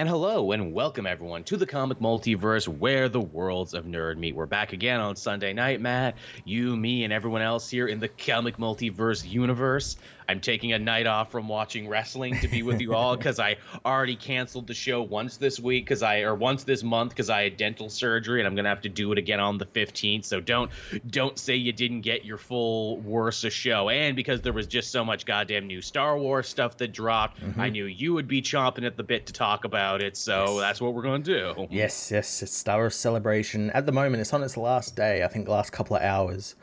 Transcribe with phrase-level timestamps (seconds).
[0.00, 4.34] And hello and welcome everyone to the comic multiverse where the worlds of nerd meet.
[4.34, 6.16] We're back again on Sunday night, Matt.
[6.46, 9.98] You, me, and everyone else here in the comic multiverse universe.
[10.30, 13.56] I'm taking a night off from watching wrestling to be with you all because I
[13.84, 17.42] already canceled the show once this week because I or once this month because I
[17.42, 20.24] had dental surgery and I'm gonna have to do it again on the 15th.
[20.24, 20.70] So don't
[21.08, 23.88] don't say you didn't get your full worst of show.
[23.88, 27.68] And because there was just so much goddamn new Star Wars stuff that dropped, I
[27.70, 30.16] knew you would be chomping at the bit to talk about it.
[30.16, 30.60] So Yes.
[30.60, 31.66] that's what we're gonna do.
[31.70, 33.70] Yes, yes, it's Star Wars Celebration.
[33.70, 35.24] At the moment, it's on its last day.
[35.24, 36.54] I think the last couple of hours,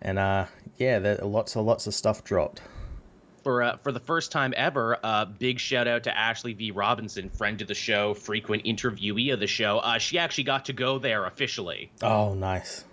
[0.00, 0.44] and uh,
[0.76, 2.62] yeah, there lots of lots of stuff dropped.
[3.44, 6.72] For uh, for the first time ever, uh, big shout out to Ashley V.
[6.72, 9.78] Robinson, friend of the show, frequent interviewee of the show.
[9.78, 11.92] Uh, she actually got to go there officially.
[12.02, 12.84] Oh, nice.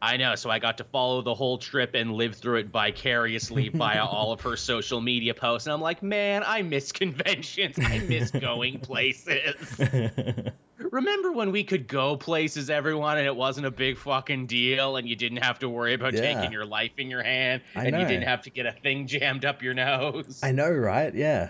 [0.00, 3.68] I know, so I got to follow the whole trip and live through it vicariously
[3.68, 5.66] via all of her social media posts.
[5.66, 7.76] And I'm like, man, I miss conventions.
[7.80, 9.56] I miss going places.
[10.78, 15.08] Remember when we could go places, everyone, and it wasn't a big fucking deal, and
[15.08, 16.20] you didn't have to worry about Yeah.
[16.20, 19.08] taking your life in your hand, I and you didn't have to get a thing
[19.08, 20.38] jammed up your nose.
[20.42, 21.12] I know, right?
[21.12, 21.48] Yeah.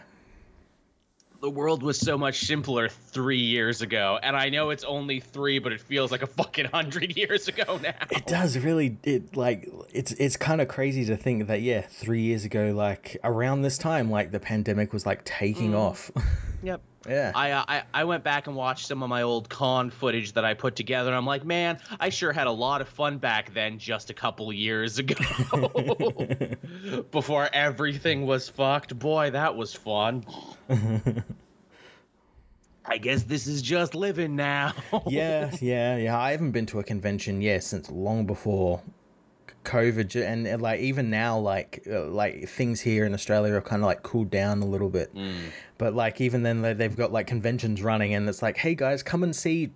[1.41, 5.58] The world was so much simpler three years ago, and I know it's only three,
[5.58, 7.95] but it feels like a fucking hundred years ago now.
[8.11, 8.97] It does really.
[9.05, 13.17] It like it's it's kind of crazy to think that yeah, three years ago, like
[13.22, 15.78] around this time, like the pandemic was like taking mm.
[15.78, 16.11] off.
[16.61, 16.80] Yep.
[17.09, 17.33] Yeah.
[17.34, 20.45] I, uh, I I went back and watched some of my old con footage that
[20.45, 23.53] I put together, and I'm like, man, I sure had a lot of fun back
[23.55, 25.17] then, just a couple years ago,
[27.11, 28.98] before everything was fucked.
[28.98, 30.25] Boy, that was fun.
[32.84, 34.73] I guess this is just living now.
[35.06, 36.19] yeah, yeah, yeah.
[36.19, 38.83] I haven't been to a convention yeah since long before
[39.69, 43.86] COVID, and, like even now, like uh, like things here in Australia are kind of
[43.86, 45.11] like cooled down a little bit.
[45.78, 49.02] But like even then, they- they've got like conventions running, and it's like, hey guys,
[49.02, 49.70] come and see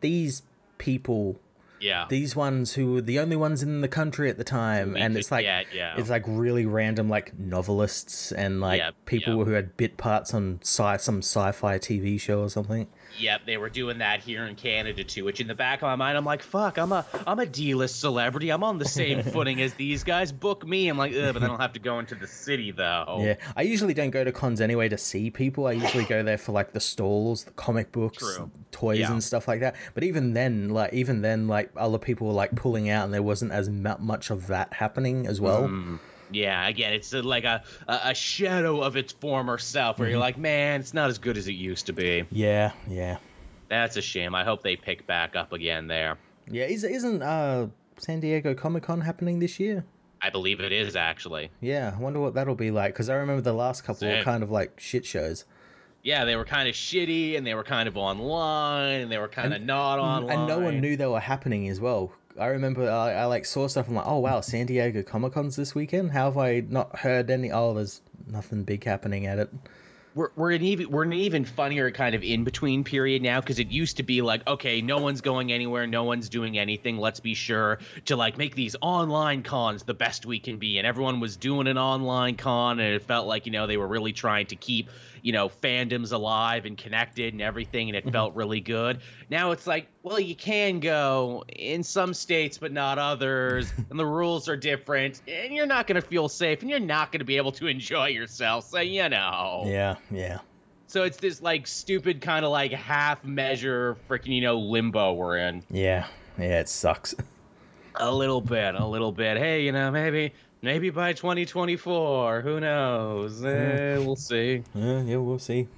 [0.00, 0.42] these
[0.78, 1.38] people.
[1.80, 2.06] yeah.
[2.08, 5.16] These ones who were the only ones in the country at the time, We and
[5.16, 5.94] it's like get, yeah.
[5.96, 9.44] it's like really random, like novelists and like Yeah, people yeah.
[9.44, 12.86] who had bit parts on sci some sci-fi TV show or something.
[13.18, 15.24] Yep, they were doing that here in Canada too.
[15.24, 18.00] Which in the back of my mind, I'm like, "Fuck, I'm a I'm a D-list
[18.00, 18.50] celebrity.
[18.50, 20.32] I'm on the same footing as these guys.
[20.32, 23.18] Book me." I'm like, but I don't have to go into the city though.
[23.20, 25.66] Yeah, I usually don't go to cons anyway to see people.
[25.66, 28.50] I usually go there for like the stalls, the comic books, True.
[28.70, 29.12] toys, Yeah.
[29.12, 29.76] and stuff like that.
[29.94, 33.22] But even then, like even then, like other people were like pulling out, and there
[33.22, 35.64] wasn't as much of that happening as well.
[35.68, 35.98] Mm.
[36.32, 40.80] Yeah, again, it's like a, a shadow of its former self, where you're like, "Man,
[40.80, 43.18] it's not as good as it used to be." Yeah, yeah,
[43.68, 44.34] That's a shame.
[44.34, 46.18] I hope they pick back up again there.
[46.50, 46.64] yeah.
[46.64, 49.84] Is isn't uh San Diego Comic Con happening this year?
[50.24, 51.50] I believe it is actually.
[51.60, 54.42] Yeah, I wonder what that'll be like because I remember the last couple were kind
[54.42, 55.44] of like shit shows.
[56.04, 59.28] Yeah, they were kind of shitty, and they were kind of online, and they were
[59.28, 62.12] kind of not online, and no one knew they were happening as well.
[62.38, 63.88] I remember I, I like saw stuff.
[63.88, 66.12] I'm like, oh wow, San Diego Comic Con's this weekend.
[66.12, 67.50] How have I not heard any?
[67.52, 69.50] Oh, there's nothing big happening at it.
[70.14, 73.58] we're we're an even we're an even funnier kind of in between period now because
[73.58, 77.20] it used to be like okay no one's going anywhere no one's doing anything let's
[77.20, 81.20] be sure to like make these online cons the best we can be and everyone
[81.20, 84.46] was doing an online con and it felt like you know they were really trying
[84.46, 84.90] to keep
[85.22, 88.12] you know fandoms alive and connected and everything and it mm-hmm.
[88.12, 89.00] felt really good
[89.30, 94.06] now it's like well you can go in some states but not others and the
[94.06, 97.24] rules are different and you're not going to feel safe and you're not going to
[97.24, 100.38] be able to enjoy yourself so you know Yeah, yeah.
[100.86, 105.38] so it's this like stupid kind of like half measure freaking you know limbo we're
[105.38, 105.62] in.
[105.70, 106.06] Yeah,
[106.38, 107.14] yeah, it sucks.
[107.96, 109.36] A little bit, a little bit.
[109.36, 113.44] Hey, you know, maybe maybe by 2024, who knows?
[113.44, 114.62] Eh, we'll see.
[114.74, 115.68] Uh, yeah, we'll see.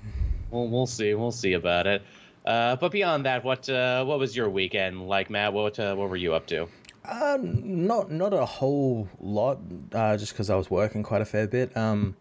[0.50, 1.14] We'll we'll see.
[1.14, 2.02] We'll see about it.
[2.46, 5.52] Uh, but beyond that, what uh, what was your weekend like, Matt?
[5.52, 6.68] What uh, what were you up to?
[7.04, 9.58] Uh, not not a whole lot,
[9.92, 11.76] uh, just because I was working quite a fair bit.
[11.76, 12.16] Um,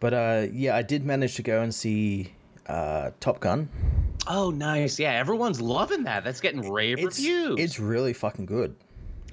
[0.00, 2.32] but uh, yeah, I did manage to go and see
[2.66, 3.68] uh, Top Gun.
[4.26, 4.98] Oh, nice.
[4.98, 6.24] Yeah, everyone's loving that.
[6.24, 7.56] That's getting rave It's reviews.
[7.58, 8.74] it's really fucking good.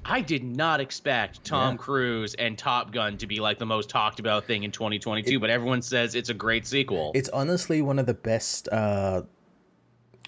[0.04, 1.78] I did not expect Tom Yeah.
[1.78, 5.48] Cruise and Top Gun to be like the most talked about thing in 2022, but
[5.50, 7.12] everyone says it's a great sequel.
[7.14, 8.68] It's honestly one of the best.
[8.70, 9.22] Uh,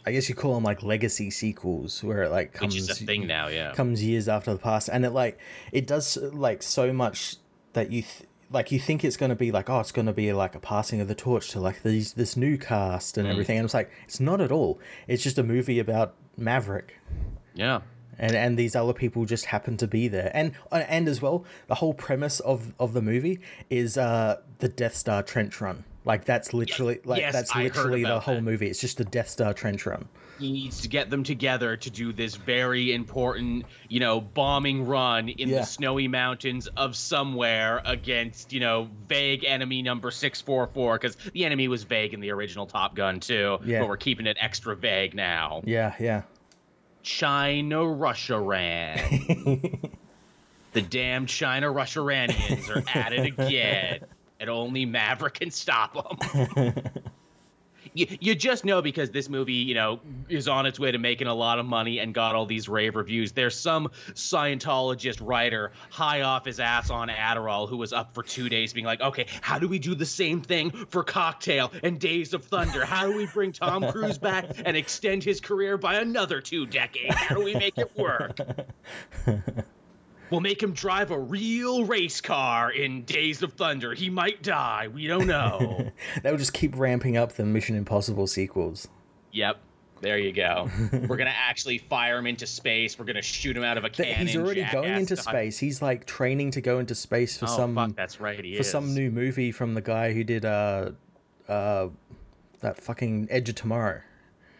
[0.06, 2.94] I guess you call them like legacy sequels, where it like which comes is a
[2.94, 3.72] thing now, yeah.
[3.72, 5.38] comes years after the past, and it like
[5.72, 7.36] it does like so much
[7.72, 8.02] that you.
[8.02, 10.54] Th- like you think it's going to be like oh it's going to be like
[10.54, 13.20] a passing of the torch to like these this new cast Mm.
[13.20, 14.78] and everything and it's like it's not at all
[15.08, 17.00] it's just a movie about maverick
[17.54, 17.80] Yeah.
[18.18, 21.74] And and these other people just happen to be there and and as well the
[21.76, 23.40] whole premise of of the movie
[23.70, 28.20] is uh the death star trench run Like that's literally like yes, that's literally the
[28.20, 28.42] whole that.
[28.42, 28.68] movie.
[28.68, 30.06] It's just the Death Star trench run.
[30.38, 35.30] he needs to get them together to do this very important, you know, bombing run
[35.30, 35.60] in Yeah.
[35.60, 41.68] the snowy mountains of somewhere against, you know, vague enemy number 644 because the enemy
[41.68, 43.80] was vague in the original Top Gun too, Yeah.
[43.80, 45.62] but we're keeping it extra vague now.
[45.64, 46.22] Yeah, yeah.
[47.04, 48.98] China Russia ran.
[50.72, 54.00] the damn China Russia Ranians are at it again,
[54.40, 56.74] and only Maverick can stop them.
[57.94, 60.22] you, you just know because this movie, you know, mm-hmm.
[60.28, 62.96] is on its way to making a lot of money and got all these rave
[62.96, 63.32] reviews.
[63.32, 68.48] There's some Scientologist writer high off his ass on Adderall who was up for two
[68.48, 72.34] days being like, okay, how do we do the same thing for Cocktail and Days
[72.34, 72.84] of Thunder?
[72.84, 77.14] How do we bring Tom Cruise back and extend his career by another two decades?
[77.14, 78.38] How do we make it work?
[80.30, 83.94] We'll make him drive a real race car in Days of Thunder.
[83.94, 84.88] He might die.
[84.88, 85.90] We don't know.
[86.22, 88.88] They'll just keep ramping up the Mission Impossible sequels.
[89.32, 89.58] Yep.
[90.00, 90.68] There you go.
[90.92, 92.98] We're gonna actually fire him into space.
[92.98, 94.26] We're gonna shoot him out of a cannon.
[94.26, 95.58] He's already going into space.
[95.58, 98.44] He's like training to go into space for Oh some fuck, that's right.
[98.44, 98.70] He for is.
[98.70, 100.90] some new movie from the guy who did uh
[101.48, 101.88] uh
[102.60, 104.00] that fucking Edge of Tomorrow.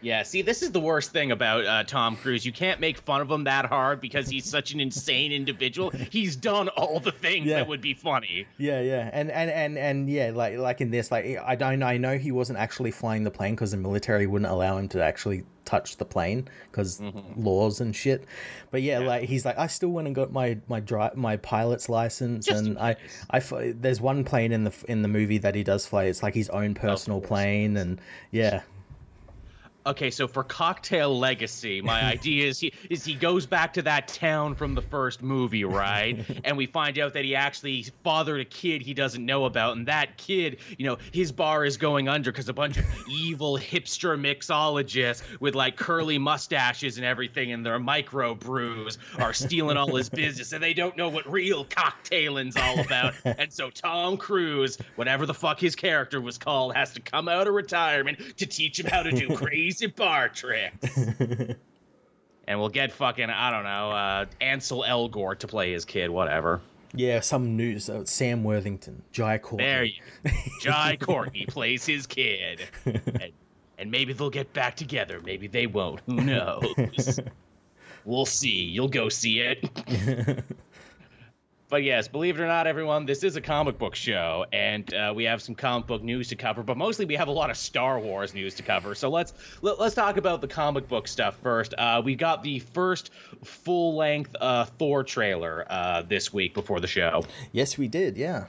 [0.05, 0.23] Yeah.
[0.23, 2.45] See, this is the worst thing about uh, Tom Cruise.
[2.47, 5.91] You can't make fun of him that hard because he's such an insane individual.
[5.91, 7.57] He's done all the things Yeah.
[7.57, 8.47] that would be funny.
[8.59, 11.97] Yeah, yeah, and and and and yeah, like like in this, like I don't, I
[11.97, 15.45] know he wasn't actually flying the plane because the military wouldn't allow him to actually
[15.65, 17.01] touch the plane because
[17.37, 18.25] laws and shit.
[18.71, 19.07] But yeah, Yeah.
[19.09, 22.65] like he's like, I still went and got my my dri- my pilot's license, Just
[22.67, 22.97] and I.
[23.31, 23.41] I
[23.75, 26.05] there's one plane in the in the movie that he does fly.
[26.05, 27.99] It's like his own personal plane, and
[28.31, 28.61] yeah,
[29.87, 34.09] Okay, so for Cocktail Legacy, my idea is he is he goes back to that
[34.09, 36.25] town from the first movie, right?
[36.45, 39.87] and we find out that he actually fathered a kid he doesn't know about, and
[39.87, 44.19] that kid, you know, his bar is going under because a bunch of evil hipster
[44.19, 50.09] mixologists with like curly mustaches and everything, and their micro brews are stealing all his
[50.09, 53.15] business, and they don't know what real cocktailing's all about.
[53.25, 57.47] and so Tom Cruise, whatever the fuck his character was called, has to come out
[57.47, 60.97] of retirement to teach him how to do crazy bar tricks.
[62.47, 66.61] and we'll get fucking I don't know uh, Ansel Elgort to play his kid, whatever.
[66.95, 67.89] yeah, some news.
[67.89, 69.65] Uh, Sam Worthington, Jai Courtney.
[69.67, 70.03] There you,
[70.61, 73.33] Jai Courtney plays his kid, and,
[73.79, 75.21] and maybe they'll get back together.
[75.25, 76.01] Maybe they won't.
[76.07, 77.21] Who knows?
[78.05, 78.63] we'll see.
[78.65, 80.45] You'll go see it.
[81.71, 85.13] But yes, believe it or not, everyone, this is a comic book show, and uh,
[85.17, 86.63] we have some comic book news to cover.
[86.63, 88.95] But mostly, we have a lot of Star Wars news to cover.
[88.95, 89.33] So let's
[89.63, 91.73] let, let's talk about the comic book stuff first.
[91.77, 93.11] Uh, we got the first
[93.43, 97.25] full length uh, Thor trailer uh, this week before the show.
[97.53, 98.19] Yes, we did.
[98.19, 98.45] Yeah.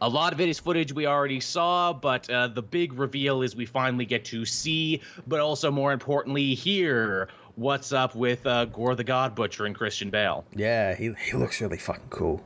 [0.00, 3.56] A lot of it is footage we already saw, but uh, the big reveal is
[3.56, 8.94] we finally get to see, but also more importantly, hear what's up with uh, Gorr
[8.94, 10.44] the God Butcher and Christian Bale.
[10.54, 12.42] Yeah, he he looks really fucking cool.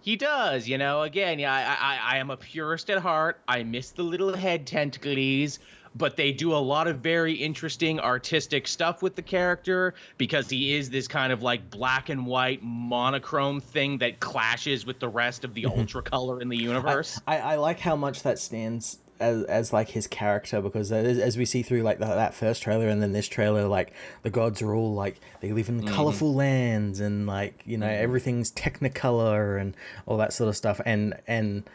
[0.00, 1.02] He does, you know.
[1.02, 3.40] Again, yeah, I, I, I am a purist at heart.
[3.48, 5.60] I miss the little head tentacles,
[5.94, 10.74] but they do a lot of very interesting artistic stuff with the character because he
[10.74, 15.42] is this kind of like black and white monochrome thing that clashes with the rest
[15.42, 17.18] of the ultra color in the universe.
[17.26, 21.36] I, I like how much that stands as, as like his character because as, as
[21.36, 24.60] we see through like the, that first trailer and then this trailer like the gods
[24.62, 25.94] are all like they live in mm-hmm.
[25.94, 28.02] colorful lands and like you know mm-hmm.
[28.02, 30.80] everything's technicolor and all that sort of stuff.
[30.84, 31.68] And and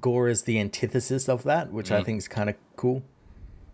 [0.00, 2.04] Gorr is the antithesis of that which i mm-hmm.
[2.04, 3.02] think is kind of cool.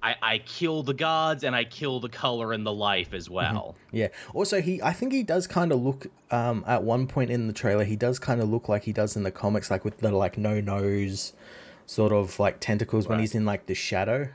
[0.05, 3.77] I, I kill the gods and I kill the color and the life as well.
[3.93, 4.09] yeah.
[4.35, 7.53] Also he i think he does kind of look um at one point in the
[7.53, 10.11] trailer he does kind of look like he does in the comics like with the
[10.11, 11.35] like no nose
[11.87, 14.29] sort of like tentacles when he's in like the shadow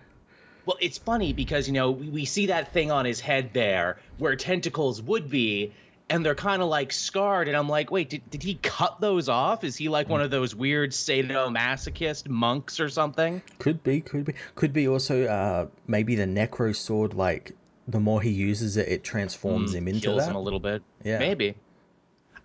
[0.65, 3.97] Well, it's funny because, you know, we, we see that thing on his head there
[4.17, 5.71] where tentacles would be,
[6.09, 7.47] and they're kind of like scarred.
[7.47, 9.63] And I'm like, wait, did, did he cut those off?
[9.63, 13.41] Is he like one of those weird sadomasochist monks or something?
[13.59, 17.13] Could be, could be, could be also uh maybe the necro sword.
[17.13, 17.53] Like
[17.87, 20.29] the more he uses it, it transforms him into Mm, Kills that.
[20.31, 20.81] him a little bit.
[21.03, 21.19] Yeah.
[21.19, 21.55] Maybe.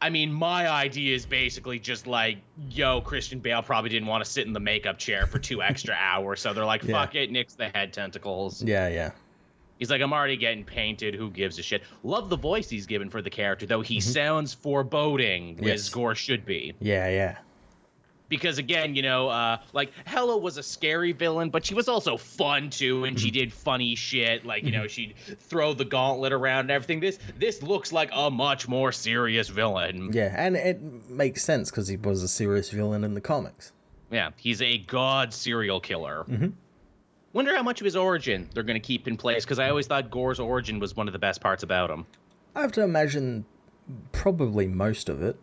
[0.03, 4.31] I mean, my idea is basically just like, yo, Christian Bale probably didn't want to
[4.31, 6.41] sit in the makeup chair for two extra hours.
[6.41, 7.01] So they're like, Yeah.
[7.01, 8.63] fuck it, nix the head tentacles.
[8.63, 9.13] Yeah, yeah,
[9.79, 11.15] He's like, I'm already getting painted.
[11.15, 11.83] Who gives a shit?
[12.03, 13.81] Love the voice he's given for the character, though.
[13.81, 15.67] He sounds foreboding, Mm-hmm.
[15.67, 15.81] Yes.
[15.81, 16.75] as Gorr should be.
[16.81, 17.39] yeah, yeah.
[18.33, 22.17] Because again, you know, uh, like Hela was a scary villain, but she was also
[22.17, 23.35] fun too, and she Mm-hmm.
[23.35, 24.47] did funny shit.
[24.47, 27.01] Like you know, she'd throw the gauntlet around and everything.
[27.01, 30.11] This this looks like a much more serious villain.
[30.15, 33.73] Yeah, and it makes sense because he was a serious villain in the comics.
[34.11, 36.25] Yeah, he's a god serial killer.
[36.29, 36.49] Mm-hmm.
[37.35, 39.87] Wonder how much of his origin they're going to keep in place because I always
[39.87, 42.07] thought Gorr's origin was one of the best parts about him.
[42.57, 43.45] I have to imagine
[44.13, 45.37] probably most of it.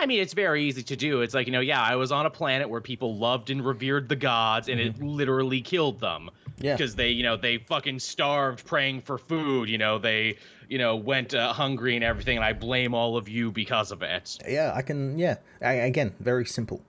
[0.00, 1.20] I mean, it's very easy to do.
[1.20, 4.08] It's like, you know, yeah, I was on a planet where people loved and revered
[4.08, 6.30] the gods and it literally killed them.
[6.58, 6.74] Yeah.
[6.74, 9.68] Because they, you know, they fucking starved praying for food.
[9.68, 10.38] You know, they,
[10.68, 12.36] you know, went uh, hungry and everything.
[12.36, 14.38] And I blame all of you because of it.
[14.48, 15.18] Yeah, I can.
[15.18, 16.82] Yeah, I, again, very simple.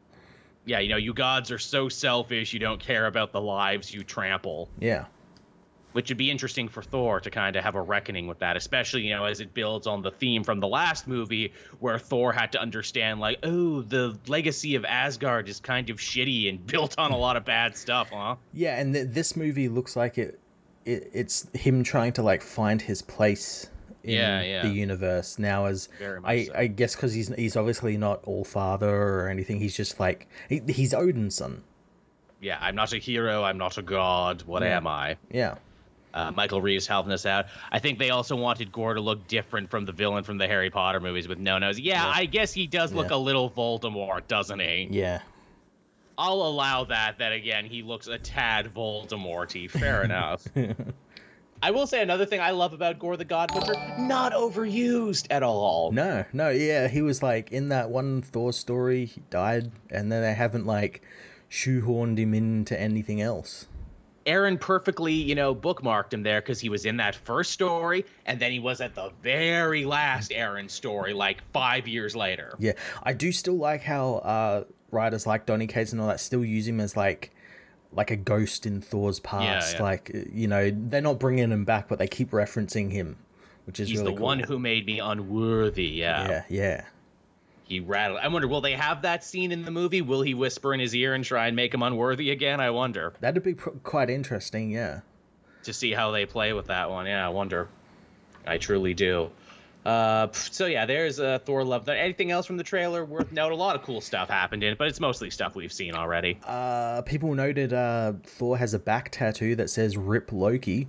[0.66, 2.54] Yeah, you know, you gods are so selfish.
[2.54, 4.70] You don't care about the lives you trample.
[4.80, 5.06] Yeah,
[5.94, 9.02] which would be interesting for Thor to kind of have a reckoning with that, especially
[9.04, 12.52] you know as it builds on the theme from the last movie where Thor had
[12.54, 17.12] to understand like, oh, the legacy of Asgard is kind of shitty and built on
[17.12, 18.36] a lot of bad stuff, huh?
[18.54, 20.40] yeah, and th- this movie looks like it,
[20.86, 21.10] it.
[21.14, 23.70] It's him trying to like find his place
[24.04, 24.62] in Yeah, yeah.
[24.64, 25.66] the universe now.
[25.66, 25.90] As
[26.24, 26.54] I, so.
[26.56, 29.60] I guess because he's he's obviously not all father or anything.
[29.60, 31.64] He's just like he, he's Odin's son.
[32.40, 33.44] Yeah, I'm not a hero.
[33.44, 34.42] I'm not a god.
[34.48, 34.78] What Yeah.
[34.78, 35.18] am I?
[35.32, 35.56] Yeah,
[36.14, 37.46] Uh, Michael Reeves helping us out.
[37.72, 40.70] I think they also wanted Gorr to look different from the villain from the Harry
[40.70, 41.80] Potter movies with no nose.
[41.80, 42.12] Yeah, Yeah.
[42.14, 43.16] I guess he does look Yeah.
[43.16, 44.88] a little Voldemort, doesn't he?
[44.92, 45.22] yeah.
[46.18, 47.18] I'll allow that.
[47.20, 49.70] That again, he looks a tad Voldemorty.
[49.72, 50.46] Fair enough.
[51.64, 55.42] I will say another thing I love about Gorr the God Butcher: not overused at
[55.44, 55.92] all.
[55.92, 60.22] No, no, yeah, he was like in that one Thor story, he died, and then
[60.22, 61.02] they haven't like
[61.50, 63.68] shoehorned him into anything else.
[64.26, 68.40] Aaron perfectly, you know, bookmarked him there because he was in that first story, and
[68.40, 72.56] then he was at the very last Aaron story, like five years later.
[72.60, 72.74] Yeah,
[73.04, 76.68] I do still like how uh, writers like Donny Cates and all that still use
[76.68, 77.32] him as like
[77.94, 79.76] like a ghost in Thor's past.
[79.76, 79.82] yeah.
[79.84, 83.18] Like you know, they're not bringing him back, but they keep referencing him,
[83.66, 84.26] which is He's really the cool.
[84.26, 85.88] one who made me unworthy.
[85.88, 86.28] Yeah.
[86.28, 86.86] Yeah, yeah.
[87.72, 88.20] He rattled.
[88.22, 90.02] I wonder, will they have that scene in the movie?
[90.02, 92.60] Will he whisper in his ear and try and make him unworthy again?
[92.60, 93.14] I wonder.
[93.22, 94.72] That'd be pr- quite interesting.
[94.72, 95.00] Yeah.
[95.64, 97.06] to see how they play with that one.
[97.06, 97.70] Yeah, I wonder.
[98.46, 99.30] I truly do.
[99.86, 101.86] Uh, so yeah, there's uh, Thor Love.
[101.86, 102.02] Thunder.
[102.02, 103.54] Anything else from the trailer worth note?
[103.54, 106.38] A lot of cool stuff happened in it, but it's mostly stuff we've seen already.
[106.46, 110.88] Uh, people noted uh, Thor has a back tattoo that says "Rip Loki."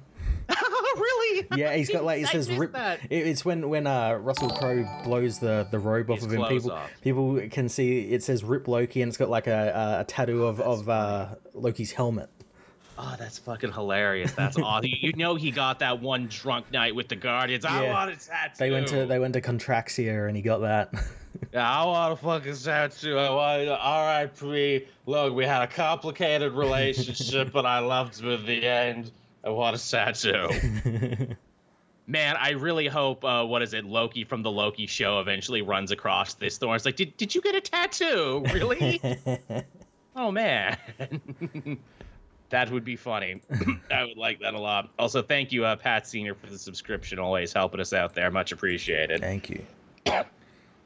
[0.96, 1.46] Really?
[1.56, 2.72] Yeah, he's got like it says rip.
[2.72, 3.00] that.
[3.10, 6.44] it- It's when when uh Russell Crowe blows the the robe off His of him.
[6.46, 6.90] People off.
[7.02, 10.44] people can see it says "Rip Loki" and it's got like a a, a tattoo
[10.44, 12.28] of of uh, Loki's helmet.
[12.98, 14.32] Oh, that's fucking hilarious.
[14.32, 14.90] That's awesome.
[15.00, 17.64] You know he got that one drunk night with the Guardians.
[17.64, 17.92] I Yeah.
[17.92, 18.54] want a tattoo.
[18.58, 20.92] They went to they went to Contraxia and he got that.
[21.52, 23.18] Yeah, I want a fucking tattoo.
[23.18, 24.86] I want R.I.P.
[25.06, 29.10] Look, we had a complicated relationship, but I loved him in the end.
[29.44, 30.48] Want a tattoo.
[32.06, 35.92] Man, I really hope uh, what is it, Loki from the Loki show eventually runs
[35.92, 36.74] across this Thor.
[36.74, 38.44] It's like, did did you get a tattoo?
[38.52, 39.00] Really?
[40.16, 40.76] oh man.
[42.50, 43.40] that would be funny.
[43.90, 44.90] I would like that a lot.
[44.98, 47.20] Also, thank you, uh, Pat Senior, for the subscription.
[47.20, 48.30] Always helping us out there.
[48.30, 49.64] Much appreciated Thank you.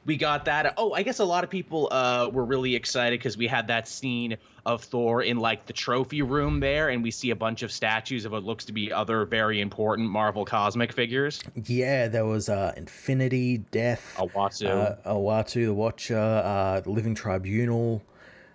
[0.06, 0.74] we got that.
[0.76, 3.88] Oh, I guess a lot of people uh, were really excited because we had that
[3.88, 7.70] scene of Thor in like the trophy room there, and we see a bunch of
[7.72, 11.40] statues of what looks to be other very important Marvel cosmic figures.
[11.56, 14.68] Yeah, there was uh, Infinity, Death, Awatsu.
[15.04, 18.02] uh, Uatu, the Watcher, uh, the Living Tribunal.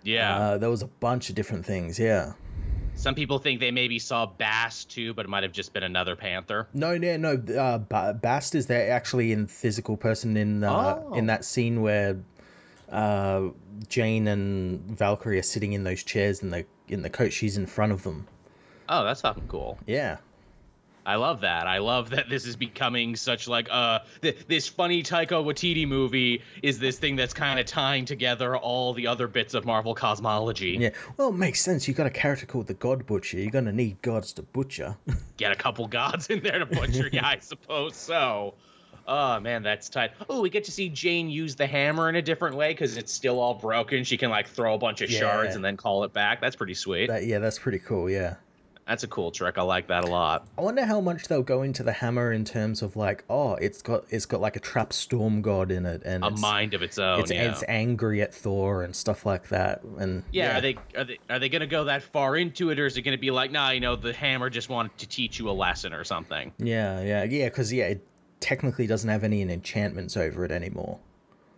[0.02, 0.38] yeah.
[0.38, 1.98] Uh, there was a bunch of different things.
[1.98, 2.32] Yeah.
[2.94, 6.14] Some people think they maybe saw Bast too, but it might have just been another
[6.14, 6.68] Panther.
[6.72, 7.32] No, no, no.
[7.58, 11.14] Uh, Bast is there actually in physical person in uh, Oh.
[11.14, 12.18] in that scene where
[12.90, 13.48] uh,
[13.88, 17.32] Jane and Valkyrie are sitting in those chairs in the in the coach.
[17.32, 18.28] She's in front of them.
[18.88, 19.78] Oh, that's fucking cool.
[19.86, 20.18] Yeah,
[21.04, 21.66] I love that.
[21.66, 26.42] I love that this is becoming such like uh th- this funny Taika Waititi movie
[26.62, 30.76] is this thing that's kind of tying together all the other bits of Marvel cosmology.
[30.80, 30.90] yeah.
[31.16, 31.88] Well, it makes sense.
[31.88, 33.38] You got a character called the God Butcher.
[33.38, 34.96] You're gonna need gods to butcher.
[35.36, 37.08] get a couple gods in there to butcher.
[37.12, 38.54] yeah, I suppose so.
[39.08, 40.12] Oh man, that's tight.
[40.30, 43.12] Oh, we get to see Jane use the hammer in a different way because it's
[43.12, 44.04] still all broken.
[44.04, 45.18] She can like throw a bunch of Yeah.
[45.18, 46.40] shards and then call it back.
[46.40, 47.08] That's pretty sweet.
[47.08, 48.08] that, yeah, that's pretty cool.
[48.08, 48.36] Yeah.
[48.86, 49.58] That's a cool trick.
[49.58, 50.46] I like that a lot.
[50.58, 53.80] I wonder how much they'll go into the hammer in terms of like, oh, it's
[53.80, 56.98] got it's got like a trap storm god in it, and A mind of its
[56.98, 57.20] own.
[57.20, 57.50] it's, yeah.
[57.50, 59.82] it's angry at Thor and stuff like that.
[59.98, 62.86] And yeah, are they are they are they gonna go that far into it, or
[62.86, 65.48] is it gonna be like, nah, you know, the hammer just wanted to teach you
[65.48, 66.52] a lesson or something?
[66.58, 67.46] Yeah, yeah, yeah.
[67.46, 68.06] Because yeah, it
[68.40, 70.98] technically doesn't have any enchantments over it anymore.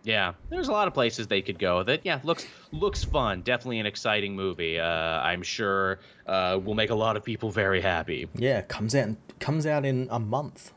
[0.05, 2.01] Yeah, there's a lot of places they could go That.
[2.05, 3.41] Yeah, looks looks fun.
[3.41, 4.79] Definitely an exciting movie.
[4.79, 8.27] Uh, I'm sure uh, will make a lot of people very happy.
[8.35, 9.09] Yeah, comes out
[9.39, 10.71] comes out in a month.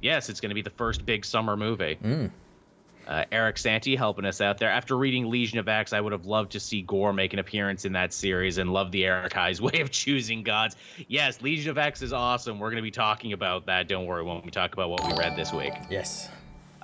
[0.00, 1.98] Yes, it's going to be the first big summer movie.
[3.06, 4.70] Uh, Eric Santi helping us out there.
[4.70, 7.84] After reading Legion of X, I would have loved to see Gorr make an appearance
[7.84, 10.76] in that series and love the Eric High's way of choosing gods.
[11.08, 12.60] Yes, Legion of X is awesome.
[12.60, 13.88] We're going to be talking about that.
[13.88, 15.72] Don't worry when we talk about what we read this week.
[15.90, 16.28] Yes.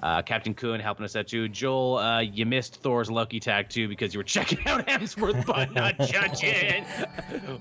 [0.02, 1.48] Uh, Captain Kuhn helping us out too.
[1.48, 5.72] Joel, uh, you missed Thor's Lucky Tag too because you were checking out Hemsworth but
[5.72, 6.84] not judging.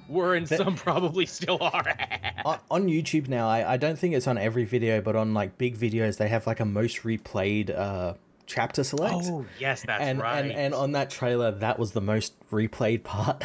[0.08, 1.98] We're in some probably still are.
[2.46, 5.58] on, on YouTube now, I, I don't think it's on every video, but on like
[5.58, 8.14] big videos, they have like a most replayed uh,
[8.46, 9.26] chapter select.
[9.28, 10.40] Oh yes, that's and, right.
[10.40, 13.44] and and on that trailer, that was the most replayed part.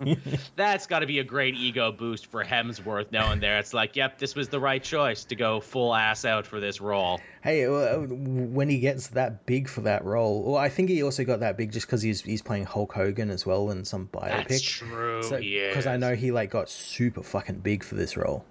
[0.56, 3.58] That's got to be a great ego boost for Hemsworth knowing there.
[3.58, 6.80] It's like, yep, this was the right choice to go full ass out for this
[6.80, 7.20] role.
[7.42, 11.24] hey, uh, when he gets that big for that role, well, I think he also
[11.24, 14.48] got that big just because he's he's playing Hulk Hogan as well in some biopic.
[14.48, 15.22] That's true.
[15.22, 18.44] So, Because I know he like got super fucking big for this role.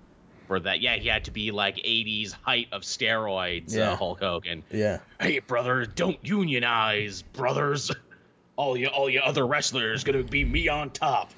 [0.49, 0.81] For that.
[0.81, 3.91] Yeah, he had to be like 80s height of steroids, Yeah.
[3.91, 4.63] uh, Hulk Hogan.
[4.71, 4.97] Yeah.
[5.21, 7.91] Hey, brother, don't unionize, brothers.
[8.57, 11.31] All you, all you other wrestlers gonna be me on top.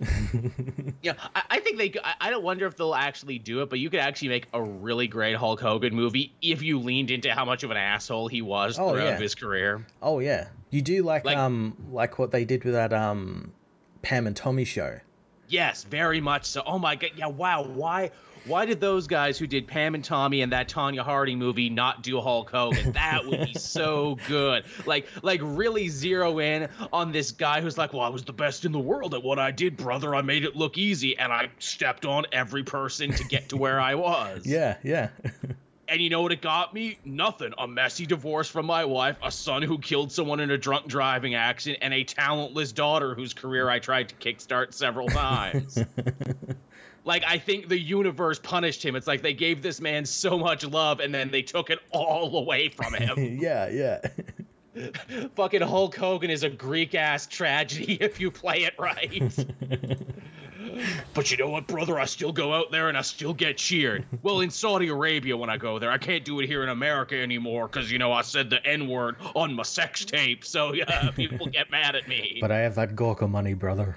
[1.02, 1.92] yeah, I, I think they.
[2.04, 4.62] I, I don't wonder if they'll actually do it, but you could actually make a
[4.62, 8.42] really great Hulk Hogan movie if you leaned into how much of an asshole he
[8.42, 9.18] was Oh, throughout yeah.
[9.18, 9.84] his career.
[10.02, 10.48] Oh yeah.
[10.70, 13.52] You do like, Like- um like what they did with that um
[14.02, 15.00] Pam and Tommy show.
[15.48, 16.62] Yes, very much so.
[16.66, 17.64] Oh my god, yeah, wow.
[17.64, 18.10] Why
[18.46, 22.02] why did those guys who did Pam and Tommy and that Tonya Harding movie not
[22.02, 22.92] do Hulk Hogan?
[22.92, 24.64] That would be so good.
[24.86, 28.64] Like like really zero in on this guy who's like, "Well, I was the best
[28.64, 30.14] in the world at what I did, brother.
[30.14, 33.80] I made it look easy and I stepped on every person to get to where
[33.80, 35.08] I was." Yeah, yeah.
[35.90, 36.98] And you know what it got me?
[37.02, 37.54] Nothing.
[37.56, 41.34] A messy divorce from my wife, a son who killed someone in a drunk driving
[41.34, 45.82] accident, and a talentless daughter whose career I tried to kickstart several times.
[47.08, 48.94] Like, I think the universe punished him.
[48.94, 52.36] It's like they gave this man so much love and then they took it all
[52.36, 53.16] away from him.
[53.40, 54.00] yeah, yeah.
[55.34, 59.22] Fucking Hulk Hogan is a Greek ass tragedy if you play it right.
[61.14, 61.98] but you know what, brother?
[61.98, 64.04] I still go out there and I still get cheered.
[64.22, 67.18] Well, in Saudi Arabia when I go there, I can't do it here in America
[67.18, 71.10] anymore because you know I said the N word on my sex tape, so yeah,
[71.12, 72.36] people get mad at me.
[72.42, 73.96] but I have that Gawker money, brother.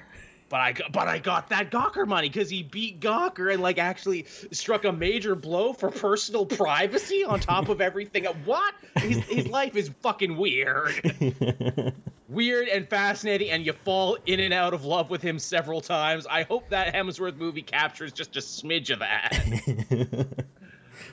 [0.51, 3.77] But I got, but I got that Gawker money because he beat Gawker and like
[3.77, 8.25] actually struck a major blow for personal privacy on top of everything.
[8.43, 8.73] What?
[8.97, 11.93] His, his life is fucking weird.
[12.27, 16.27] weird and fascinating, and you fall in and out of love with him several times.
[16.29, 20.27] I hope that Hemsworth movie captures just a smidge of that.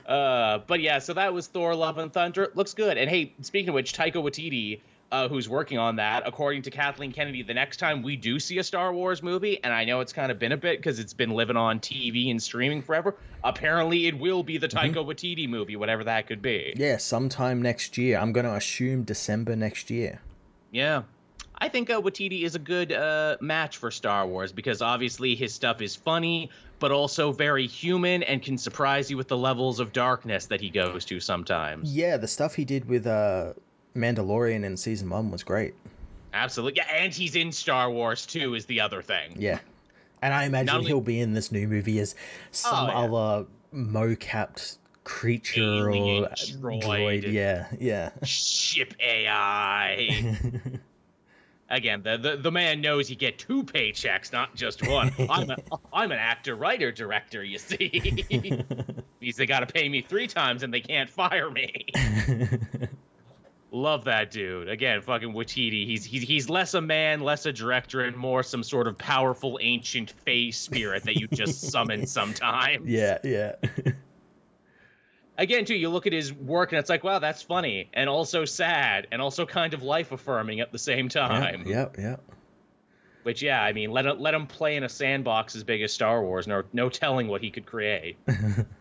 [0.07, 2.51] Uh, but yeah, so that was Thor: Love and Thunder.
[2.55, 2.97] Looks good.
[2.97, 7.13] And hey, speaking of which, Taika Waititi, uh, who's working on that, according to Kathleen
[7.13, 10.13] Kennedy, the next time we do see a Star Wars movie, and I know it's
[10.13, 13.17] kind of been a bit because it's been living on TV and streaming forever.
[13.43, 16.75] Apparently, it will be the Taika Waititi movie, whatever that could be.
[16.77, 18.19] yeah, sometime next year.
[18.19, 20.21] I'm going to assume December next year.
[20.71, 21.03] Yeah.
[21.61, 25.53] I think uh, Waititi is a good uh, match for Star Wars because obviously his
[25.53, 29.93] stuff is funny, but also very human and can surprise you with the levels of
[29.93, 31.93] darkness that he goes to sometimes.
[31.93, 33.55] Yeah, the stuff he did with uh
[33.99, 35.75] Mandalorian in season 1 was great.
[36.33, 36.77] Absolutely.
[36.79, 39.35] Yeah, and he's in Star Wars too, is the other thing.
[39.37, 39.59] Yeah.
[40.23, 42.15] And I imagine only- he'll be in this new movie as
[42.51, 42.99] some Oh, yeah.
[42.99, 47.33] other mo-capped creature Alien or droid.
[47.33, 48.11] Yeah, yeah.
[48.25, 50.37] Ship AI.
[51.71, 55.13] Again, the, the the man knows you get two paychecks, not just one.
[55.31, 55.57] I'm a,
[55.93, 57.45] I'm an actor, writer, director.
[57.45, 58.25] You see,
[59.21, 61.85] means they got to pay me three times and they can't fire me.
[63.71, 64.69] Love that dude.
[64.69, 65.85] Again, fucking Waititi.
[65.87, 69.59] He's he's he's less a man, less a director, and more some sort of powerful
[69.61, 72.87] ancient fey spirit that you just summon sometimes.
[72.89, 73.53] yeah, yeah.
[75.37, 78.45] again too you look at his work and it's like wow that's funny and also
[78.45, 82.21] sad and also kind of life affirming at the same time Yep, yep.
[83.23, 85.93] which yeah i mean let him let him play in a sandbox as big as
[85.93, 88.17] star wars no no telling what he could create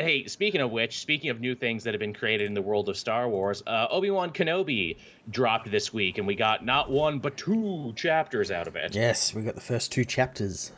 [0.00, 2.62] and hey speaking of which speaking of new things that have been created in the
[2.62, 4.96] world of star wars uh, obi-wan kenobi
[5.30, 9.34] dropped this week and we got not one but two chapters out of it Yes,
[9.34, 10.72] we got the first two chapters.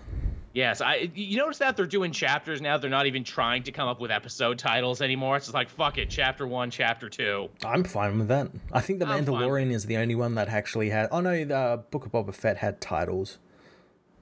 [0.54, 1.10] Yes, I.
[1.14, 2.76] You notice that they're doing chapters now.
[2.76, 5.36] They're not even trying to come up with episode titles anymore.
[5.36, 7.48] It's just like fuck it, chapter one, chapter two.
[7.64, 8.50] I'm fine with that.
[8.70, 9.34] I think the I'm fine.
[9.34, 11.08] Mandalorian is the only one that actually had.
[11.10, 13.38] Oh no, the Book of Boba Fett had titles.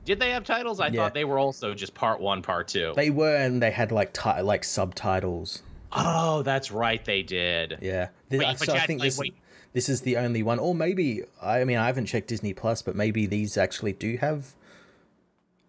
[0.04, 0.80] Did they have titles?
[0.80, 1.02] I Yeah.
[1.02, 2.92] thought they were also just part one, part two.
[2.96, 5.62] They were, and they had like ti- like subtitles.
[5.92, 7.78] oh, that's right, they did.
[7.82, 8.08] Yeah.
[8.28, 9.34] This, Wait, so I think this wait.
[9.72, 12.94] this is the only one, or maybe I mean I haven't checked Disney Plus, but
[12.96, 14.54] maybe these actually do have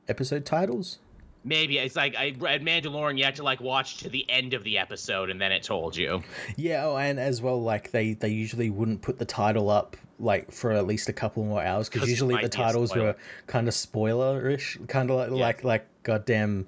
[0.07, 0.99] episode titles.
[1.43, 3.17] Maybe it's like I read Mandalorian.
[3.17, 5.97] You had to like watch to the end of the episode, and then it told
[5.97, 6.21] you.
[6.55, 10.51] Yeah, oh, and as well, like they they usually wouldn't put the title up like
[10.51, 13.15] for at least a couple more hours because usually the titles were
[13.47, 15.35] kind of spoiler-ish, kind of like Yeah.
[15.35, 16.67] like like goddamn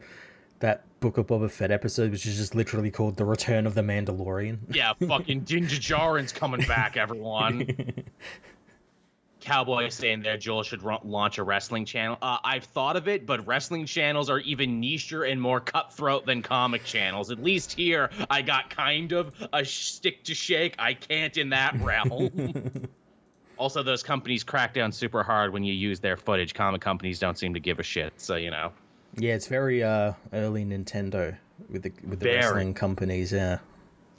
[0.59, 3.81] that Book of Boba Fett episode, which is just literally called "The Return of the
[3.81, 7.67] Mandalorian." Yeah, fucking Din Djarin's coming back, everyone.
[9.43, 12.17] Cowboy is saying there Joel should ru- launch a wrestling channel.
[12.21, 16.41] Uh, I've thought of it, but wrestling channels are even nicher and more cutthroat than
[16.41, 17.29] comic channels.
[17.31, 20.75] At least here, I got kind of a sh- stick to shake.
[20.79, 22.87] I can't in that realm.
[23.57, 26.53] also, those companies crack down super hard when you use their footage.
[26.53, 28.71] Comic companies don't seem to give a shit, so you know.
[29.15, 31.35] Yeah, it's very uh early Nintendo
[31.69, 32.37] with the with the Very.
[32.37, 33.31] wrestling companies.
[33.31, 33.59] Yeah.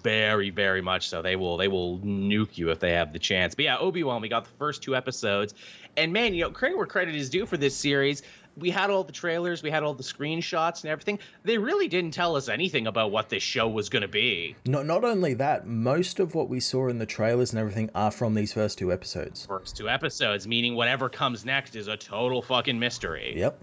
[0.05, 1.23] Very very much so.
[1.23, 3.57] They will they will nuke you if they have the chance.
[3.57, 5.55] But yeah obi-wan we got the first two episodes.
[5.97, 8.23] And man you know credit where credit is due for this series.
[8.57, 11.19] We had all the trailers we had all the screenshots and everything.
[11.43, 14.55] They really didn't tell us anything about what this show was going to be.
[14.67, 18.13] Not not only that, most of what we saw in the trailers and everything are
[18.13, 19.47] from these first two episodes.
[19.47, 23.33] first two episodes meaning whatever comes next is a total fucking mystery.
[23.37, 23.59] Yep.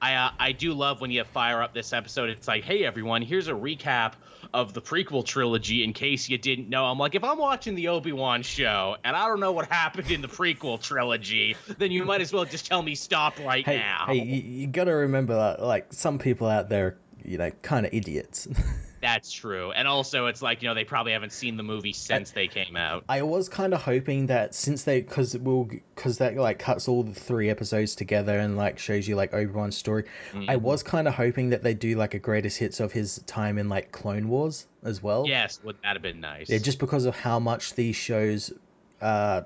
[0.00, 2.28] I uh, I do love when you fire up this episode.
[2.28, 4.12] It's like, hey everyone, here's a recap
[4.54, 6.84] of the prequel trilogy in case you didn't know.
[6.86, 10.10] I'm like, if I'm watching the Obi Wan show and I don't know what happened
[10.10, 13.76] in the prequel trilogy, then you might as well just tell me stop right Hey,
[13.78, 14.04] now.
[14.08, 17.92] hey, you, you gotta remember that like some people out there, you know, kind of
[17.94, 18.48] idiots.
[19.00, 19.70] That's true.
[19.70, 22.76] And also, it's like you know they probably haven't seen the movie since they came
[22.76, 23.04] out.
[23.08, 27.02] I was kind of hoping that since they, because we'll, because that like cuts all
[27.04, 30.04] the three episodes together and like shows you like Obi Wan's story.
[30.32, 30.62] I Mm-hmm.
[30.64, 33.68] was kind of hoping that they do like a greatest hits of his time in
[33.68, 35.24] like Clone Wars as well.
[35.28, 36.50] Yes, would that have been nice?
[36.50, 38.52] Yeah, just because of how much these shows,
[39.00, 39.42] uh,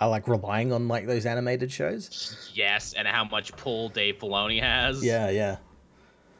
[0.00, 2.50] are like relying on like those animated shows.
[2.54, 5.04] yes, and how much pull Dave Filoni has.
[5.04, 5.56] Yeah, yeah.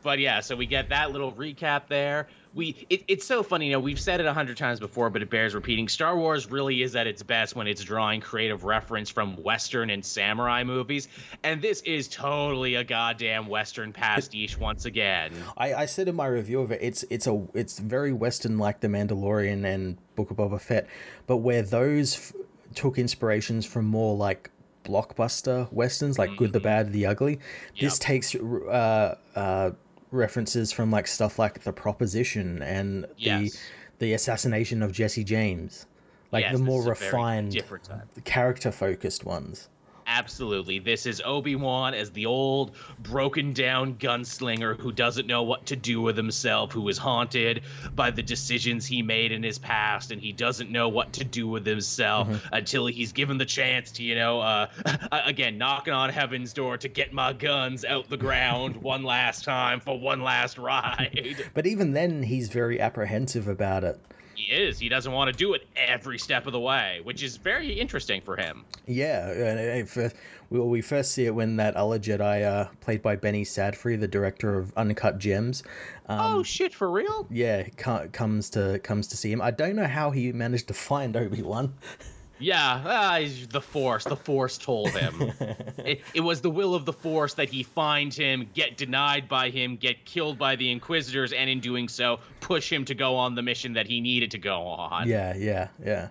[0.02, 2.28] but yeah, so we get that little recap there.
[2.56, 5.20] We it, it's so funny, you know, we've said it a hundred times before, but
[5.20, 5.88] it bears repeating.
[5.88, 10.02] Star Wars really is at its best when it's drawing creative reference from Western and
[10.02, 11.08] samurai movies,
[11.42, 15.32] and this is totally a goddamn Western pastiche once again.
[15.58, 18.80] I, I said in my review of it, it's it's a it's very Western like
[18.80, 20.86] The Mandalorian and Book of Boba Fett,
[21.26, 22.32] but where those f-
[22.74, 24.50] took inspirations from more like
[24.82, 27.38] blockbuster westerns, like Good, the Bad, the Ugly.
[27.78, 29.70] This takes uh, uh,
[30.16, 33.52] references from like stuff like The Proposition and Yes.
[33.52, 33.58] the
[33.98, 35.86] the assassination of Jesse James,
[36.32, 38.06] like Yes, the more is a very refined, different type.
[38.24, 39.68] character focused ones.
[40.06, 40.78] Absolutely.
[40.78, 46.00] This is Obi-Wan as the old broken down gunslinger who doesn't know what to do
[46.00, 47.62] with himself, who is haunted
[47.94, 51.48] by the decisions he made in his past and he doesn't know what to do
[51.48, 54.68] with himself until he's given the chance to, you know, uh
[55.26, 59.80] again, knocking on heaven's door to get my guns out the ground one last time
[59.80, 61.50] for one last ride.
[61.52, 64.00] But even then, he's very apprehensive about it.
[64.48, 64.78] Is.
[64.78, 68.20] He doesn't want to do it every step of the way, which is very interesting
[68.20, 68.64] for him.
[68.86, 70.16] Yeah, and it- first,
[70.50, 74.06] we, we first see it when that other Jedi, uh, played by Benny Safdie, the
[74.08, 75.62] director of Uncut Gems,
[76.08, 77.26] um, oh shit, for real?
[77.30, 79.42] yeah, co- comes to comes to see him.
[79.42, 81.74] I don't know how he managed to find Obi Wan.
[82.38, 84.04] Yeah, ah, he's the Force.
[84.04, 85.32] The Force told him.
[85.78, 89.50] it, it was the will of the Force that he find him, get denied by
[89.50, 93.34] him, get killed by the Inquisitors, and in doing so, push him to go on
[93.34, 95.08] the mission that he needed to go on.
[95.08, 96.08] yeah, yeah, yeah.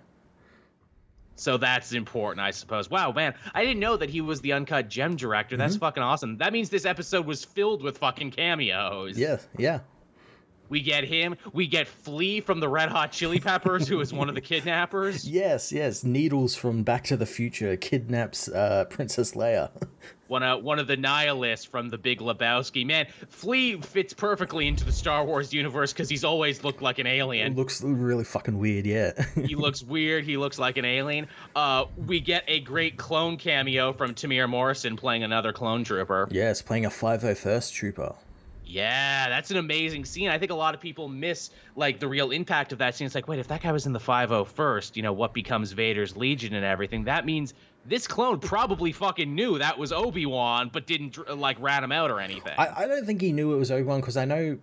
[1.38, 2.90] So that's important, I suppose.
[2.90, 5.56] Wow, man, I didn't know that he was the Uncut Gem director.
[5.56, 5.62] Mm-hmm.
[5.62, 6.38] That's fucking awesome.
[6.38, 9.18] That means this episode was filled with fucking cameos.
[9.18, 9.80] Yeah, yeah.
[10.70, 11.36] We get him.
[11.54, 15.28] We get Flea from the Red Hot Chili Peppers, who is one of the kidnappers.
[15.28, 16.04] Yes, yes.
[16.04, 19.70] Needles from Back to the Future kidnaps uh, Princess Leia.
[20.28, 22.86] one of one of the nihilists from the Big Lebowski.
[22.86, 27.06] Man, Flea fits perfectly into the Star Wars universe because he's always looked like an
[27.08, 27.56] It alien.
[27.56, 29.12] looks really fucking weird, yeah.
[29.36, 30.24] he looks weird.
[30.24, 31.28] He looks like an alien.
[31.56, 36.28] Uh, we get a great clone cameo from Temuera Morrison playing another clone trooper.
[36.32, 38.16] yes, playing a 501st Trooper.
[38.66, 40.30] Yeah, that's an amazing scene.
[40.30, 43.06] I think a lot of people miss like the real impact of that scene.
[43.06, 46.18] It's like, wait, if that guy was in the 501st, you know, what becomes Vader's
[46.18, 47.04] Legion and everything?
[47.04, 47.54] That means
[47.86, 52.20] this clone probably fucking knew that was Obi-Wan, but didn't like rat him out or
[52.20, 52.54] anything.
[52.58, 54.58] I, I don't think he knew it was Obi Wan because I know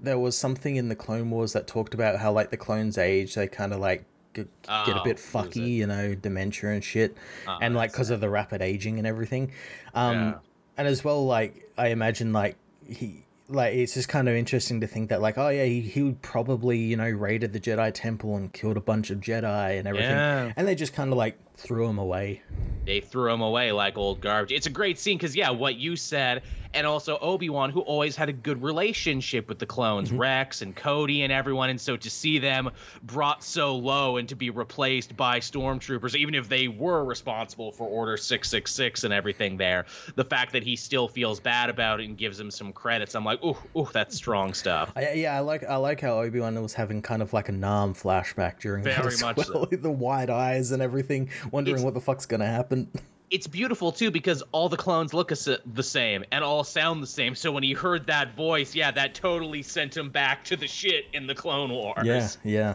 [0.00, 3.34] there was something in the Clone Wars that talked about how like the clones age,
[3.34, 7.16] they kind of like g- get a Oh, bit fucky, you know, dementia and shit,
[7.46, 9.52] Oh, and like because of the rapid aging and everything.
[9.94, 10.34] Um, Yeah.
[10.78, 12.56] and as well, like I imagine like
[12.88, 13.24] he.
[13.50, 16.20] Like it's just kind of interesting to think that like oh yeah he, he would
[16.20, 20.10] probably you know raided the Jedi Temple and killed a bunch of Jedi and everything
[20.10, 20.52] Yeah.
[20.54, 22.42] and they just kind of like threw him away
[22.84, 24.50] they threw him away like old garbage.
[24.50, 26.40] It's a great scene because yeah, what you said,
[26.72, 30.20] and also Obi-Wan who always had a good relationship with the clones, Mm-hmm.
[30.20, 32.70] Rex and Cody and everyone and so to see them
[33.02, 37.86] brought so low and to be replaced by stormtroopers even if they were responsible for
[37.86, 42.16] Order 666 and everything there, the fact that he still feels bad about it and
[42.16, 45.62] gives him some credits, I'm like, "Ooh, ooh, that's strong stuff." I, yeah, I like
[45.64, 48.96] I like how Obi Wan was having kind of like a Nam flashback during that
[48.96, 49.46] Very as much well.
[49.46, 49.64] so.
[49.76, 52.88] the wide eyes and everything, wondering It's- what the fuck's gonna happen.
[53.30, 57.06] it's beautiful too because all the clones look as- the same and all sound the
[57.06, 57.34] same.
[57.34, 61.06] So when he heard that voice, yeah, that totally sent him back to the shit
[61.12, 62.06] in the Clone Wars.
[62.06, 62.74] Yeah, yeah.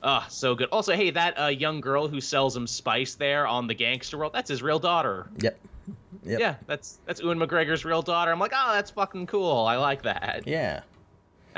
[0.00, 0.68] Ah, so good.
[0.70, 4.32] Also, hey, that uh, young girl who sells him spice there on the gangster world,
[4.32, 5.28] that's his real daughter.
[5.40, 5.58] Yep.
[6.24, 6.40] Yep.
[6.40, 8.30] Yeah, that's that's Ewan McGregor's real daughter.
[8.30, 9.66] I'm like, oh, that's fucking cool.
[9.66, 10.42] I like that.
[10.46, 10.82] Yeah.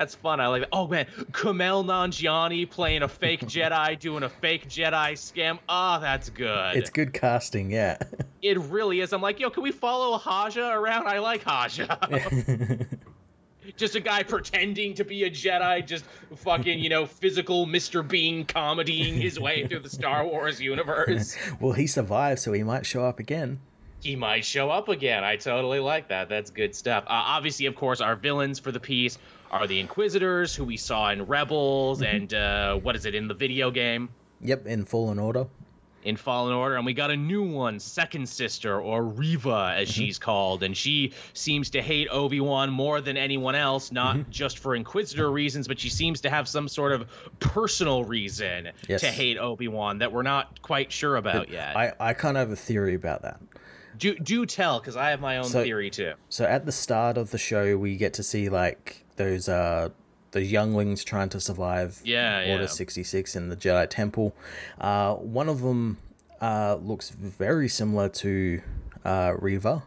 [0.01, 0.41] That's fun.
[0.41, 0.71] I like that.
[0.73, 5.59] Oh man, Kumail Nanjiani playing a fake Jedi, doing a fake Jedi scam.
[5.69, 6.75] Ah, that's good.
[6.75, 7.99] It's good casting, yeah.
[8.43, 9.13] It really is.
[9.13, 11.07] I'm like, yo, can we follow Haja around?
[11.07, 11.99] I like Haja.
[13.77, 18.07] just a guy pretending to be a Jedi, just fucking, you know, physical Mr.
[18.07, 21.37] Bean comedying his way through the Star Wars universe.
[21.61, 23.61] well, he survived, so he might show up again.
[24.03, 25.23] he might show up again.
[25.23, 26.31] I totally like that.
[26.31, 27.05] That's good stuff.
[27.05, 29.19] Uh, obviously, of course, our villains for the piece
[29.51, 32.17] are the Inquisitors, who we saw in Rebels, mm-hmm.
[32.17, 34.09] and uh, what is it in the video game?
[34.43, 35.47] Yep, in Fallen Order.
[36.03, 40.01] in Fallen Order, and we got a new one, Second Sister, or Reva, as mm-hmm.
[40.01, 44.31] she's called, and she seems to hate Obi Wan more than anyone else, not mm-hmm.
[44.31, 47.07] just for Inquisitor reasons, but she seems to have some sort of
[47.39, 49.03] personal reason Yes.
[49.03, 51.77] to hate Obi Wan that we're not quite sure about yet.
[51.77, 53.39] I, I kind of have a theory about that.
[53.99, 56.15] do do tell, because I have my own So- theory too.
[56.31, 59.89] So at the start of the show, we get to see like those uh
[60.33, 62.67] those younglings trying to survive Yeah, Order yeah.
[62.69, 64.35] sixty six in the Jedi Temple.
[64.81, 65.99] Uh, one of them
[66.41, 68.61] uh looks very similar to
[69.05, 69.83] uh Reva.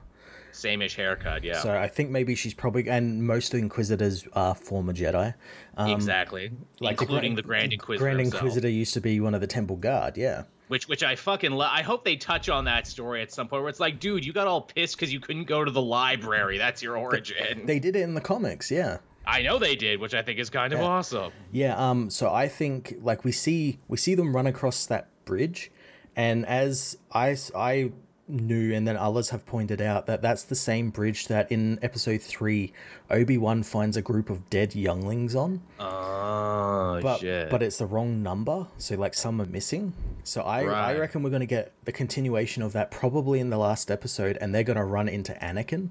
[0.52, 1.60] Same-ish haircut, yeah.
[1.62, 5.34] So I think maybe she's probably and most of the Inquisitors are former Jedi.
[5.78, 8.44] Um, exactly, like including Gra- the Grand Inquisitor Grand himself.
[8.44, 10.16] Inquisitor used to be one of the Temple Guard.
[10.16, 10.44] Yeah.
[10.68, 13.64] which which I fucking lo- I hope they touch on that story at some point
[13.64, 16.60] where it's like, dude, you got all pissed because you couldn't go to the library.
[16.60, 17.66] That's your origin.
[17.66, 18.70] They did it in the comics.
[18.70, 18.98] Yeah.
[19.26, 20.86] I know they did, which I think is kind of Yeah.
[20.86, 21.32] awesome.
[21.52, 25.72] Yeah, um so I think like we see we see them run across that bridge
[26.16, 27.92] and as I I
[28.28, 32.22] knew and then others have pointed out that that's the same bridge that in episode
[32.22, 32.72] 3
[33.12, 37.50] Obi-Wan finds a group of dead younglings on Oh but shit!
[37.50, 41.30] but it's the wrong number so like some are missing so I I reckon we're
[41.32, 44.78] going to get the continuation of that probably in the last episode and they're going
[44.78, 45.90] to run into Anakin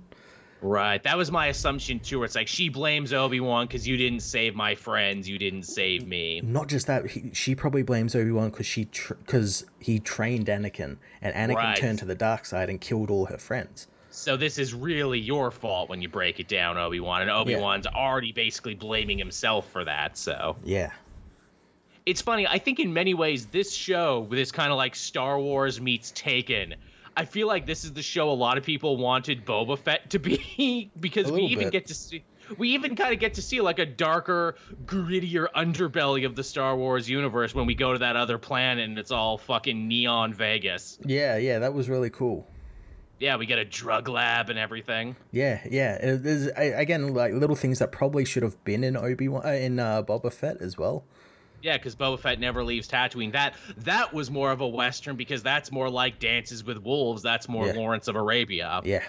[0.62, 2.18] right, that was my assumption too.
[2.20, 5.64] Where it's like she blames Obi Wan because you didn't save my friends, you didn't
[5.64, 6.40] save me.
[6.42, 11.34] not just that he, she probably blames obi-wan because she because he trained anakin and
[11.34, 11.76] anakin Right.
[11.76, 15.50] turned to the dark side and killed all her friends So this is really your
[15.50, 19.70] fault when you break it down, Obi Wan, and Obi Wan's already basically blaming himself
[19.70, 20.16] for that.
[20.16, 20.92] So yeah
[22.04, 22.46] it's funny.
[22.48, 26.10] I think in many ways, this show, with this kind of like Star Wars meets
[26.10, 26.74] Taken,
[27.16, 30.18] I feel like this is the show a lot of people wanted Boba Fett to
[30.18, 31.72] be because we even bit.
[31.72, 32.24] get to see.
[32.58, 36.76] We even kind of get to see like a darker, grittier underbelly of the Star
[36.76, 40.98] Wars universe when we go to that other planet and it's all fucking neon Vegas.
[41.04, 42.46] yeah yeah that was really cool
[43.20, 45.16] Yeah, we get a drug lab and everything.
[45.30, 49.50] yeah yeah there's again like little things that probably should have been in obi-wan uh,
[49.50, 51.04] in uh, boba fett as well
[51.62, 53.32] Yeah, because Boba Fett never leaves Tatooine.
[53.32, 57.22] That that was more of a western because that's more like Dances with Wolves.
[57.22, 57.72] That's more Yeah.
[57.74, 58.80] Lawrence of Arabia.
[58.84, 59.02] yeah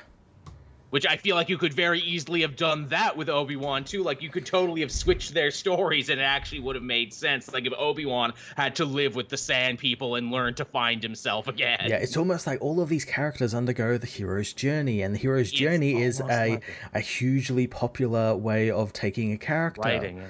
[0.92, 4.04] Which I feel like you could very easily have done that with Obi Wan too.
[4.04, 7.52] Like you could totally have switched their stories and it actually would have made sense.
[7.52, 11.02] Like if Obi Wan had to live with the Sand People and learn to find
[11.02, 11.88] himself again.
[11.90, 15.50] yeah it's almost like all of these characters undergo the hero's journey and the hero's
[15.50, 16.64] It's journey is a like
[16.94, 20.22] a hugely popular way of taking a character writing.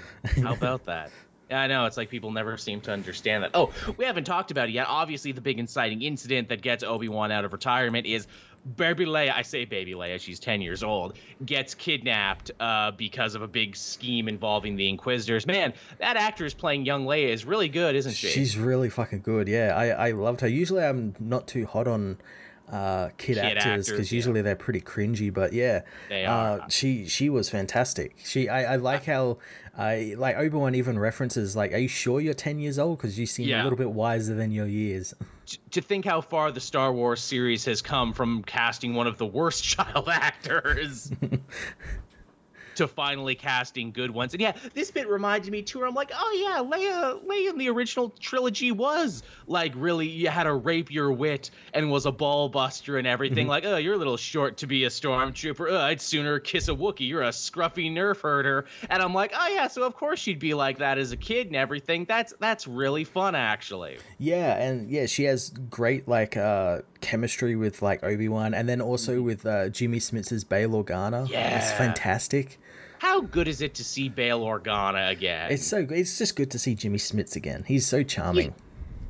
[0.41, 1.11] How about that?
[1.53, 1.85] I know.
[1.85, 3.51] It's like people never seem to understand that.
[3.53, 4.87] Oh, we haven't talked about it yet.
[4.87, 8.27] Obviously, the big inciting incident that gets Obi Wan out of retirement is
[8.77, 9.33] Baby Leia.
[9.33, 10.19] I say Baby Leia.
[10.19, 11.17] She's ten years old.
[11.45, 15.45] Gets kidnapped uh, because of a big scheme involving the Inquisitors.
[15.45, 18.27] Man, that actress playing young Leia is really good, isn't she?
[18.27, 19.47] She's really fucking good.
[19.47, 20.47] Yeah, I, I loved her.
[20.47, 22.17] Usually I'm not too hot on
[22.71, 24.15] uh, kid, Kid actors because yeah.
[24.15, 25.33] usually they're pretty cringy.
[25.33, 28.15] But yeah, They uh, she she was fantastic.
[28.23, 29.37] She I, I like how
[29.75, 32.99] I like Obi Wan even references like, "Are you sure you're ten years old?
[32.99, 33.61] Because you seem Yeah.
[33.61, 35.13] a little bit wiser than your years."
[35.71, 39.25] To think how far the Star Wars series has come from casting one of the
[39.25, 41.11] worst child actors.
[42.75, 44.33] to finally casting good ones.
[44.33, 45.79] And yeah, this bit reminded me too.
[45.79, 50.29] Where I'm like, oh yeah, Leia, Leia in the original trilogy was like really you
[50.29, 53.45] had a rapier wit and was a ball buster and everything.
[53.45, 53.49] Mm-hmm.
[53.49, 55.71] Like, oh, you're a little short to be a stormtrooper.
[55.71, 57.07] Oh, I'd sooner kiss a Wookiee.
[57.07, 58.65] You're a scruffy nerf herder.
[58.89, 61.47] And I'm like, oh yeah, so of course she'd be like that as a kid
[61.47, 62.05] and everything.
[62.05, 63.97] That's that's really fun actually.
[64.17, 68.81] Yeah, and yeah, she has great like uh chemistry with like Obi Wan, and then
[68.81, 69.25] also mm-hmm.
[69.25, 71.29] with uh, Jimmy Smits's Bail Organa.
[71.29, 72.59] Yeah, it's fantastic.
[73.03, 75.51] How good is it to see Bail Organa again?
[75.51, 75.97] It's so good.
[75.97, 77.65] It's just good to see Jimmy Smits again.
[77.67, 78.55] He's so charming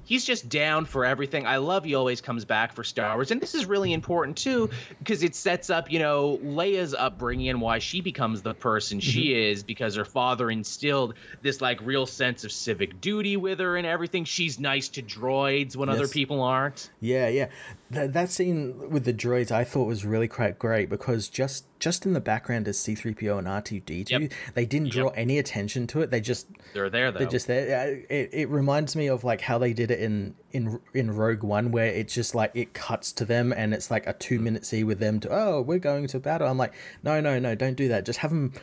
[0.03, 1.47] he's just down for everything.
[1.47, 4.69] I love he always comes back for Star Wars, and this is really important too
[4.99, 9.09] because it sets up, you know, Leia's upbringing and why she becomes the person mm-hmm.
[9.09, 13.77] she is because her father instilled this like real sense of civic duty with her
[13.77, 14.25] and everything.
[14.25, 15.97] She's nice to droids when yes.
[15.97, 16.89] other people aren't.
[16.99, 17.49] Yeah, yeah.
[17.91, 22.05] That that scene with the droids I thought was really quite great because just just
[22.05, 24.09] in the background as C3PO and R2D2.
[24.09, 24.31] Yep.
[24.53, 25.13] They didn't draw yep.
[25.17, 26.11] any attention to it.
[26.11, 27.19] They just they're there though.
[27.19, 28.01] They're just there.
[28.09, 31.71] It, it reminds me of like how they did it in in in Rogue One
[31.71, 34.87] where it's just like it cuts to them and it's like a 2 minute scene
[34.87, 36.47] with them to oh, we're going to battle.
[36.47, 38.05] I'm like, "No, no, no, don't do that.
[38.05, 38.53] Just have them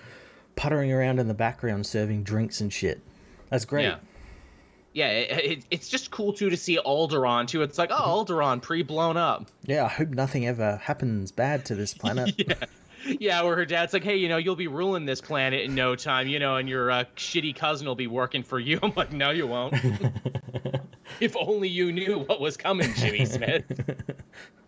[0.56, 3.02] puttering around in the background serving drinks and shit."
[3.50, 3.84] That's great.
[3.84, 3.98] Yeah
[4.92, 7.62] yeah, it, it, it's just cool too to see Alderaan too.
[7.62, 8.32] It's like, oh, mm-hmm.
[8.32, 9.48] Alderaan pre blown up.
[9.64, 12.34] Yeah, I hope nothing ever happens bad to this planet.
[12.36, 12.54] yeah,
[13.04, 15.96] yeah, where her dad's like, hey, you know, you'll be ruling this planet in no
[15.96, 18.78] time, you know, and your uh, shitty cousin will be working for you.
[18.82, 19.74] I'm like, no, you won't.
[21.20, 24.14] if only you knew what was coming, Jimmy Smits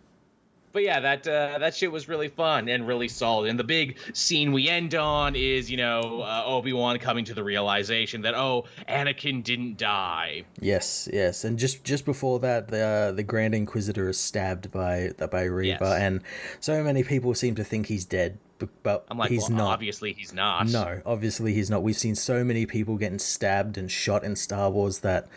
[0.73, 3.49] but yeah, that uh, that shit was really fun and really solid.
[3.49, 7.33] And the big scene we end on is you know uh, Obi Wan coming to
[7.33, 10.43] the realization that oh Anakin didn't die.
[10.59, 15.11] Yes, yes, and just just before that, the uh, the Grand Inquisitor is stabbed by
[15.31, 16.01] by Reva, yes.
[16.01, 16.21] and
[16.59, 18.39] so many people seem to think he's dead.
[18.81, 19.73] But I'm like, he's well, not.
[19.73, 20.69] Obviously, he's not.
[20.69, 21.83] No, obviously he's not.
[21.83, 25.27] We've seen so many people getting stabbed and shot in Star Wars that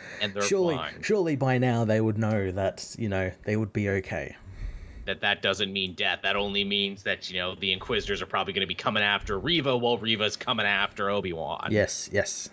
[0.42, 1.04] surely, blind.
[1.04, 4.36] surely by now they would know that you know they would be okay
[5.06, 6.20] that that doesn't mean death.
[6.22, 9.38] That only means that you know the Inquisitors are probably going to be coming after
[9.38, 11.68] Reva while Reva's coming after Obi Wan.
[11.70, 12.50] Yes, yes.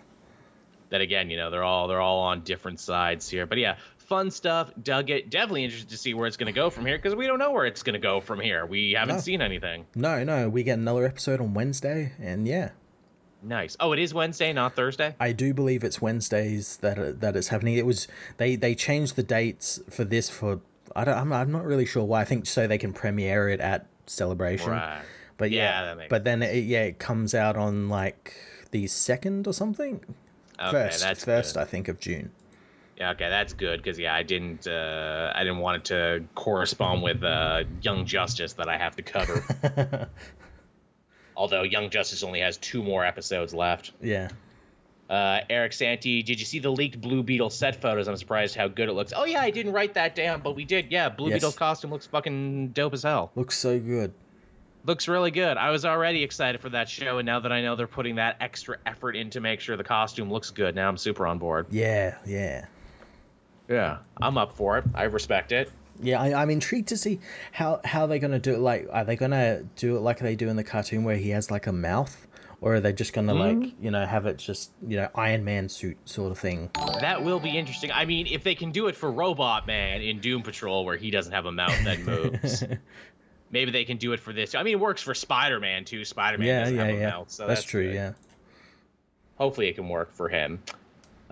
[0.90, 3.46] That again, you know, they're all they're all on different sides here.
[3.46, 4.72] But yeah, fun stuff.
[4.82, 5.30] Dug it.
[5.30, 7.52] Definitely interested to see where it's going to go from here because we don't know
[7.52, 8.66] where it's going to go from here.
[8.66, 9.22] We haven't no.
[9.22, 9.86] seen anything.
[9.96, 10.50] No, no.
[10.50, 12.70] We get another episode on Wednesday, and yeah.
[13.42, 13.76] Nice.
[13.80, 15.16] Oh, it is Wednesday, not Thursday.
[15.20, 17.76] I do believe it's Wednesdays that that is happening.
[17.76, 20.62] It was they they changed the dates for this for
[20.96, 22.22] I don't, I'm, I'm not really sure why.
[22.22, 24.72] I think so they can premiere it at Celebration.
[24.72, 25.02] Right.
[25.38, 28.36] But yeah, yeah but then it, yeah, it comes out on like
[28.72, 30.02] the second or something.
[30.60, 31.62] Okay, first, that's first, good.
[31.62, 32.32] I think of June.
[32.98, 37.02] Yeah, okay, that's good because yeah, I didn't uh, I didn't want it to correspond
[37.02, 40.10] with uh, Young Justice that I have to cover.
[41.36, 43.94] Although Young Justice only has two more episodes left.
[44.02, 44.30] Yeah.
[45.10, 48.08] Uh, Eric Santi, did you see the leaked Blue Beetle set photos?
[48.08, 49.14] I'm surprised how good it looks.
[49.16, 50.92] Oh yeah, I didn't write that down, but we did.
[50.92, 51.36] Yeah, Blue yes.
[51.36, 53.32] Beetle costume looks fucking dope as hell.
[53.36, 54.14] Looks so good.
[54.86, 55.58] Looks really good.
[55.58, 58.38] I was already excited for that show, and now that I know they're putting that
[58.42, 61.68] extra effort in to make sure the costume looks good, now I'm super on board.
[61.70, 62.66] Yeah, yeah,
[63.70, 64.00] yeah.
[64.22, 64.86] I'm up for it.
[64.94, 65.72] I respect it.
[66.02, 67.20] Yeah, I, am intrigued to see
[67.52, 68.60] how how they're gonna do it.
[68.60, 71.52] Like, are they gonna do it like they do in the cartoon, where he has
[71.52, 72.23] like a mouth?
[72.64, 73.62] Or are they just gonna mm-hmm.
[73.62, 76.70] like you know have it just you know Iron Man suit sort of thing?
[77.02, 77.92] That will be interesting.
[77.92, 81.12] I mean, if they can do it for Robot Man in Doom Patrol, where he
[81.12, 82.64] doesn't have a mouth that moves.
[83.52, 84.56] maybe they can do it for this.
[84.56, 86.06] I mean, it works for Spider Man too.
[86.06, 87.10] Spider Man yeah, doesn't yeah, have a yeah.
[87.10, 87.88] mouth, so that's, that's true.
[87.88, 87.96] Good.
[87.96, 88.14] Yeah.
[89.38, 90.64] Hopefully, it can work for him.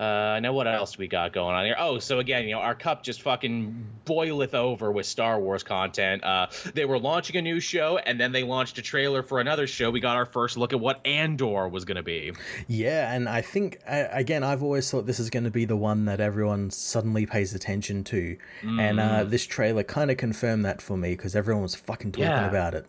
[0.02, 1.76] Uh, now what else we got going on here?
[1.78, 6.24] Oh, so again, you know, our cup just fucking boileth over with Star Wars content.
[6.24, 9.68] Uh, they were launching a new show, and then they launched a trailer for another
[9.68, 9.92] show.
[9.92, 12.32] We got our first look at what Andor was going to be.
[12.66, 16.06] Yeah, and I think again, I've always thought this is going to be the one
[16.06, 18.80] that everyone suddenly pays attention to, mm.
[18.80, 19.30] and uh, mm.
[19.30, 22.48] this trailer kind of confirmed that for me because everyone was fucking talking yeah.
[22.48, 22.86] about it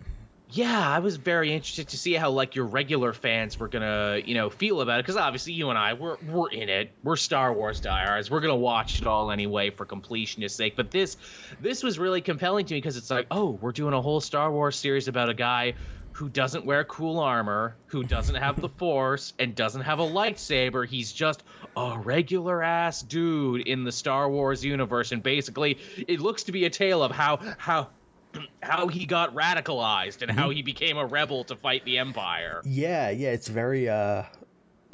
[0.54, 4.36] yeah, I was very interested to see how like your regular fans were gonna, you
[4.36, 6.92] know, feel about it because obviously you and I we're we're in it.
[7.04, 8.30] We're Star Wars diehards.
[8.30, 10.76] We're gonna watch it all anyway for completionist sake.
[10.76, 11.18] But this
[11.60, 14.52] this was really compelling to me because it's like, oh, we're doing a whole Star
[14.52, 15.74] Wars series about a guy
[16.12, 20.88] who doesn't wear cool armor, who doesn't have the Force, and doesn't have a lightsaber.
[20.88, 21.42] He's just
[21.76, 26.66] a regular ass dude in the Star Wars universe, and basically, it looks to be
[26.66, 27.90] a tale of how how
[28.62, 30.58] how he got radicalized and how mm-hmm.
[30.58, 32.62] he became a rebel to fight the empire.
[32.66, 34.24] Yeah, yeah, it's very uh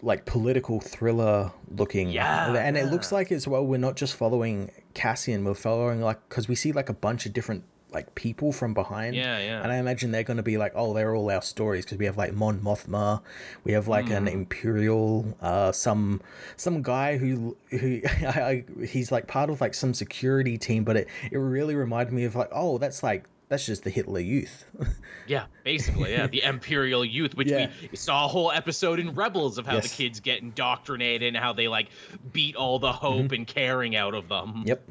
[0.01, 2.09] like political thriller looking.
[2.09, 2.53] Yeah.
[2.53, 6.47] And it looks like as well we're not just following Cassian, we're following like cuz
[6.47, 9.15] we see like a bunch of different like people from behind.
[9.15, 9.63] Yeah, yeah.
[9.63, 12.05] And I imagine they're going to be like, oh, they're all our stories because we
[12.05, 13.21] have like Mon Mothma,
[13.63, 14.39] we have like an Hmm.
[14.39, 16.21] Imperial, uh, some
[16.55, 20.97] some guy who who I, I, he's like part of like some security team, but
[20.97, 24.65] it it really reminded me of like, oh, that's like that's just the Hitler Youth.
[25.27, 26.25] Yeah, basically, yeah.
[26.25, 27.69] The Imperial Youth, which Yeah.
[27.91, 31.53] we saw a whole episode in Rebels of how the kids get indoctrinated and how
[31.53, 31.89] they like
[32.33, 34.47] beat all the hope and caring out of them.
[34.47, 34.67] Mm-hmm.
[34.69, 34.89] yep.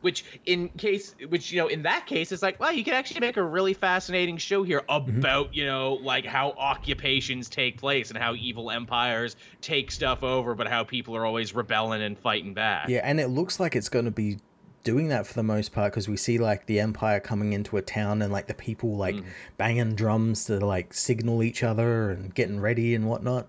[0.00, 3.20] Which, in case, which you know, in that case, it's like, wow, you could actually
[3.20, 5.18] make a really fascinating show here Mm-hmm.
[5.18, 10.56] about you know, like how occupations take place and how evil empires take stuff over,
[10.56, 12.88] but how people are always rebelling and fighting back.
[12.88, 14.38] Yeah, and it looks like it's going to be
[14.82, 17.82] doing that for the most part because we see like the empire coming into a
[17.82, 19.28] town and like the people like Mm-hmm.
[19.58, 23.46] banging drums to like signal each other and getting ready and whatnot.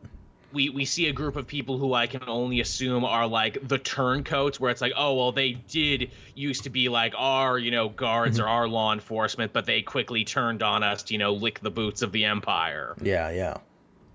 [0.54, 3.78] we we see a group of people who I can only assume are like the
[3.78, 7.88] turncoats, where it's like, oh well, they did used to be like our you know
[7.88, 8.46] guards Mm-hmm.
[8.46, 11.72] or our law enforcement, but they quickly turned on us to you know lick the
[11.72, 12.96] boots of the empire.
[13.02, 13.58] Yeah, yeah.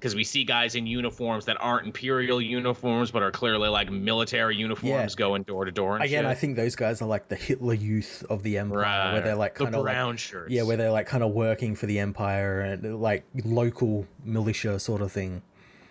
[0.07, 4.55] Because we see guys in uniforms that aren't imperial uniforms, but are clearly like military
[4.55, 5.97] uniforms going door to door.
[5.97, 6.31] and Again, shit.
[6.31, 9.59] I think those guys are like the Hitler Youth of the empire, where they're like
[9.59, 10.53] the kind of brown like, shirts.
[10.53, 15.03] yeah, where they're like kind of working for the empire and like local militia sort
[15.03, 15.43] of thing.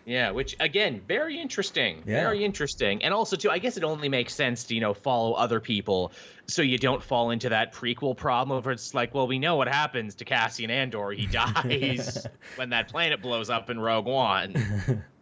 [0.06, 2.03] Yeah, which again, very interesting.
[2.06, 2.22] Yeah.
[2.22, 3.03] Very interesting.
[3.03, 6.12] And also too, I guess it only makes sense to, you know, follow other people
[6.47, 9.68] so you don't fall into that prequel problem where it's like, well, we know what
[9.68, 11.10] happens to Cassian Andor.
[11.12, 15.03] He dies when that planet blows up in Rogue One.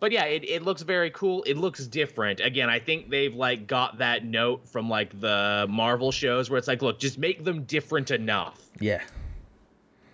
[0.00, 1.42] But yeah, it, it looks very cool.
[1.42, 2.40] It looks different.
[2.40, 6.66] Again, I think they've like got that note from like the Marvel shows where it's
[6.66, 9.02] like, look, just make them different enough Yeah,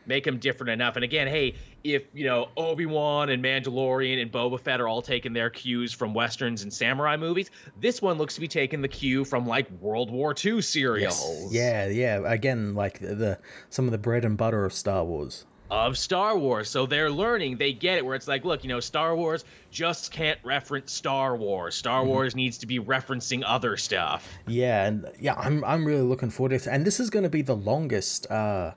[0.04, 0.96] make them different enough.
[0.96, 1.54] And again, hey,
[1.94, 5.92] if you know Obi Wan and Mandalorian and Boba Fett are all taking their cues
[5.92, 9.70] from westerns and samurai movies, this one looks to be taking the cue from like
[9.80, 11.52] World War II serials.
[11.52, 12.20] yeah, yeah.
[12.24, 13.38] Again, like the, the
[13.70, 15.44] some of the bread and butter of Star Wars.
[15.68, 17.56] Of Star Wars, so they're learning.
[17.56, 18.06] They get it.
[18.06, 21.74] Where it's like, look, you know, Star Wars just can't reference Star Wars.
[21.74, 22.08] Star Mm-hmm.
[22.08, 24.28] Wars needs to be referencing other stuff.
[24.46, 26.68] Yeah, and yeah, I'm I'm really looking forward to this.
[26.68, 28.74] And this is going to be the longest uh,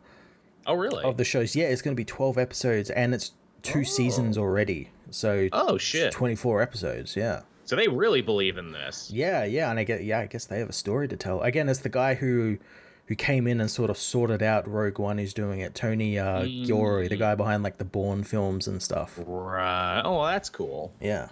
[0.69, 1.03] Oh, really?
[1.03, 1.55] of the shows.
[1.55, 3.31] Yeah, it's going to be 12 episodes, and it's
[3.63, 4.89] two seasons already.
[5.11, 6.11] So oh shit!
[6.11, 7.15] 24 episodes.
[7.15, 7.41] Yeah.
[7.65, 9.11] So they really believe in this.
[9.11, 11.41] Yeah, yeah, and I get yeah, I guess they have a story to tell.
[11.41, 12.57] Again, it's the guy who
[13.07, 15.73] who came in and sort of sorted out Rogue One who's doing it.
[15.75, 19.19] Tony uh Gilroy, the guy behind like the Bourne films and stuff.
[19.25, 20.01] Right.
[20.03, 20.93] Oh, well, that's cool.
[21.01, 21.29] Yeah.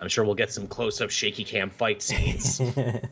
[0.00, 2.60] I'm sure we'll get some close-up shaky cam fight scenes.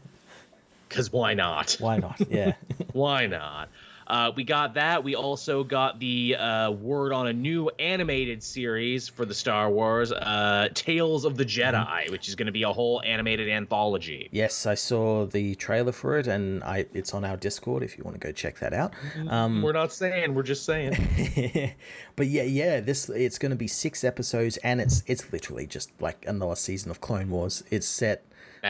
[0.89, 1.77] Cause why not?
[1.81, 2.21] Why not?
[2.31, 2.53] Yeah.
[2.93, 3.69] Why not?
[4.07, 5.03] Uh, we got that.
[5.03, 10.13] We also got the uh, word on a new animated series for the Star Wars,
[10.13, 14.29] uh, Tales of the Jedi, which is going to be a whole animated anthology.
[14.33, 18.05] yes, I saw the trailer for it and I it's on our Discord if you
[18.05, 18.93] want to go check that out.
[19.29, 20.95] Um We're not saying, we're just saying.
[22.17, 25.91] but yeah, yeah, this it's going to be 6 episodes and it's it's literally just
[26.01, 27.65] like another season of Clone Wars.
[27.71, 28.25] It's set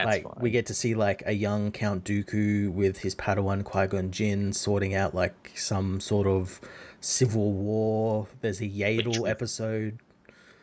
[0.04, 0.34] That's like fine.
[0.40, 4.52] we get to see like a young Count Dooku with his Padawan Qui Gon Jinn
[4.52, 6.60] sorting out like some sort of
[7.00, 8.26] civil war.
[8.40, 9.98] There's a Yaddle we- episode.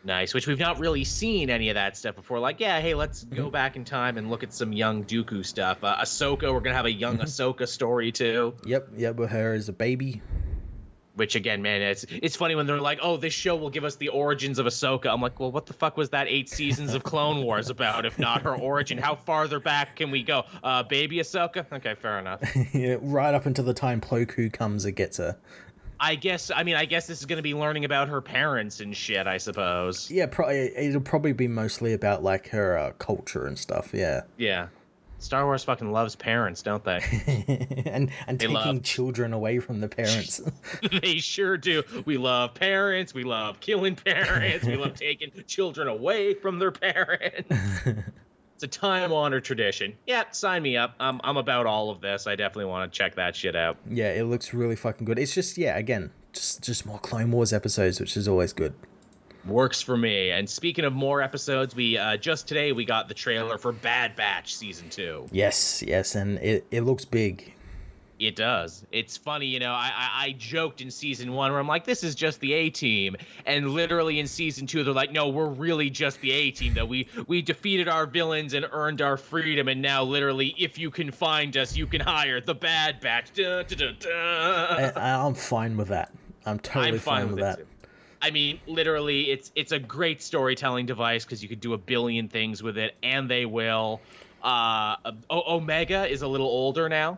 [0.05, 2.37] Nice, which we've not really seen any of that stuff before.
[2.39, 5.81] Like, yeah, hey, let's go back in time and look at some young Dooku stuff.
[5.81, 8.53] Uh, Ahsoka, we're gonna have a young Ahsoka story too.
[8.65, 10.21] Yep, yep, with her as a baby.
[11.15, 13.97] Which again, man, it's it's funny when they're like, "Oh, this show will give us
[13.97, 17.03] the origins of Ahsoka." I'm like, "Well, what the fuck was that eight seasons of
[17.03, 18.07] Clone Wars about?
[18.07, 20.45] If not her origin, how farther back can we go?
[20.63, 21.65] Uh, baby Ahsoka?
[21.71, 22.41] Okay, fair enough.
[22.73, 25.37] Yeah, right up until the time Plo Koon comes and gets her.
[25.99, 26.49] I guess.
[26.49, 29.27] I mean, I guess this is gonna be learning about her parents and shit.
[29.27, 30.09] I suppose.
[30.09, 33.91] Yeah, pro- it'll probably be mostly about like her uh, culture and stuff.
[33.93, 34.67] Yeah, Yeah.
[35.23, 36.99] Star Wars fucking loves parents, don't they?
[37.85, 40.41] and and They taking love- children away from the parents.
[41.01, 41.83] they sure do.
[42.05, 43.13] We love parents.
[43.13, 44.65] We love killing parents.
[44.65, 47.47] We love taking children away from their parents.
[48.55, 49.95] it's a time honored tradition.
[50.05, 50.95] Yeah, sign me up.
[50.99, 52.27] I'm, I'm about all of this.
[52.27, 53.77] I definitely want to check that shit out.
[53.89, 55.17] yeah, it looks really fucking good.
[55.19, 58.73] It's just yeah, again, just just more Clone Wars episodes, which is always good.
[59.45, 60.31] Works for me.
[60.31, 64.15] And speaking of more episodes, we uh, just today we got the trailer for Bad
[64.15, 65.27] Batch season two.
[65.31, 67.53] Yes, yes, and it it looks big.
[68.19, 68.85] It does.
[68.93, 69.73] It's funny, you know.
[69.73, 72.69] I, I I joked in season one where I'm like, this is just the A
[72.69, 76.73] team, and literally in season two they're like, no, we're really just the A team.
[76.73, 80.89] Though we we defeated our villains and earned our freedom, and now literally, if you
[80.89, 83.33] can find us, you can hire the Bad Batch.
[83.33, 84.13] Dun, dun, dun.
[84.95, 86.13] I, I'm fine with that.
[86.45, 87.57] I'm totally I'm fine with, that.
[87.57, 87.65] too.
[88.23, 92.29] I mean, literally, it's it's a great storytelling device because you could do a billion
[92.29, 93.99] things with it, and they will.
[94.41, 94.95] Uh,
[95.29, 97.17] o- Omega is a little older now.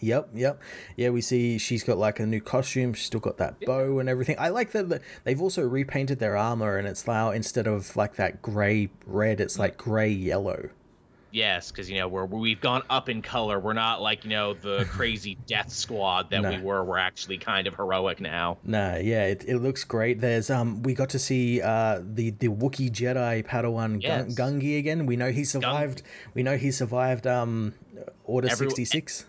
[0.00, 0.60] Yep, yep.
[0.96, 2.92] Yeah, we see she's got like a new costume.
[2.92, 4.36] She's still got that bow and everything.
[4.38, 8.42] I like that they've also repainted their armor and it's now instead of like that
[8.42, 10.70] gray red, it's like gray yellow.
[11.34, 13.58] Yes, because you know we're we've gone up in color.
[13.58, 16.50] We're not like you know the crazy death squad that No.
[16.52, 16.84] we were.
[16.84, 18.58] We're actually kind of heroic now.
[18.62, 20.20] Nah, yeah, it, it looks great.
[20.20, 24.32] There's um, we got to see uh the the Wookiee Jedi Padawan Yes.
[24.36, 25.06] Gungi again.
[25.06, 26.02] We know he survived.
[26.34, 27.74] We know he survived um,
[28.22, 29.26] Order sixty six.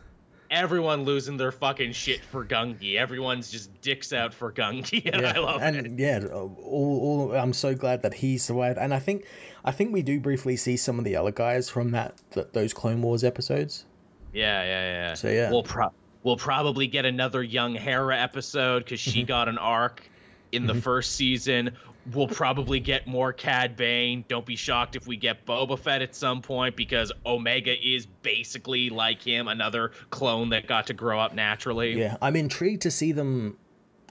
[0.55, 2.95] Everyone losing their fucking shit for Gungi.
[2.95, 5.91] Everyone's just dicks out for Gungi, and I love and it.
[5.99, 8.77] yeah, all, all I'm so glad that he survived.
[8.79, 9.25] And I think
[9.65, 12.73] I think we do briefly see some of the other guys from that, that those
[12.73, 13.85] Clone Wars episodes.
[14.33, 14.67] Yeah, yeah,
[15.09, 15.13] yeah.
[15.13, 15.49] So, yeah.
[15.51, 15.93] we'll pro-
[16.23, 19.27] we'll probably get another young Hera episode because she Mm-hmm.
[19.27, 20.09] got an arc
[20.51, 21.71] in the first season.
[22.13, 24.25] We'll probably get more Cad Bane.
[24.27, 28.89] Don't be shocked if we get Boba Fett at some point because Omega is basically
[28.89, 31.99] like him, another clone that got to grow up naturally.
[31.99, 33.57] Yeah, I'm intrigued to see them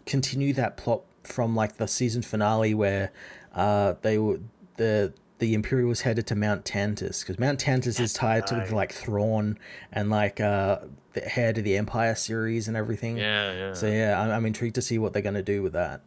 [0.07, 3.11] continue that plot from like the season finale where
[3.55, 4.38] uh they were
[4.76, 8.92] the the Imperial was headed to Mount Tantiss because Mount Tantiss is tied to like
[8.92, 9.59] Thrawn
[9.92, 10.78] and like uh
[11.12, 13.16] the Heir to the Empire series and everything.
[13.16, 13.72] Yeah, yeah.
[13.72, 16.03] So yeah, I'm, I'm intrigued to see what they're gonna do with that.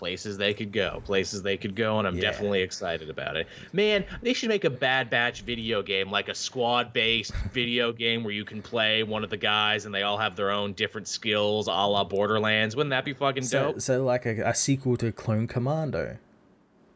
[0.00, 2.22] Places they could go, places they could go, and I'm Yeah.
[2.22, 3.46] definitely excited about it.
[3.74, 8.32] Man, they should make a Bad Batch video game, like a squad-based video game where
[8.32, 11.66] you can play one of the guys and they all have their own different skills,
[11.66, 12.74] a la Borderlands.
[12.74, 13.82] Wouldn't that be fucking So, dope?
[13.82, 16.16] so like a, a sequel to Clone Commando,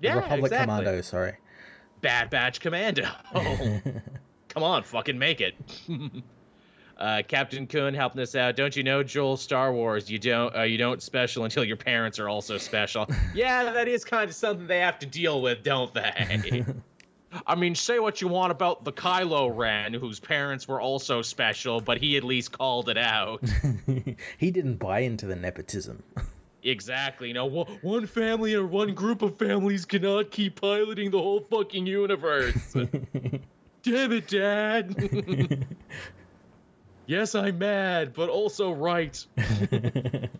[0.01, 0.75] yeah, Republic exactly.
[0.77, 1.01] Commando.
[1.03, 1.35] Sorry.
[2.01, 3.07] Bad Batch Commando.
[4.49, 5.55] Come on, fucking make it.
[6.97, 8.55] Uh, Captain Kuhn helping us out.
[8.57, 9.37] Don't you know, Joel?
[9.37, 13.09] Star Wars, you don't uh, you don't special until your parents are also special.
[13.35, 16.65] yeah, that is kind of something they have to deal with, don't they?
[17.49, 21.81] I mean, say what you want about the Kylo Ren, whose parents were also special,
[21.81, 23.43] but he at least called it out.
[24.39, 26.05] he didn't buy into the nepotism.
[26.63, 27.27] exactly.
[27.27, 31.41] You know, one- one family or one group of families cannot keep piloting the whole
[31.41, 32.55] fucking universe.
[33.83, 35.67] Damn it, Dad.
[37.07, 39.25] Yes, I'm mad, but also right.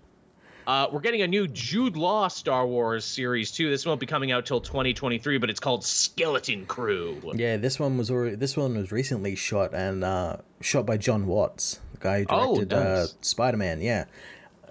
[0.67, 3.69] Uh, we're getting a new Jude Law Star Wars series too.
[3.69, 7.21] This won't be coming out till 2023, but it's called Skeleton Crew.
[7.35, 11.27] Yeah, this one was already this one was recently shot and uh, shot by Jon
[11.27, 13.07] Watts, the guy who Oh, directed uh.
[13.21, 13.83] Spider Man.
[13.83, 14.07] Yeah,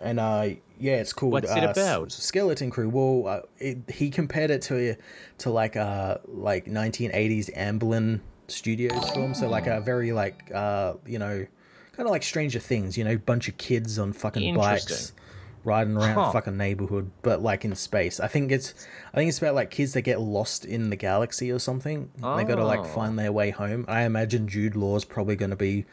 [0.01, 0.47] and uh,
[0.79, 1.33] yeah, it's called.
[1.33, 2.11] What's it uh, about?
[2.11, 2.89] Skeleton Crew.
[2.89, 4.95] Well, uh, it, he compared it to
[5.39, 11.19] to like uh like 1980s Amblin Studios film, so like a very like uh you
[11.19, 11.45] know
[11.95, 15.13] kind of like Stranger Things, you know, bunch of kids on fucking bikes.
[15.65, 16.31] Riding around Huh.
[16.33, 18.19] fucking neighborhood, but like in space.
[18.19, 18.73] I think it's,
[19.13, 22.09] I think it's about like kids that get lost in the galaxy or something.
[22.21, 22.83] and They got to like Oh.
[22.83, 23.85] find their way home.
[23.87, 25.85] I imagine Jude Law's probably going to be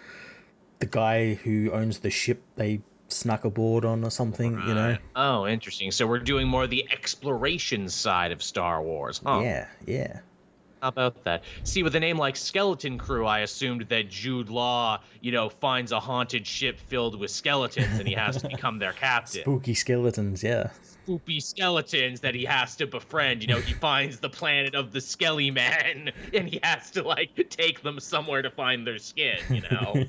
[0.80, 4.54] the guy who owns the ship they snuck aboard on or something.
[4.66, 4.96] You know?
[5.14, 5.92] Oh, interesting.
[5.92, 9.38] So we're doing more the exploration side of Star Wars, huh?
[9.44, 10.18] Yeah, yeah.
[10.82, 11.44] How about that?
[11.64, 15.92] See, with a name like Skeleton Crew, I assumed that Jude Law, you know, finds
[15.92, 19.42] a haunted ship filled with skeletons and he has to become their captain.
[19.42, 20.42] Spooky skeletons.
[20.42, 20.70] Yeah.
[20.82, 23.42] Spooky skeletons that he has to befriend.
[23.42, 27.48] You know, he finds the planet of the Skelly Man and he has to, like,
[27.50, 30.04] take them somewhere to find their skin, you know?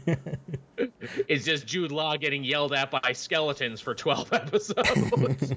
[1.28, 5.54] it's just Jude Law getting yelled at by skeletons for 12 episodes.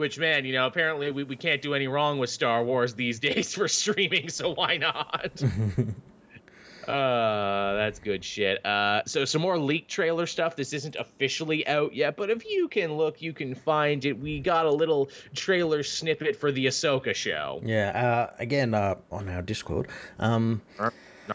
[0.00, 3.18] Which, man, you know, apparently we, we can't do any wrong with Star Wars these
[3.28, 5.42] days for streaming, so why not?
[6.88, 8.64] uh, that's good shit.
[8.64, 10.56] Uh, so some more leak trailer stuff.
[10.56, 14.18] This isn't officially out yet, but if you can look, you can find it.
[14.18, 17.60] We got a little trailer snippet for the Ahsoka show.
[17.62, 17.90] yeah.
[17.90, 19.88] Uh, again, uh, on our Discord.
[20.18, 20.62] Um,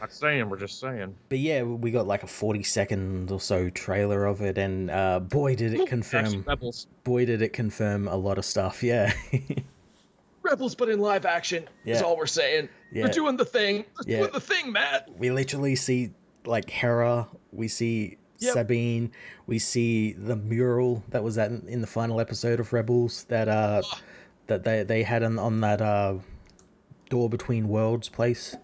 [0.01, 1.15] Not saying, we're just saying.
[1.29, 5.19] but yeah, we got like a forty second or so trailer of it, and uh,
[5.19, 6.43] boy, did it confirm.
[6.47, 6.87] Rebels.
[7.03, 8.83] Boy, did it confirm a lot of stuff.
[8.83, 9.13] Yeah.
[10.43, 12.05] Rebels, but in live action is Yeah.
[12.05, 12.69] all we're saying.
[12.91, 13.03] Yeah.
[13.03, 13.85] They're doing the thing.
[14.05, 14.19] They're Yeah.
[14.21, 15.09] doing the thing, Matt.
[15.17, 16.11] we literally see
[16.45, 18.53] like Hera, we see Yep.
[18.53, 19.11] Sabine,
[19.47, 23.81] we see the mural that was at in the final episode of Rebels that uh
[24.47, 26.15] that they they had on on that uh
[27.09, 28.55] door between worlds place.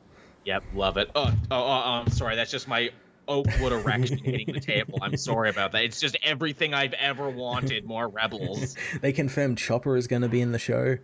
[0.46, 1.10] Yep, love it.
[1.16, 2.36] Oh, oh, oh, I'm sorry.
[2.36, 2.90] That's just my
[3.28, 5.00] Oakwood erection hitting the table.
[5.02, 5.84] I'm sorry about that.
[5.84, 7.86] It's just everything I've ever wanted.
[7.86, 8.76] More rebels.
[9.02, 10.98] They confirmed Chopper is going to be in the show.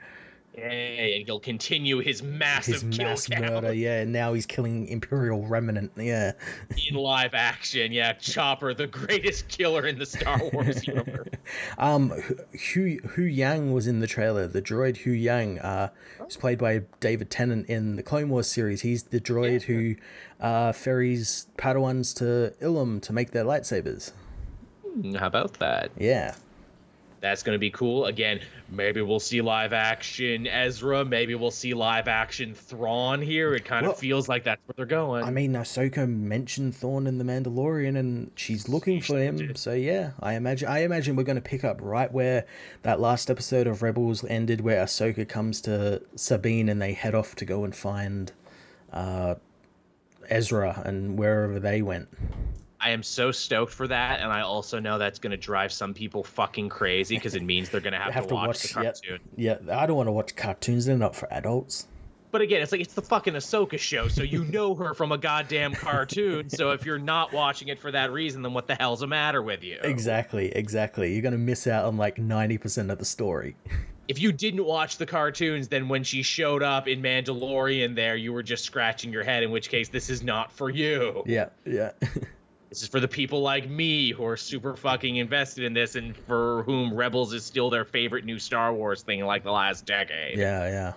[0.57, 3.73] And he'll continue his massive his kill mass count murder.
[3.73, 5.91] Yeah, now he's killing Imperial Remnant.
[5.95, 6.31] Yeah,
[6.89, 7.91] in live action.
[7.91, 11.27] Yeah, Chopper, the greatest killer in the Star Wars universe.
[11.77, 14.47] um, Hu Huyang was in the trailer.
[14.47, 15.89] The droid Huyang, uh,
[16.27, 18.81] is played by David Tennant in the Clone Wars series.
[18.81, 19.95] He's the droid who,
[20.41, 24.11] uh, ferries Padawans to Ilum to make their lightsabers.
[24.83, 25.91] Hmm, How about that?
[25.97, 26.33] Yeah.
[27.19, 28.05] That's going to be cool.
[28.05, 31.03] Again, maybe we'll see live action Ezra.
[31.03, 33.55] Maybe we'll see live action Thrawn here.
[33.55, 35.23] It kind Well, of feels like that's where they're going.
[35.23, 39.37] I mean, Ahsoka mentioned Thrawn in the Mandalorian, and she's looking for him.
[39.37, 39.57] did.
[39.57, 40.67] So yeah, I imagine.
[40.67, 42.45] I imagine we're going to pick up right where
[42.83, 47.33] that last episode of Rebels ended, where Ahsoka comes to Sabine and they head off
[47.35, 48.31] to go and find
[48.93, 49.35] uh,
[50.29, 52.09] Ezra and wherever they went.
[52.79, 55.93] I am so stoked for that, and I also know that's going to drive some
[55.93, 58.61] people fucking crazy because it means they're going to have, to to watch, watch.
[58.61, 59.19] the yeah, cartoon.
[59.35, 60.85] yeah, I don't want to watch cartoons.
[60.85, 61.87] They're not for adults.
[62.29, 65.17] But again, it's like it's the fucking Ahsoka show, so you know her from a
[65.17, 66.49] goddamn cartoon.
[66.49, 69.41] so if you're not watching it for that reason, then what the hell's the matter
[69.41, 69.79] with you?
[69.81, 71.13] Exactly, exactly.
[71.13, 73.55] You're going to miss out on like ninety percent of the story.
[74.09, 78.31] If you didn't watch the cartoons, then when she showed up in Mandalorian, there you
[78.31, 79.43] were just scratching your head.
[79.43, 81.23] In which case, this is not for you.
[81.25, 81.91] Yeah, yeah.
[82.69, 86.15] This is for the people like me who are super fucking invested in this, and
[86.15, 89.85] for whom Rebels is still their favorite new Star Wars thing, in, like the last
[89.85, 90.37] decade.
[90.37, 90.93] yeah, yeah.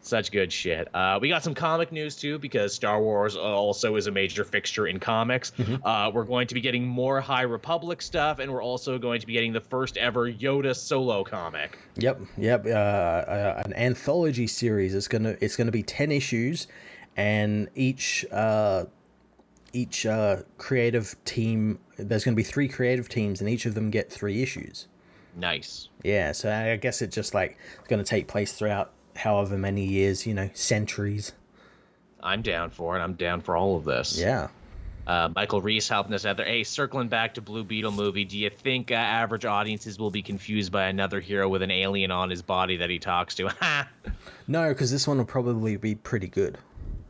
[0.00, 0.88] Such good shit.
[0.94, 4.86] Uh, we got some comic news too, because Star Wars also is a major fixture
[4.86, 5.52] in comics.
[5.84, 9.26] Uh, we're going to be getting more High Republic stuff, and we're also going to
[9.26, 11.78] be getting the first ever Yoda solo comic.
[11.96, 12.64] Yep, yep.
[12.64, 14.94] Uh, uh, an anthology series.
[14.94, 16.68] It's gonna it's gonna be ten issues,
[17.16, 18.84] and each uh,
[19.72, 21.78] each uh, creative team.
[21.96, 24.86] There's gonna be three creative teams, and each of them get three issues.
[25.36, 25.88] Nice.
[26.02, 30.26] Yeah, so I guess it's just like it's gonna take place throughout however many years,
[30.26, 31.32] you know, centuries.
[32.20, 33.00] I'm down for it.
[33.00, 34.18] I'm down for all of this.
[34.18, 34.48] Yeah.
[35.06, 36.44] Uh, Michael Reese helping us out there.
[36.44, 40.20] Hey, circling back to Blue Beetle movie, do you think uh, average audiences will be
[40.20, 43.50] confused by another hero with an alien on his body that he talks to?
[44.50, 46.56] No, because this one will probably be pretty good.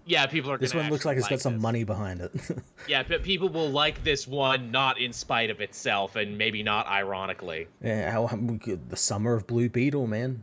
[0.09, 0.59] Yeah, people are.
[0.59, 1.63] This one looks like it's got some this.
[1.63, 2.33] money behind it.
[2.89, 6.87] Yeah, but people will like this one not in spite of itself, and maybe not
[6.87, 7.69] ironically.
[7.83, 10.43] yeah, how, the summer of Blue Beetle, man.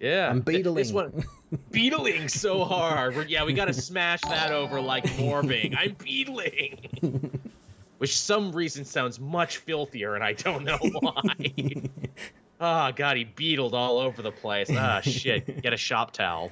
[0.00, 1.12] Yeah, I'm th- This beetling.
[1.12, 1.24] one,
[1.70, 3.14] beetling so hard.
[3.14, 5.76] We're- yeah, we got to smash that over like morbing.
[5.78, 7.40] I'm beetling,
[7.98, 11.52] which some reason sounds much filthier, and I don't know why.
[12.60, 14.68] oh god, he beetled all over the place.
[14.70, 16.50] Ah shit, get a shop towel.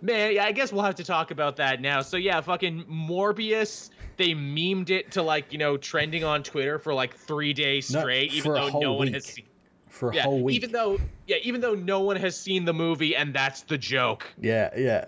[0.00, 2.02] Man, yeah, I guess we'll have to talk about that now.
[2.02, 3.90] So yeah, fucking Morbius.
[4.16, 8.32] They memed it to like you know trending on Twitter for like three days straight,
[8.32, 9.14] even though no one week.
[9.14, 9.44] has seen.
[9.88, 10.56] For a Yeah, whole week.
[10.56, 14.26] even though yeah, even though no one has seen the movie, and that's the joke.
[14.40, 15.06] yeah, yeah.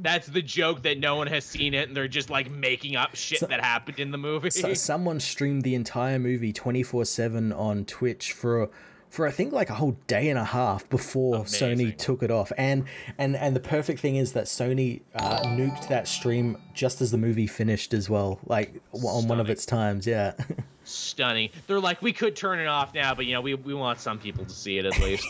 [0.00, 3.16] That's the joke that no one has seen it, and they're just like making up
[3.16, 4.50] shit that happened in the movie.
[4.50, 8.70] So, someone streamed the entire movie 24/7 on Twitch for
[9.10, 12.52] for I think like a whole day and a half before Sony took it off.
[12.56, 12.84] And
[13.16, 17.18] and and the perfect thing is that Sony uh, nuked that stream just as the
[17.18, 20.06] movie finished as well, like on one of its times.
[20.06, 20.32] Yeah.
[20.84, 21.50] Stunning.
[21.66, 24.18] They're like, we could turn it off now, but you know, we we want some
[24.18, 25.26] people to see it at least.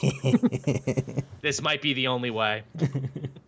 [1.41, 2.63] this might be the only way.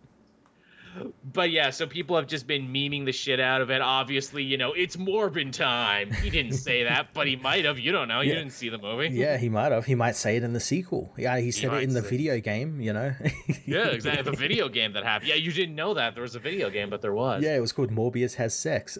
[1.23, 3.81] But yeah, so people have just been memeing the shit out of it.
[3.81, 6.11] Obviously, you know, it's Morbin time.
[6.11, 7.79] He didn't say that, but he might have.
[7.79, 8.21] You don't know.
[8.21, 8.39] You Yeah.
[8.39, 9.09] didn't see the movie.
[9.11, 9.85] yeah, he might have.
[9.85, 11.13] He might say it in the sequel.
[11.17, 12.81] Yeah, he said it in the video game.
[12.81, 13.13] You know.
[13.65, 14.23] Yeah, exactly.
[14.31, 15.29] The video game that happened.
[15.29, 17.41] Yeah, you didn't know that there was a video game, but there was.
[17.41, 18.97] yeah, it was called Morbius has sex.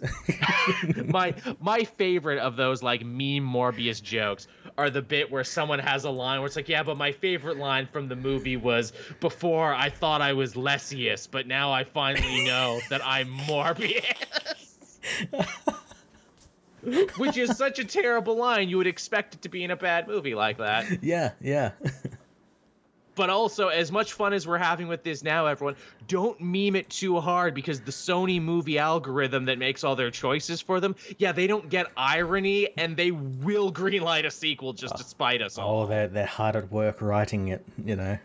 [1.06, 4.46] my my favorite of those like meme Morbius jokes
[4.78, 7.58] are the bit where someone has a line where it's like, yeah, but my favorite
[7.58, 12.44] line from the movie was before I thought I was Lessius, but now I finally
[12.44, 14.04] know that I'm Morbius.
[17.18, 18.68] Which is such a terrible line.
[18.68, 21.02] You would expect it to be in a bad movie like that.
[21.02, 21.72] yeah, yeah.
[23.14, 25.76] But also, as much fun as we're having with this now, everyone,
[26.08, 30.62] don't meme it too hard because the Sony movie algorithm that makes all their choices
[30.62, 35.04] for them, yeah, they don't get irony and they will greenlight a sequel just to
[35.04, 35.82] spite us oh, all.
[35.82, 37.64] Oh, they're they're hard at work writing it.
[37.84, 38.18] You know.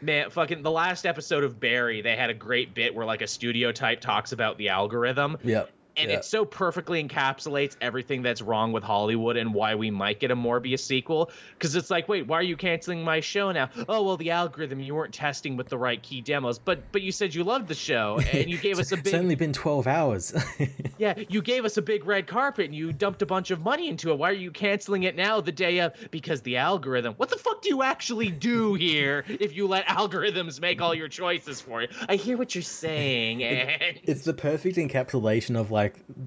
[0.00, 3.26] Man, fucking the last episode of Barry, they had a great bit where like a
[3.26, 5.38] studio type talks about the algorithm.
[5.42, 5.70] Yep.
[5.96, 6.16] And Yeah.
[6.16, 10.36] it so perfectly encapsulates everything that's wrong with Hollywood and why we might get a
[10.36, 11.30] Morbius sequel.
[11.58, 13.70] Because it's like, wait, why are you canceling my show now?
[13.88, 17.12] Oh well, the algorithm you weren't testing with the right key demos, but but you
[17.12, 19.06] said you loved the show and you gave us a big.
[19.06, 20.34] It's only been 12 hours.
[20.98, 23.88] yeah, you gave us a big red carpet and you dumped a bunch of money
[23.88, 24.18] into it.
[24.18, 25.92] Why are you canceling it now the day of?
[26.10, 27.14] Because the algorithm.
[27.16, 31.08] What the fuck do you actually do here if you let algorithms make all your
[31.08, 31.88] choices for you?
[32.08, 35.83] I hear what you're saying, and it's the perfect encapsulation of like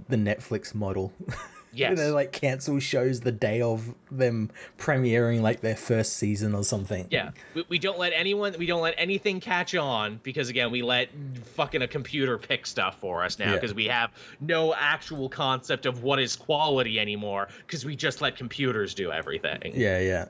[0.09, 1.13] the Netflix model.
[1.73, 6.63] yes, they like cancel shows the day of them premiering like their first season or
[6.63, 7.07] something.
[7.09, 10.81] Yeah, we, we don't let anyone, we don't let anything catch on because again, we
[10.81, 11.09] let
[11.55, 13.53] fucking a computer pick stuff for us now Yeah.
[13.55, 18.35] because we have no actual concept of what is quality anymore because we just let
[18.35, 19.73] computers do everything.
[19.75, 20.25] Yeah, yeah.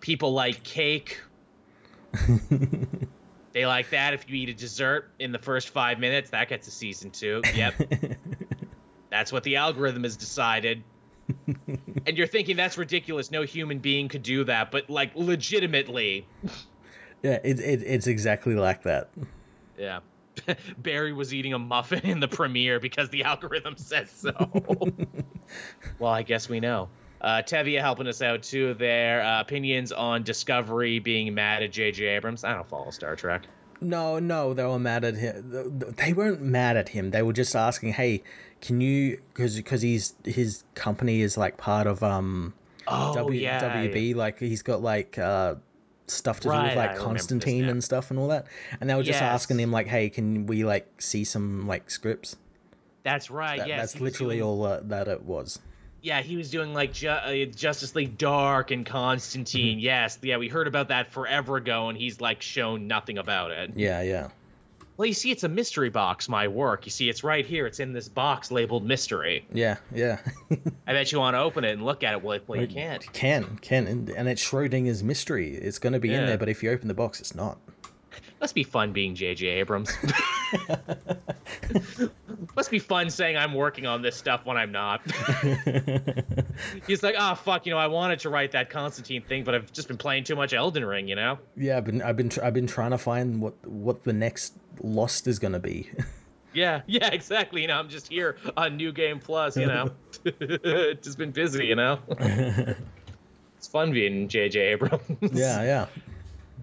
[0.00, 1.20] People like cake.
[3.52, 4.14] they like that.
[4.14, 7.42] If you eat a dessert in the first five minutes, that gets a season two.
[7.54, 7.74] Yep,
[9.10, 10.82] that's what the algorithm has decided.
[12.06, 13.30] and you're thinking that's ridiculous.
[13.30, 16.26] No human being could do that, but like legitimately,
[17.22, 19.10] Yeah, it, it, it's exactly like that.
[19.78, 20.00] Yeah.
[20.78, 24.32] Barry was eating a muffin in the premiere because the algorithm says so.
[25.98, 26.88] well, I guess we know.
[27.20, 28.74] Uh, Tevia helping us out too.
[28.74, 32.04] Their uh, opinions on Discovery being mad at J.J.
[32.06, 32.44] Abrams.
[32.44, 33.46] I don't follow Star Trek.
[33.82, 35.78] No, no, they were mad at him.
[35.96, 37.10] They weren't mad at him.
[37.12, 38.22] They were just asking, "Hey,
[38.60, 42.52] can you?" Because because he's his company is like part of um
[42.86, 44.14] Oh W, yeah, WB.
[44.14, 45.54] Like he's got like uh
[46.08, 48.46] stuff to do with like this Constantine and stuff and all that.
[48.80, 49.32] And they were just Yes.
[49.42, 52.36] asking him like, "Hey, can we like see some like scripts?"
[53.02, 53.58] That's right.
[53.58, 55.58] That, yes, that's literally all uh, that it was.
[56.02, 59.76] Yeah, he was doing like Ju- uh, Justice League Dark and Constantine.
[59.76, 59.84] Mm-hmm.
[59.84, 63.72] Yes, yeah, we heard about that forever ago, and he's like shown nothing about it.
[63.76, 64.28] Yeah, yeah.
[64.96, 66.28] Well, you see, it's a mystery box.
[66.28, 66.84] My work.
[66.84, 67.66] You see, it's right here.
[67.66, 69.46] It's in this box labeled mystery.
[69.50, 70.18] Yeah, yeah.
[70.86, 72.22] I bet you want to open it and look at it.
[72.22, 73.10] Well, well you can't.
[73.14, 75.54] Can, can, and, and it's Schrodinger's mystery.
[75.54, 77.56] It's going to be in there, but if you open the box, it's not.
[78.40, 79.46] Must be fun being J.J.
[79.46, 79.92] Abrams.
[82.56, 85.02] Must be fun saying I'm working on this stuff when I'm not.
[86.86, 89.72] He's like, oh fuck, you know, I wanted to write that Constantine thing, but I've
[89.72, 91.38] just been playing too much Elden Ring, you know.
[91.56, 94.54] Yeah, I've been, I've been, tr- I've been trying to find what, what the next
[94.82, 95.90] Lost is going to be.
[96.52, 97.62] Yeah, yeah, exactly.
[97.62, 99.56] You know, I'm just here on New Game Plus.
[99.56, 99.90] You know,
[101.00, 101.66] just been busy.
[101.66, 102.00] You know,
[103.56, 104.58] it's fun being J.J.
[104.58, 105.02] Abrams.
[105.32, 105.86] yeah, yeah.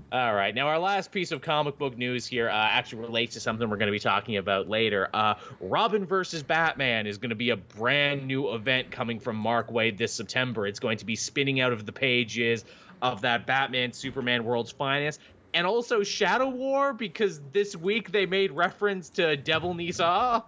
[0.10, 0.56] All right.
[0.56, 3.76] Now, our last piece of comic book news here uh, actually relates to something we're
[3.76, 5.10] going to be talking about later.
[5.14, 9.70] Uh, Robin versus Batman is going to be a brand new event coming from Mark
[9.70, 10.66] Waid this September.
[10.66, 12.64] It's going to be spinning out of the pages
[13.02, 15.20] of that Batman Superman World's Finest.
[15.54, 20.44] And also Shadow War, because this week they made reference to Devil Nezha.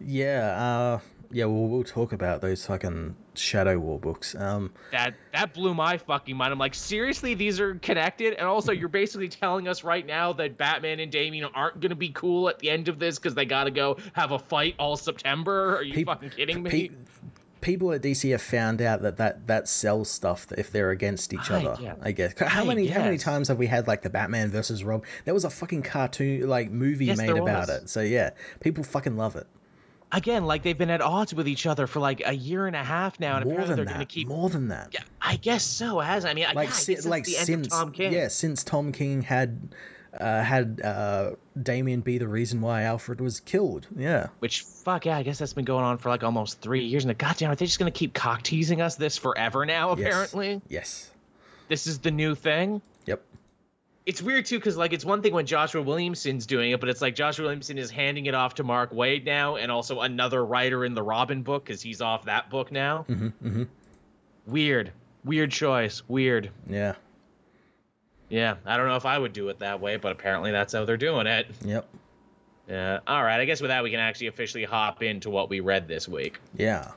[0.00, 4.34] Yeah, uh, yeah, well, we'll talk about those fucking Shadow War books.
[4.34, 6.52] Um, That that blew my fucking mind.
[6.52, 8.34] I'm like, seriously, these are connected.
[8.34, 12.10] And also, you're basically telling us right now that Batman and Damian aren't gonna be
[12.10, 15.76] cool at the end of this because they gotta go have a fight all September.
[15.76, 16.70] Are you Peop- fucking kidding me?
[16.70, 16.90] pe-
[17.60, 21.50] people at DC have found out that that, that sells stuff if they're against each
[21.50, 21.82] I other.
[21.82, 21.96] guess.
[22.00, 22.32] I guess.
[22.38, 25.04] How I many how many times have we had like the Batman versus Rob?
[25.26, 27.82] There was a fucking cartoon like movie Yes, made about was.
[27.82, 27.88] it.
[27.90, 28.30] So yeah,
[28.60, 29.46] people fucking love it.
[30.12, 32.82] Again, like they've been at odds with each other for like a year and a
[32.82, 34.26] half now, and More apparently they're gonna keep.
[34.28, 34.88] More than that.
[34.92, 36.00] Yeah, I guess so.
[36.00, 38.12] Has I mean, I- like yeah, si- like it's the end since of Tom King.
[38.12, 39.68] yeah since Tom King had
[40.18, 41.30] uh, had uh,
[41.62, 43.86] Damian be the reason why Alfred was killed.
[43.96, 44.26] Yeah.
[44.40, 47.04] Which fuck yeah, I guess that's been going on for like almost three years.
[47.04, 49.90] And goddamn, are they just gonna keep cock teasing us this forever now?
[49.94, 49.98] Yes.
[50.08, 51.08] Apparently, Yes.
[51.68, 52.82] this is the new thing.
[54.06, 57.02] It's weird too because like it's one thing when Joshua Williamson's doing it, but it's
[57.02, 60.84] like Joshua Williamson is handing it off to Mark Waid now, and also another writer
[60.84, 63.02] in the Robin book because he's off that book now.
[63.02, 63.62] hmm hmm
[64.46, 64.90] Weird,
[65.24, 66.02] weird choice.
[66.08, 66.50] Weird.
[66.68, 66.94] Yeah.
[68.30, 70.84] Yeah, I don't know if I would do it that way, but apparently that's how
[70.84, 71.46] they're doing it.
[71.64, 71.88] Yep.
[72.68, 73.00] Yeah.
[73.06, 73.40] All right.
[73.40, 76.38] I guess with that we can actually officially hop into what we read this week.
[76.56, 76.92] Yeah.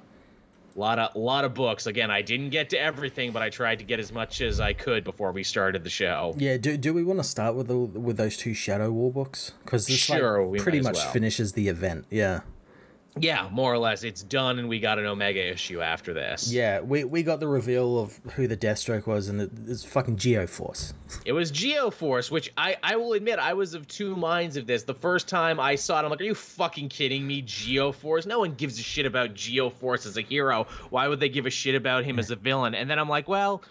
[0.76, 1.86] A lot of lot of books.
[1.86, 4.74] Again, I didn't get to everything, but I tried to get as much as I
[4.74, 6.34] could before we started the show.
[6.38, 9.52] Yeah, do, do we want to start with the, with those two Shadow War books?
[9.64, 11.12] Because this Sure, like, pretty much well.
[11.12, 12.06] finishes the event.
[12.10, 12.42] Yeah,
[13.16, 16.52] Yeah, more or less, it's done, and we got an Omega issue after this.
[16.52, 16.80] yeah.
[16.82, 20.94] We, we got the reveal of who the Deathstroke was, and it, it's fucking Geoforce.
[21.24, 24.84] It was Geoforce, which I, I will admit I was of two minds of this.
[24.84, 27.44] The first time I saw it, I'm like, are you fucking kidding me?
[27.44, 28.26] Geoforce?
[28.26, 30.66] No one gives a shit about Geoforce as a hero.
[30.90, 32.74] Why would they give a shit about him as a villain?
[32.74, 33.62] And then I'm like, well,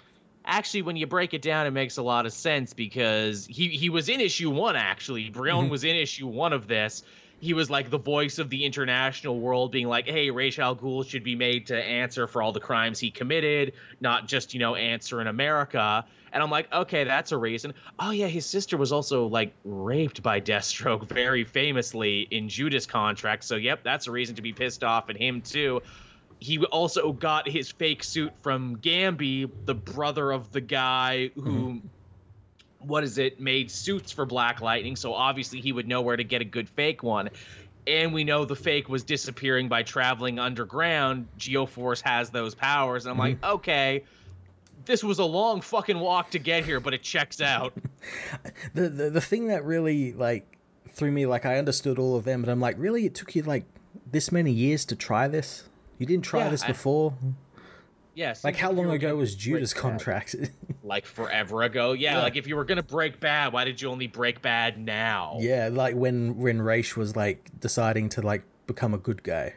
[0.44, 3.90] actually, when you break it down, it makes a lot of sense because he, he
[3.90, 5.30] was in issue one, actually.
[5.30, 5.70] Brion Mhm.
[5.70, 7.02] was in issue one of this.
[7.42, 11.04] He was like the voice of the international world, being like, "Hey, Ra's al Ghul
[11.04, 14.76] should be made to answer for all the crimes he committed, not just you know
[14.76, 17.74] answer in America." And I'm like, okay, that's a reason.
[17.98, 23.42] Oh yeah, his sister was also like raped by Deathstroke very famously in Judas Contract.
[23.42, 25.82] So yep, that's a reason to be pissed off at him too.
[26.38, 31.42] He also got his fake suit from Gambi, the brother of the guy who.
[31.42, 31.86] Mm-hmm
[32.84, 36.24] what is it made suits for Black Lightning, so obviously he would know where to
[36.24, 37.30] get a good fake one.
[37.86, 41.26] And we know the fake was disappearing by traveling underground.
[41.38, 43.42] Geoforce has those powers, and I'm mm-hmm.
[43.42, 44.04] like, okay,
[44.84, 47.72] this was a long fucking walk to get here, but it checks out.
[48.74, 50.58] the, the the thing that really like
[50.92, 53.42] threw me, like I understood all of them, but I'm like, really, it took you
[53.42, 53.64] like
[54.10, 55.68] this many years to try this?
[55.98, 57.14] You didn't try yeah, this before?
[57.20, 57.51] I,
[58.14, 58.44] Yes.
[58.44, 60.50] like how long ago was Judas contracted?
[60.82, 61.92] like forever ago.
[61.92, 64.78] Yeah, yeah, like if you were gonna break bad, why did you only break bad
[64.78, 65.38] now?
[65.40, 69.54] Yeah, like when when Ra's was like deciding to like become a good guy.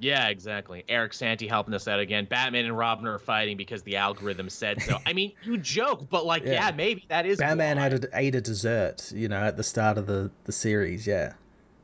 [0.00, 0.82] Yeah, exactly.
[0.88, 2.24] Eric Santi helping us out again.
[2.24, 4.96] Batman and Robin are fighting because the algorithm said so.
[5.04, 7.38] I mean, you joke, but like, yeah, yeah maybe that is.
[7.38, 7.82] Batman why.
[7.82, 11.06] had a, ate a dessert, you know, at the start of the the series.
[11.06, 11.34] Yeah.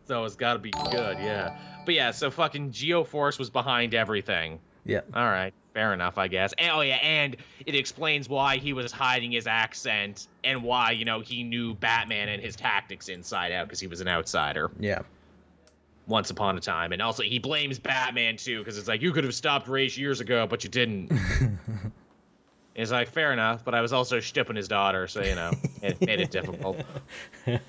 [0.06, 1.58] So it's got to be good, yeah.
[1.84, 4.60] But yeah, so fucking Geoforce was behind everything.
[4.86, 5.00] Yeah.
[5.14, 6.54] All right fair enough, I guess.
[6.56, 11.04] And, oh yeah, and it explains why he was hiding his accent and why you
[11.04, 14.70] know he knew Batman and his tactics inside out because he was an outsider.
[14.80, 15.02] Yeah.
[16.06, 19.24] Once upon a time, and also he blames Batman too because it's like you could
[19.24, 21.12] have stopped Ra's years ago, but you didn't.
[22.74, 25.50] it's like fair enough, but I was also stipping his daughter, so you know
[25.82, 26.80] it made it difficult.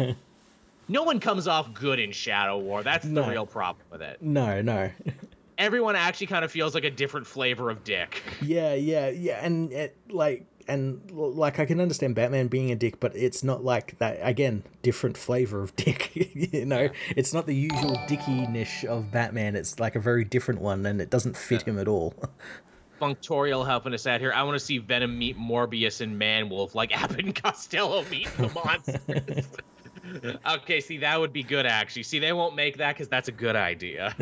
[0.88, 2.84] no one comes off good in Shadow War.
[2.84, 4.22] That's the real problem with it.
[4.22, 4.91] No, no
[5.57, 8.23] everyone actually kind of feels like a different flavor of dick.
[8.41, 12.99] Yeah, yeah, yeah, and it, like and like I can understand Batman being a dick,
[12.99, 14.19] but it's not like that.
[14.21, 16.11] Again, different flavor of dick.
[16.15, 16.89] you know, yeah.
[17.15, 19.55] it's not the usual dicky-nish of Batman.
[19.55, 21.73] It's like a very different one, and it doesn't fit yeah.
[21.73, 22.13] him at all.
[23.01, 24.33] Functorial helping us out here.
[24.33, 28.49] I want to see Venom meet Morbius and Manwolf, like Abbott and Costello meet the
[28.49, 29.47] monsters.
[30.55, 32.03] okay, see that would be good actually.
[32.03, 34.15] See, they won't make that because that's a good idea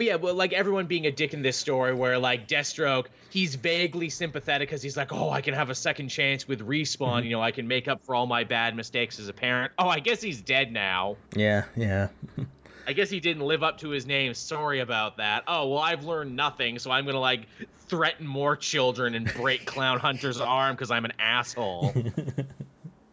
[0.00, 3.56] but yeah, well, like everyone being a dick in this story, where like Deathstroke, he's
[3.56, 7.18] vaguely sympathetic because he's like, oh, I can have a second chance with respawn.
[7.18, 7.24] Mm-hmm.
[7.24, 9.72] You know, I can make up for all my bad mistakes as a parent.
[9.78, 11.18] Oh, I guess he's dead now.
[11.36, 12.08] Yeah, yeah.
[12.86, 14.32] I guess he didn't live up to his name.
[14.32, 15.44] Sorry about that.
[15.46, 17.46] Oh, well, I've learned nothing, so I'm gonna like
[17.88, 21.92] threaten more children and break Clown Hunter's arm because I'm an asshole.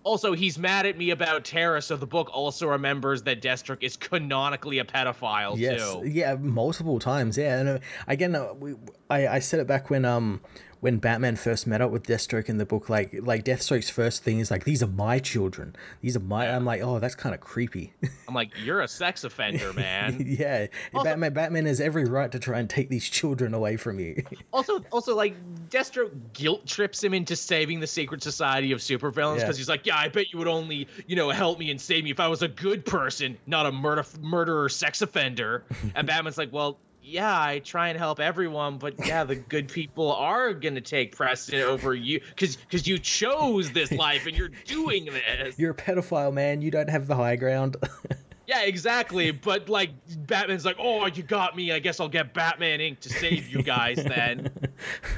[0.08, 3.98] also, he's mad at me about Terra, so the book also remembers that Deathstroke is
[3.98, 5.82] canonically a pedophile yes.
[5.82, 6.08] too.
[6.08, 7.38] Yeah, multiple times.
[7.38, 8.76] Yeah, and uh, again, uh, we,
[9.10, 10.42] I I said it back when um
[10.80, 14.40] when Batman first met up with Deathstroke in the book, like like Deathstroke's first thing
[14.40, 15.76] is like, "These are my children.
[16.02, 16.56] These are my." Yeah.
[16.56, 17.94] I'm like, "Oh, that's kind of creepy."
[18.28, 21.34] I'm like, "You're a sex offender, man." yeah, also, Batman.
[21.34, 24.24] Batman has every right to try and take these children away from you.
[24.54, 25.36] also, also like
[25.70, 29.62] Deathstroke guilt trips him into saving the secret society of supervillains because yeah.
[29.62, 32.12] he's like, "Yeah, I bet you would only, you know, help me and save me
[32.12, 35.64] if I was a good person, not a murder murderer sex offender."
[35.96, 40.12] and Batman's like, "Well." Yeah, I try and help everyone, but yeah, the good people
[40.14, 45.06] are gonna take precedent over you because because you chose this life and you're doing
[45.06, 45.58] this.
[45.58, 46.62] You're a pedophile, man.
[46.62, 47.78] You don't have the high ground.
[48.48, 49.32] yeah, exactly.
[49.32, 49.92] But like,
[50.28, 51.72] Batman's like, oh, you got me.
[51.72, 53.00] I guess I'll get Batman Inc.
[53.02, 54.52] to save you guys then.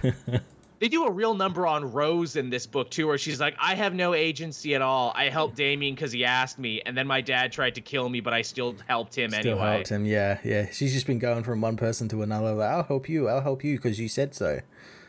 [0.79, 3.75] they do a real number on Rose in this book too, where she's like, "I
[3.75, 5.11] have no agency at all.
[5.15, 8.21] I helped Damian because he asked me, and then my dad tried to kill me,
[8.21, 10.69] but I still helped him still anyway." helped him, yeah, yeah.
[10.71, 12.53] She's just been going from one person to another.
[12.53, 13.27] Like, I'll help you.
[13.27, 14.59] I'll help you because you said so.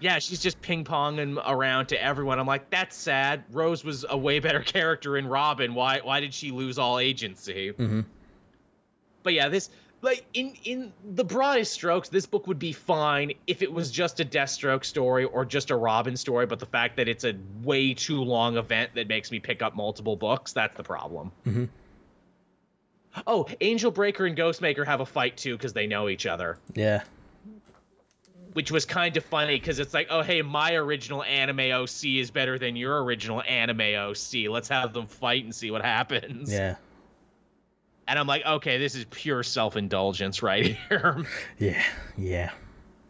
[0.00, 2.38] Yeah, she's just ping ponging around to everyone.
[2.38, 3.44] I'm like, that's sad.
[3.52, 5.74] Rose was a way better character in Robin.
[5.74, 6.00] Why?
[6.02, 7.72] Why did she lose all agency?
[7.72, 8.00] Mm-hmm.
[9.22, 9.70] But yeah, this
[10.02, 14.20] like in in the broadest strokes this book would be fine if it was just
[14.20, 17.94] a deathstroke story or just a robin story but the fact that it's a way
[17.94, 21.32] too long event that makes me pick up multiple books that's the problem.
[21.46, 21.64] Mm-hmm.
[23.26, 26.58] oh angel breaker and ghostmaker have a fight too because they know each other.
[26.74, 27.02] Yeah.
[28.52, 32.30] Which was kind of funny because it's like oh hey my original anime oc is
[32.30, 36.52] better than your original anime oc let's have them fight and see what happens.
[36.52, 36.76] Yeah
[38.10, 41.24] and I'm like, okay, this is pure self indulgence right here.
[41.58, 41.82] yeah,
[42.18, 42.50] yeah.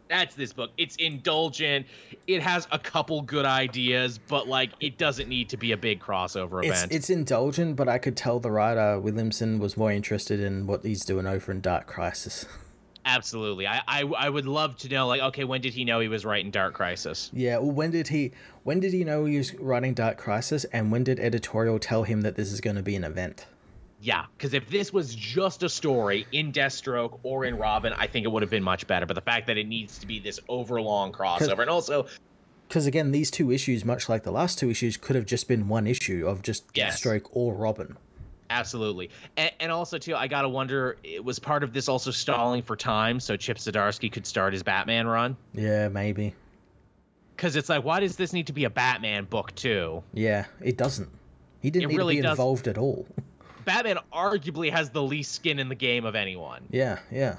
[0.07, 0.71] That's this book.
[0.77, 1.87] It's indulgent.
[2.27, 5.99] It has a couple good ideas, but like it doesn't need to be a big
[5.99, 6.91] crossover event.
[6.91, 10.83] It's, it's indulgent, but I could tell the writer Williamson was more interested in what
[10.83, 12.45] he's doing over in Dark Crisis.
[13.03, 13.65] Absolutely.
[13.65, 16.25] I, I I would love to know like okay, when did he know he was
[16.25, 17.31] writing Dark Crisis?
[17.33, 18.33] Yeah, well when did he
[18.63, 22.21] when did he know he was writing Dark Crisis and when did editorial tell him
[22.21, 23.47] that this is going to be an event?
[24.03, 28.25] Yeah, because if this was just a story in Deathstroke or in Robin, I think
[28.25, 29.05] it would have been much better.
[29.05, 32.07] But the fact that it needs to be this overlong crossover, and also
[32.67, 35.67] because again, these two issues, much like the last two issues, could have just been
[35.67, 36.99] one issue of just Yes.
[37.01, 37.95] Deathstroke or Robin.
[38.49, 42.61] Absolutely, and, and also too, I gotta wonder, it was part of this also stalling
[42.63, 45.37] for time so Chip Zdarsky could start his Batman run?
[45.53, 46.33] Yeah, maybe.
[47.35, 50.03] Because it's like, why does this need to be a Batman book too?
[50.13, 51.09] Yeah, it doesn't.
[51.61, 52.41] He didn't It need really to be doesn't.
[52.41, 53.05] involved at all.
[53.65, 56.63] Batman arguably has the least skin in the game of anyone.
[56.69, 57.37] yeah, yeah.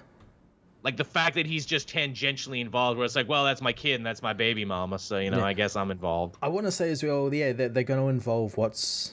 [0.84, 3.94] Like the fact that he's just tangentially involved, where it's like, well, that's my kid
[3.94, 5.44] and that's my baby mama, so you know, Yeah.
[5.44, 6.36] I guess I'm involved.
[6.42, 9.12] I want to say as well, yeah, that they're going to involve what's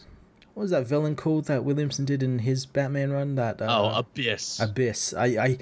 [0.56, 3.36] what was that villain called that Williamson did in his Batman run?
[3.36, 4.60] That uh, oh, Abyss.
[4.60, 5.14] Abyss.
[5.14, 5.58] I, I,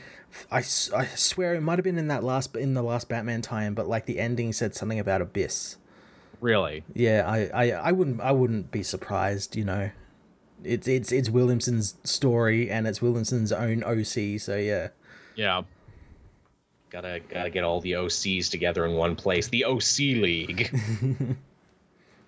[0.49, 0.61] I, I
[1.15, 4.05] swear it might have been in that last in the last Batman time, but like
[4.05, 5.75] the ending said something about Abyss.
[6.39, 6.83] really?
[6.93, 9.57] Yeah, I, I, I wouldn't I wouldn't be surprised.
[9.57, 9.91] You know,
[10.63, 14.39] it's it's it's Williamson's story and it's Williamson's own OC.
[14.39, 14.89] So yeah,
[15.35, 15.63] Yeah.
[16.89, 19.49] Gotta gotta get all the OCs together in one place.
[19.49, 20.71] The OC League.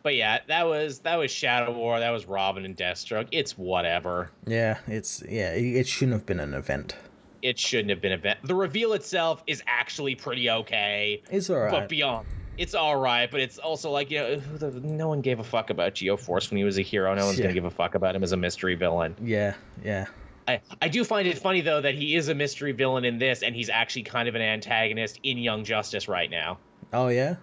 [0.04, 2.00] but yeah, that was that was Shadow War.
[2.00, 3.30] That was Robin and Deathstroke.
[3.32, 4.32] It's whatever.
[4.46, 6.96] yeah, it's yeah, it, it shouldn't have been an event.
[7.42, 8.40] It shouldn't have been a event.
[8.44, 11.24] The reveal itself is actually pretty okay.
[11.32, 11.72] It's alright.
[11.72, 12.28] But beyond,
[12.60, 13.30] it's all right.
[13.32, 16.58] But it's also like you know, the- no one gave a fuck about Geoforce when
[16.58, 17.14] he was a hero.
[17.16, 17.44] No one's Yeah.
[17.46, 19.16] gonna give a fuck about him as a mystery villain.
[19.22, 20.06] yeah, yeah,
[20.48, 23.42] I, I do find it funny though that he is a mystery villain in this,
[23.44, 26.58] and he's actually kind of an antagonist in Young Justice right now.
[26.94, 27.36] oh yeah,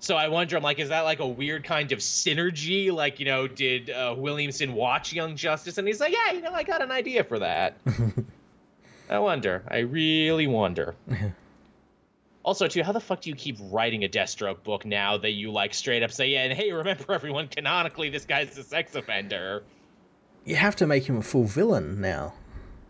[0.00, 2.90] So I wonder, I'm like, is that like a weird kind of synergy?
[2.90, 6.52] Like, you know, did uh, Williamson watch Young Justice and he's like, yeah, you know,
[6.52, 7.76] I got an idea for that.
[9.10, 9.62] I wonder.
[9.68, 10.94] I really wonder.
[12.42, 15.52] also, too, how the fuck do you keep writing a Deathstroke book now that you
[15.52, 19.62] like straight up say, yeah, and hey, remember everyone, canonically, this guy's a sex offender?
[20.44, 22.34] you have to make him a full villain now.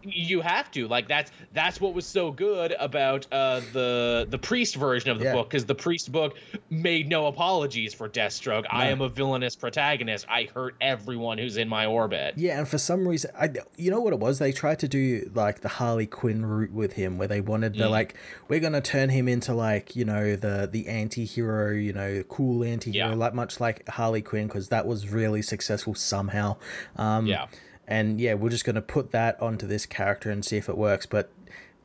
[0.04, 4.74] You have to like that's that's what was so good about uh the the priest
[4.76, 5.32] version of the Yeah.
[5.34, 6.34] book because the priest book
[6.70, 11.68] made no apologies for deathstroke i am a villainous protagonist i hurt everyone who's in
[11.68, 14.38] my orbit Yeah, and for some reason, I you know what it was?
[14.38, 17.86] They tried to do like the Harley Quinn route with him, where they wanted they're
[17.88, 17.90] Mm.
[17.90, 18.14] like,
[18.48, 23.10] we're gonna turn him into like you know the the anti-hero, you know, cool anti-hero,
[23.10, 23.14] Yeah.
[23.14, 26.56] like much like Harley Quinn, because that was really successful somehow.
[26.96, 27.46] Um, yeah
[27.88, 31.06] and yeah, we're just gonna put that onto this character and see if it works,
[31.06, 31.30] but.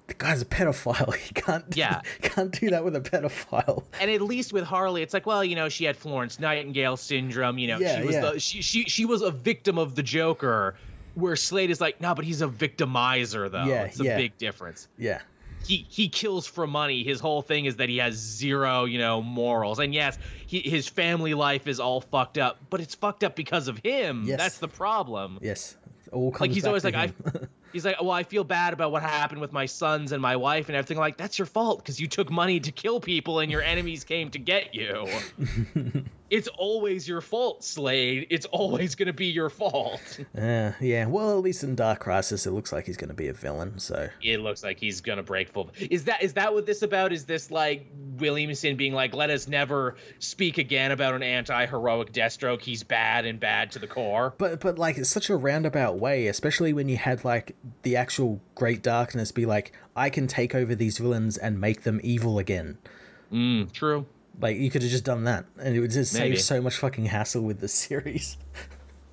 [0.07, 1.13] The guy's a pedophile.
[1.17, 1.65] He can't.
[1.75, 1.99] Yeah.
[2.21, 3.83] can't do that with a pedophile.
[3.99, 7.57] and at least with harley it's like well you know she had florence nightingale syndrome
[7.57, 8.21] you know Yeah, she was yeah.
[8.31, 10.75] the she, she she was a victim of the joker
[11.15, 14.15] where slade is like no but he's a victimizer though Yeah, it's a yeah.
[14.15, 15.19] big difference Yeah.
[15.65, 17.03] he he kills for money.
[17.03, 19.79] His whole thing is that he has zero, you know, morals.
[19.79, 23.67] And yes, he, his family life is all fucked up, but it's fucked up because
[23.67, 24.23] of him.
[24.25, 24.37] Yes.
[24.39, 25.39] That's the problem.
[25.41, 25.75] Yes.
[26.11, 27.11] All comes Like he's always like I.
[27.77, 30.67] he's like, "Well, I feel bad about what happened with my sons and my wife
[30.67, 33.51] and everything." I'm like, "That's your fault because you took money to kill people and
[33.51, 35.07] your enemies came to get you."
[36.29, 38.27] it's always your fault, Slade.
[38.29, 40.19] It's always going to be your fault.
[40.37, 43.27] Uh, yeah, well, at least in Dark Crisis, it looks like he's going to be
[43.27, 43.79] a villain.
[43.79, 45.71] So it looks like he's gonna break full.
[45.79, 47.11] Is that is that what this about?
[47.11, 52.61] Is this like Williamson being like, let us never speak again about an anti-heroic Deathstroke?
[52.61, 54.33] He's bad and bad to the core.
[54.37, 58.39] but but like it's such a roundabout way, especially when you had like the actual
[58.55, 62.77] Great Darkness be like, I can take over these villains and make them evil again.
[63.31, 64.05] Mm, true.
[64.39, 66.35] Like you could have just done that, and it would just Maybe.
[66.35, 68.37] save so much fucking hassle with the series.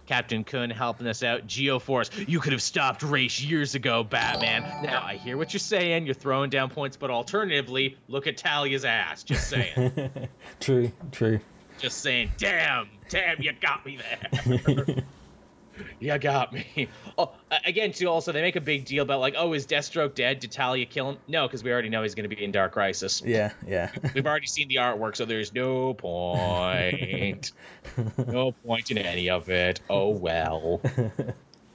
[0.07, 1.47] Captain Kun helping us out.
[1.47, 4.63] Geoforce, you could have stopped Ra's years ago, Batman.
[4.83, 6.05] Now I hear what you're saying.
[6.05, 9.23] You're throwing down points, but alternatively, look at Talia's ass.
[9.23, 10.11] Just saying.
[10.61, 11.41] true, true.
[11.79, 12.31] Just saying.
[12.37, 15.05] Damn, damn, you got me there.
[16.01, 16.89] you got me.
[17.17, 17.33] Oh,
[17.65, 18.09] again, too.
[18.09, 20.41] Also, they make a big deal about like, oh, is Deathstroke dead?
[20.41, 21.19] Did Talia kill him?
[21.29, 23.23] No, because we already know he's going to be in Dark Crisis.
[23.25, 23.91] Yeah, yeah.
[24.15, 27.53] We've already seen the artwork, so there's no point.
[28.27, 29.81] no point in any of it.
[29.89, 30.81] Oh well.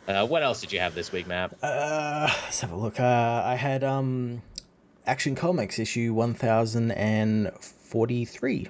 [0.09, 1.53] Uh, what else did you have this week, Matt?
[1.61, 2.99] Uh, let's have a look.
[2.99, 4.41] Uh, I had um,
[5.05, 8.67] Action Comics issue one thousand and forty-three.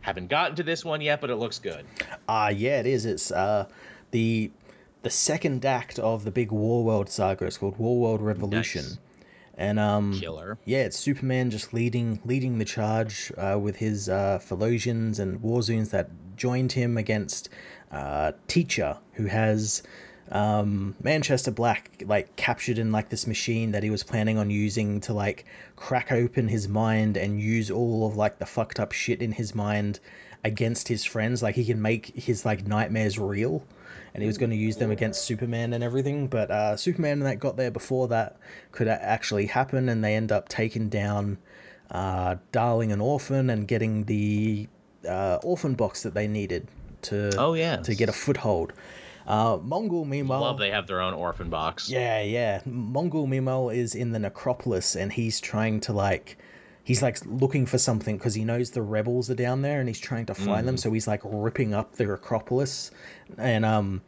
[0.00, 1.84] Haven't gotten to this one yet, but it looks good.
[2.28, 3.06] Ah, yeah, it is.
[3.06, 3.68] It's uh
[4.12, 4.50] the
[5.02, 7.44] the second act of the big Warworld saga.
[7.46, 8.98] It's called Warworld Revolution, Nice.
[9.56, 10.58] and um Killer.
[10.64, 15.90] yeah, it's Superman just leading leading the charge uh, with his uh, Phaelosians and Warzoons
[15.90, 17.48] that joined him against
[17.90, 19.82] uh, Teacher, who has
[20.32, 24.98] um, Manchester Black like captured in like this machine that he was planning on using
[25.02, 25.44] to like
[25.76, 29.54] crack open his mind and use all of like the fucked up shit in his
[29.54, 30.00] mind
[30.42, 31.42] against his friends.
[31.42, 33.62] Like he can make his like nightmares real,
[34.14, 36.28] and he was going to use them against Superman and everything.
[36.28, 38.38] But uh, Superman and that got there before that
[38.72, 41.36] could actually happen, and they end up taking down
[41.90, 44.66] uh, Darling and Orphan and getting the
[45.06, 46.68] uh, orphan box that they needed
[47.02, 48.72] to oh yeah to get a foothold.
[49.26, 51.88] Uh, Mongul, meanwhile, love they have their own orphan box.
[51.88, 52.60] Yeah, yeah.
[52.66, 56.38] Mongul, meanwhile, is in the necropolis, and he's trying to like,
[56.82, 60.00] he's like looking for something because he knows the rebels are down there, and he's
[60.00, 60.66] trying to find mm.
[60.66, 60.76] them.
[60.76, 62.90] So he's like ripping up the necropolis,
[63.38, 64.02] and um,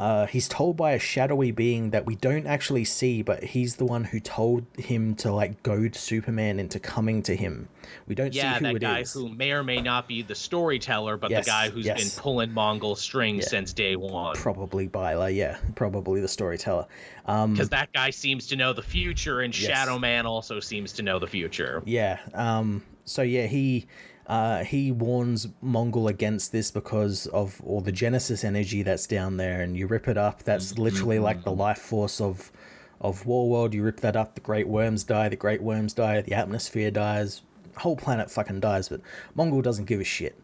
[0.00, 3.84] uh, he's told by a shadowy being that we don't actually see, but he's the
[3.84, 7.68] one who told him to like goad Superman into coming to him.
[8.08, 11.18] We don't yeah, see who that guy who may or may not be the storyteller,
[11.18, 11.98] but yes, the guy who's yes.
[12.00, 13.50] been pulling Mongul strings yeah.
[13.50, 14.36] since day one.
[14.36, 16.86] Probably Byla, yeah, probably the storyteller.
[17.26, 19.68] Because um, that guy seems to know the future, and yes.
[19.68, 21.82] Shadow Man also seems to know the future.
[21.84, 22.20] Yeah.
[22.32, 22.82] Um.
[23.04, 23.86] So yeah, he
[24.30, 29.60] uh, he warns Mongul against this because of all the Genesis energy that's down there,
[29.60, 30.44] and you rip it up.
[30.44, 30.82] That's mm-hmm.
[30.82, 32.52] literally like the life force of
[33.00, 33.72] of Warworld.
[33.74, 35.28] You rip that up, the great worms die.
[35.28, 36.20] The great worms die.
[36.20, 37.42] The atmosphere dies.
[37.76, 38.88] Whole planet fucking dies.
[38.88, 39.00] But
[39.36, 40.38] Mongul doesn't give a shit.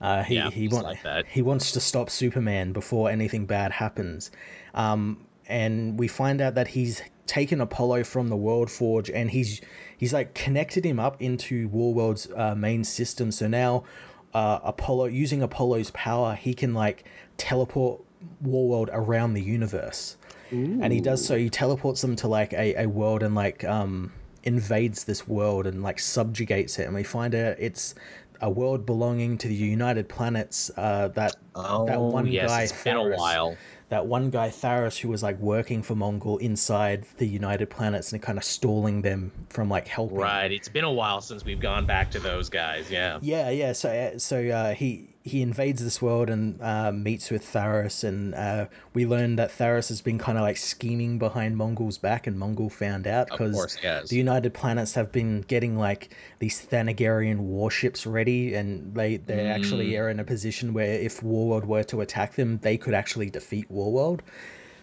[0.00, 4.32] Uh, he yeah, he, want, like he wants to stop Superman before anything bad happens.
[4.74, 9.60] Um, and we find out that he's taken Apollo from the World Forge and he's
[9.98, 13.30] he's like connected him up into Warworld's uh, main system.
[13.30, 13.84] So now
[14.32, 17.04] uh, Apollo using Apollo's power, he can like
[17.36, 18.00] teleport
[18.42, 20.16] Warworld around the universe.
[20.52, 20.78] Ooh.
[20.80, 21.36] And he does so.
[21.36, 24.12] He teleports them to like a, a world and like um
[24.44, 26.86] invades this world and like subjugates it.
[26.86, 27.94] And we find out it's
[28.40, 30.70] a world belonging to the United Planets.
[30.76, 32.62] Uh, that oh, that one yes, guy.
[32.62, 33.56] It's been a while
[33.88, 38.20] that one guy Tharos who was like working for Mongul inside the United Planets and
[38.20, 40.18] kind of stalling them from like helping.
[40.18, 40.52] Right.
[40.52, 42.90] It's been a while since we've gone back to those guys.
[42.90, 43.18] Yeah.
[43.22, 43.72] Yeah, yeah.
[43.72, 48.34] So uh, so uh, he he invades this world and uh, meets with Tharos, and
[48.34, 52.36] uh, we learn that Tharos has been kind of like scheming behind Mongul's back, and
[52.36, 53.76] Mongul found out because
[54.08, 56.10] the United Planets have been getting like
[56.40, 59.54] these Thanagarian warships ready, and they they mm.
[59.54, 63.30] actually are in a position where if Warworld were to attack them, they could actually
[63.30, 64.20] defeat Warworld.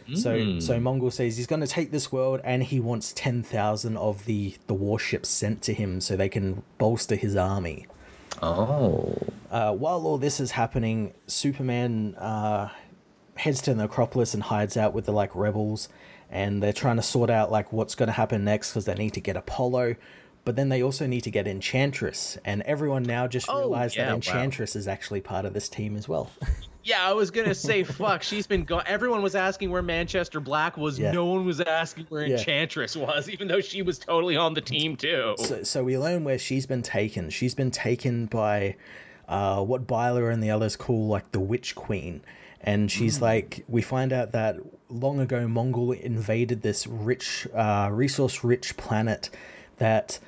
[0.07, 0.17] Mm.
[0.17, 3.97] So so Mongul says he's going to take this world, and he wants ten thousand
[3.97, 7.87] of the the warships sent to him so they can bolster his army.
[8.41, 9.17] Oh.
[9.49, 12.69] Uh, while all this is happening, Superman uh,
[13.35, 15.89] heads to the Acropolis and hides out with the like rebels,
[16.29, 19.13] and they're trying to sort out like what's going to happen next because they need
[19.13, 19.95] to get Apollo,
[20.43, 24.05] but then they also need to get Enchantress, and everyone now just oh, realized yeah,
[24.05, 24.79] that Enchantress wow.
[24.79, 26.31] is actually part of this team as well.
[26.85, 28.21] Yeah, I was gonna say, fuck.
[28.21, 28.83] She's been gone.
[28.85, 30.99] Everyone was asking where Manchester Black was.
[30.99, 31.11] Yeah.
[31.11, 32.37] No one was asking where yeah.
[32.37, 35.33] Enchantress was, even though she was totally on the team too.
[35.39, 37.31] So, so we learn where she's been taken.
[37.31, 38.75] She's been taken by
[39.27, 42.21] uh, what Byla and the others call like the Witch Queen,
[42.61, 43.23] and she's mm.
[43.23, 44.57] like, we find out that
[44.87, 49.31] long ago Mongul invaded this rich, uh, resource-rich planet
[49.77, 50.19] that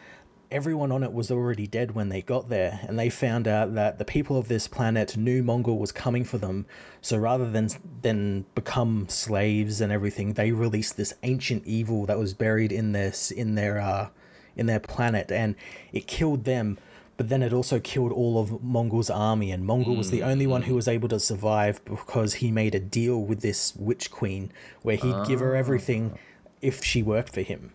[0.51, 3.99] everyone on it was already dead when they got there, and they found out that
[3.99, 6.65] the people of this planet knew Mongul was coming for them.
[7.01, 7.69] So rather than
[8.01, 13.31] than become slaves and everything, they released this ancient evil that was buried in this
[13.31, 14.09] in their uh,
[14.55, 15.55] in their planet, and
[15.91, 16.77] it killed them.
[17.17, 19.97] But then it also killed all of Mongul's army, and Mongul mm.
[19.97, 23.41] was the only one who was able to survive because he made a deal with
[23.41, 24.51] this witch queen
[24.83, 25.25] where he'd uh.
[25.25, 26.17] give her everything
[26.61, 27.71] if she worked for him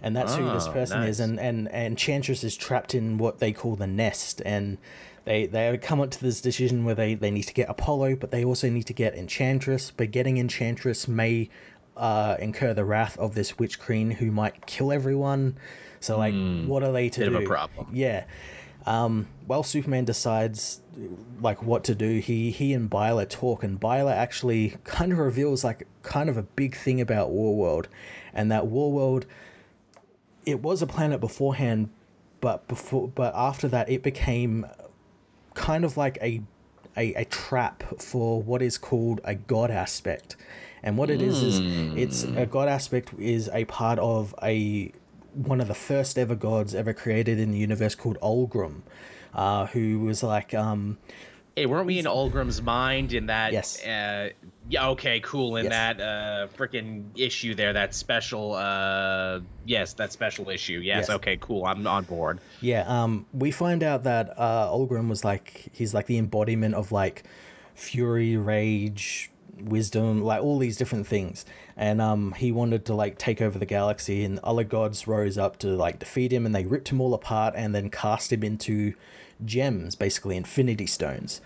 [0.00, 1.10] and that's oh, who this ah, person nice.
[1.10, 1.20] is.
[1.20, 4.78] And, and and Enchantress is trapped in what they call the nest, and
[5.24, 8.30] they they come up to this decision where they they need to get Apollo, but
[8.30, 9.90] they also need to get Enchantress.
[9.90, 11.50] But getting Enchantress may
[11.96, 15.56] uh, incur the wrath of this witch queen who might kill everyone.
[16.00, 17.36] So like, mm, what are they to bit do?
[17.36, 17.88] Of a problem.
[17.92, 18.24] Yeah.
[18.86, 20.80] Um, well, Superman decides
[21.42, 22.20] like what to do.
[22.20, 26.42] He he and Byla talk, and Byla actually kind of reveals like kind of a
[26.42, 27.86] big thing about Warworld,
[28.32, 29.24] and that Warworld
[30.48, 31.90] it was a planet beforehand,
[32.40, 34.66] but before but after that it became
[35.54, 36.40] kind of like a
[36.96, 40.36] a, a trap for what is called a god aspect.
[40.82, 41.26] And what it mm.
[41.26, 41.60] is is
[41.96, 42.50] it's a hmm.
[42.50, 44.90] god aspect is a part of a
[45.34, 48.82] one of the first ever gods ever created in the universe called Olgrim,
[49.34, 50.96] uh, who was like um,
[51.58, 53.52] Hey, weren't we in Olgrim's mind in that?
[53.52, 53.84] Yes.
[53.84, 54.30] Uh,
[54.68, 54.88] yeah.
[54.88, 55.20] Okay.
[55.20, 55.56] Cool.
[55.56, 55.72] In yes.
[55.72, 58.54] that uh, freaking issue there, that special.
[58.54, 60.80] Uh, yes, that special issue.
[60.80, 61.10] Yes, yes.
[61.10, 61.36] Okay.
[61.38, 61.64] Cool.
[61.64, 62.40] I'm on board.
[62.60, 62.84] Yeah.
[62.86, 63.26] Um.
[63.32, 67.24] We find out that uh, Olgrim was like he's like the embodiment of like
[67.74, 71.44] fury, rage, wisdom, like all these different things.
[71.76, 75.58] And um, he wanted to like take over the galaxy, and other gods rose up
[75.60, 78.94] to like defeat him, and they ripped him all apart and then cast him into
[79.44, 81.40] gems, basically infinity stones.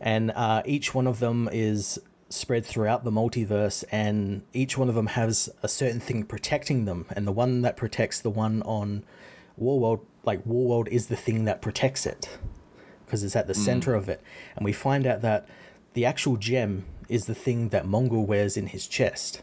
[0.00, 2.00] And uh, each one of them is
[2.30, 7.06] spread throughout the multiverse, and each one of them has a certain thing protecting them.
[7.10, 9.04] And the one that protects the one on
[9.60, 12.38] Warworld, like Warworld, is the thing that protects it
[13.04, 13.64] because it's at the mm.
[13.64, 14.22] center of it.
[14.56, 15.48] And we find out that
[15.94, 19.42] the actual gem is the thing that Mongul wears in his chest.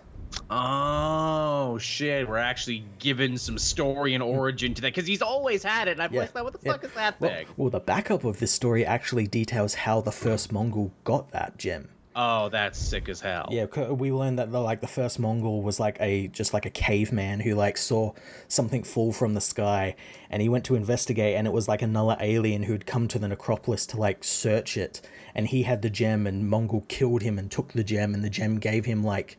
[0.49, 2.27] Oh shit!
[2.27, 5.91] We're actually given some story and origin to that because he's always had it.
[5.91, 6.72] And I'm Yeah, like, what the yeah.
[6.73, 7.47] fuck is that Well, thing?
[7.57, 11.89] well, the backup of this story actually details how the first Mongul got that gem.
[12.19, 13.48] Oh, that's sick as hell.
[13.52, 16.72] Yeah, we learned that the, like the first Mongul was like a just like a
[16.72, 18.14] caveman who like saw
[18.48, 19.95] something fall from the sky,
[20.31, 23.19] and he went to investigate, and it was like another alien who had come to
[23.19, 24.99] the necropolis to like search it,
[25.35, 28.31] and he had the gem, and Mongul killed him and took the gem, and the
[28.31, 29.38] gem gave him like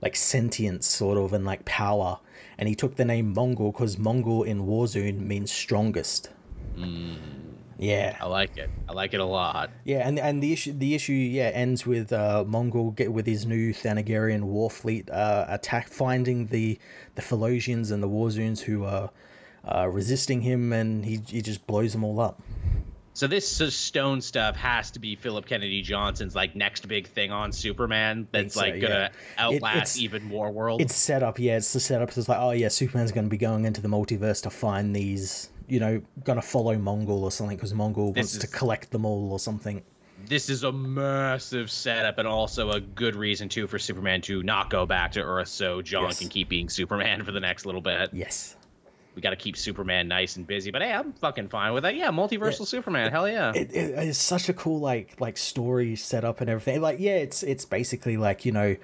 [0.00, 2.20] like sentience sort of and like power,
[2.58, 6.30] and he took the name Mongul because Mongul in Warzoon means strongest.
[6.76, 7.16] Mm.
[7.80, 8.16] Yeah.
[8.20, 8.68] I like it.
[8.88, 9.70] I like it a lot.
[9.84, 13.46] Yeah, and and the issue the issue yeah ends with uh, Mongul get with his
[13.46, 16.78] new Thanagarian war fleet uh, attack finding the
[17.14, 19.10] the Phaelosians and the Warzoons who are
[19.64, 22.42] uh, resisting him, and he he just blows them all up.
[23.14, 27.50] So this stone stuff has to be Philip Kennedy Johnson's like next big thing on
[27.50, 28.28] Superman.
[28.30, 30.80] That's so, like gonna It- outlast it's- even War World.
[30.80, 31.56] It's set up, yeah.
[31.56, 32.16] It's the setup.
[32.16, 35.50] It's like, oh yeah, Superman's going to be going into the multiverse to find these.
[35.70, 39.04] You know, going to follow Mongul or something because Mongul This wants to collect them
[39.06, 39.82] all or something.
[40.26, 44.68] this is a massive setup and also a good reason too for Superman to not
[44.68, 46.18] go back to Earth so John Yes.
[46.18, 48.10] can keep being Superman for the next little bit.
[48.12, 48.56] Yes.
[49.14, 51.96] We got to keep Superman nice and busy, but hey, I'm fucking fine with that.
[51.96, 53.52] Yeah, multiversal Superman, hell yeah.
[53.54, 57.42] it, it, it's such a cool like like story setup and everything like yeah it's
[57.42, 58.76] it's basically like you know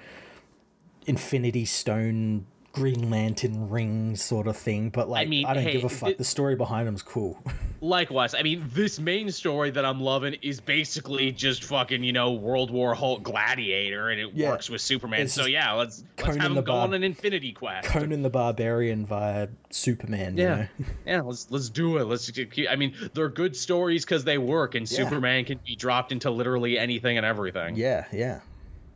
[1.05, 2.45] infinity stone
[2.77, 6.09] green lantern ring sort of thing but like i, mean, don't hey, give a fuck
[6.09, 7.41] it- the story behind him's cool
[7.79, 12.31] Likewise, I mean, this main story that I'm loving is basically just fucking, you know,
[12.33, 14.49] World War Hulk Gladiator, and it Yeah.
[14.49, 15.27] works with Superman.
[15.27, 17.87] So yeah, let's let's Conan have the him go Bar- on an Infinity Quest.
[17.87, 20.67] conan the barbarian via superman you Yeah, know?
[21.05, 21.21] yeah.
[21.21, 22.05] Let's let's do it.
[22.05, 22.31] Let's.
[22.31, 24.97] keep- I mean, they're good stories because they work, and Yeah.
[24.97, 27.75] Superman can be dropped into literally anything and everything.
[27.75, 28.39] yeah yeah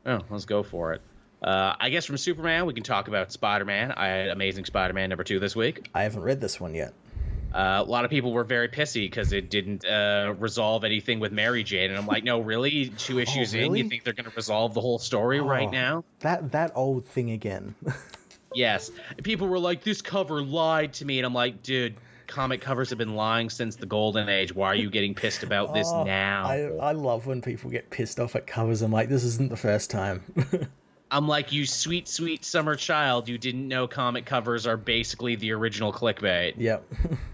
[0.08, 1.02] Oh, let's go for it.
[1.41, 3.91] Uh, I guess from Superman, we can talk about Spider Man.
[3.91, 5.89] I had Amazing Spider Man number two this week.
[5.95, 6.93] i haven't read this one yet
[7.53, 11.31] Uh, a lot of people were very pissy because it didn't uh, resolve anything with
[11.31, 12.89] Mary Jane, and I'm like, no, really?
[12.89, 13.80] Two issues in, Oh, really?
[13.81, 15.72] you think they're going to resolve the whole story right Oh.
[15.72, 16.03] now?
[16.19, 17.76] that that old thing again
[18.53, 18.91] Yes.
[19.23, 21.95] People were like, this cover lied to me, and I'm like, dude,
[22.27, 24.53] comic covers have been lying since the golden age.
[24.53, 26.45] Why are you getting pissed about this Oh, now?
[26.45, 29.57] I, I love when people get pissed off at covers i'm like this isn't the
[29.57, 30.22] first time
[31.12, 33.28] I'm like, you sweet, sweet summer child.
[33.28, 36.54] You didn't know comic covers are basically the original clickbait.
[36.58, 36.84] yep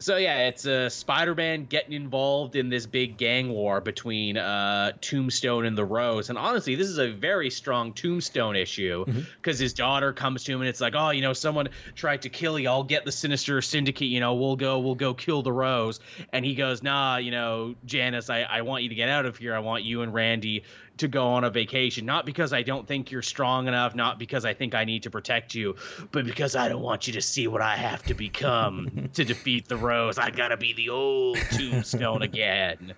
[0.00, 5.66] So yeah, it's uh, Spider-Man getting involved in this big gang war between uh, Tombstone
[5.66, 6.30] and the Rose.
[6.30, 9.04] And honestly, this is a very strong Tombstone issue
[9.36, 12.30] because his daughter comes to him and it's like, oh, you know, someone tried to
[12.30, 12.70] kill you.
[12.70, 14.08] I'll get the Sinister Syndicate.
[14.08, 16.00] You know, we'll go, we'll go kill the Rose.
[16.32, 19.36] And he goes, nah, you know, Janice, I, I want you to get out of
[19.36, 19.54] here.
[19.54, 20.64] I want you and Randy
[21.00, 24.44] to go on a vacation, not because I don't think you're strong enough, not because
[24.44, 25.76] I think I need to protect you,
[26.12, 29.68] but because I don't want you to see what I have to become to defeat
[29.68, 30.18] the Rose.
[30.18, 32.94] I gotta be the old Tombstone again.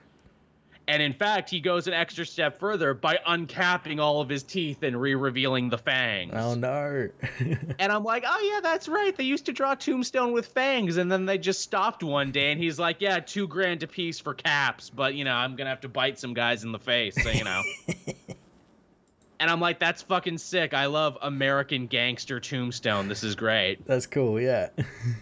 [0.89, 4.83] And in fact, he goes an extra step further by uncapping all of his teeth
[4.83, 6.33] and re-revealing the fangs.
[6.35, 7.09] oh no
[7.79, 9.17] And I'm like, oh yeah, that's right.
[9.17, 12.51] They used to draw Tombstone with fangs, and then they just stopped one day.
[12.51, 15.71] And he's like, yeah, two grand a piece for caps, but you know, I'm gonna
[15.71, 17.63] have to bite some guys in the face, so you know.
[19.41, 20.75] and I'm like, that's fucking sick.
[20.75, 23.09] I love American gangster Tombstone.
[23.09, 23.87] This is great.
[23.87, 24.69] that's cool yeah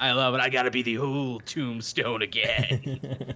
[0.00, 0.40] I love it.
[0.40, 3.34] I gotta be the old Tombstone again.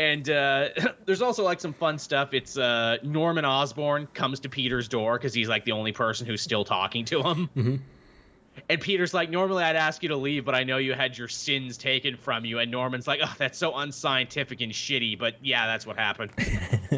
[0.00, 0.68] And uh,
[1.04, 2.32] there's also like some fun stuff.
[2.32, 6.40] It's uh, Norman Osborn comes to Peter's door because he's like the only person who's
[6.40, 7.82] still talking to him.
[8.68, 11.28] And Peter's like, normally I'd ask you to leave, but I know you had your
[11.28, 12.58] sins taken from you.
[12.58, 16.32] And Norman's like, oh, that's so unscientific and shitty, but yeah, that's what happened.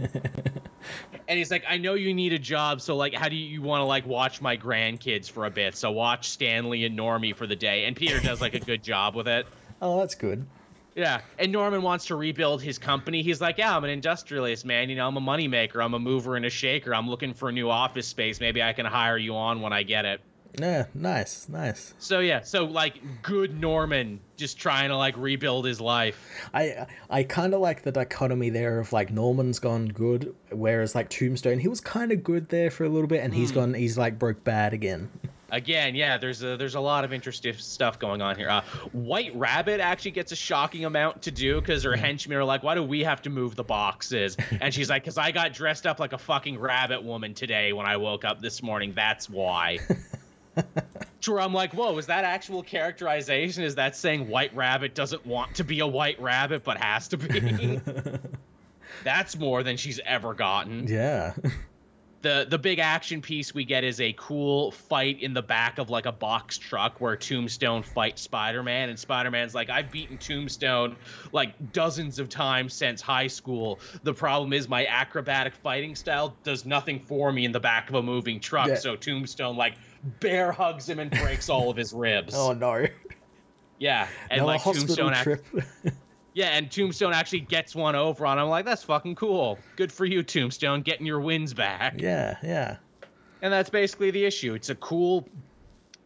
[1.29, 3.63] and he's like, I know you need a job, so like, how do you, you
[3.63, 5.77] want to like watch my grandkids for a bit?
[5.77, 7.85] So watch Stanley and Normie for the day.
[7.85, 9.47] And Peter does like a good job with it.
[9.81, 10.47] oh that's good
[10.95, 13.23] Yeah, and Norman wants to rebuild his company.
[13.23, 14.91] He's like, "Yeah, I'm an industrialist, man.
[14.91, 15.83] You know, I'm a moneymaker.
[15.83, 16.95] I'm a mover and a shaker.
[16.95, 18.41] I'm looking for a new office space.
[18.41, 20.21] Maybe I can hire you on when I get it."
[20.59, 21.95] Yeah, nice, nice.
[21.99, 26.19] So yeah, so like good Norman just trying to like rebuild his life.
[26.53, 31.09] I I kind of like the dichotomy there of like Norman's gone good, whereas like
[31.09, 33.57] Tombstone he was kind of good there for a little bit, and he's hmm.
[33.57, 35.11] gone he's like broke bad again.
[35.53, 38.49] Again, yeah, there's a there's a lot of interesting stuff going on here.
[38.49, 38.63] Uh,
[38.93, 42.75] White Rabbit actually gets a shocking amount to do because her henchmen are like, "Why
[42.75, 46.01] do we have to move the boxes?" And she's like, "Cause I got dressed up
[46.01, 48.95] like a fucking rabbit woman today when I woke up this morning.
[48.97, 49.79] That's why."
[51.21, 53.63] Sure, I'm like, whoa, is that actual characterization?
[53.63, 57.17] Is that saying White Rabbit doesn't want to be a white rabbit but has to
[57.17, 57.81] be?
[59.05, 60.89] That's more than she's ever gotten.
[60.89, 61.35] Yeah.
[62.23, 65.91] The the big action piece we get is a cool fight in the back of
[65.91, 70.97] like a box truck where Tombstone fights Spider-Man and Spider-Man's like, I've beaten Tombstone
[71.33, 73.81] like dozens of times since high school.
[74.05, 77.97] The problem is my acrobatic fighting style does nothing for me in the back of
[77.97, 78.69] a moving truck.
[78.69, 78.75] Yeah.
[78.77, 79.75] So Tombstone like
[80.21, 82.35] bear hugs him and breaks all of his ribs.
[82.37, 82.87] oh no.
[83.79, 85.45] Yeah, and no like Tombstone, trip.
[86.35, 88.45] yeah, and Tombstone actually gets one over on him.
[88.45, 89.59] I'm like, that's fucking cool.
[89.77, 92.01] Good for you, Tombstone, getting your wins back.
[92.01, 92.77] yeah, yeah.
[93.43, 94.55] And that's basically the issue.
[94.55, 95.29] It's a cool,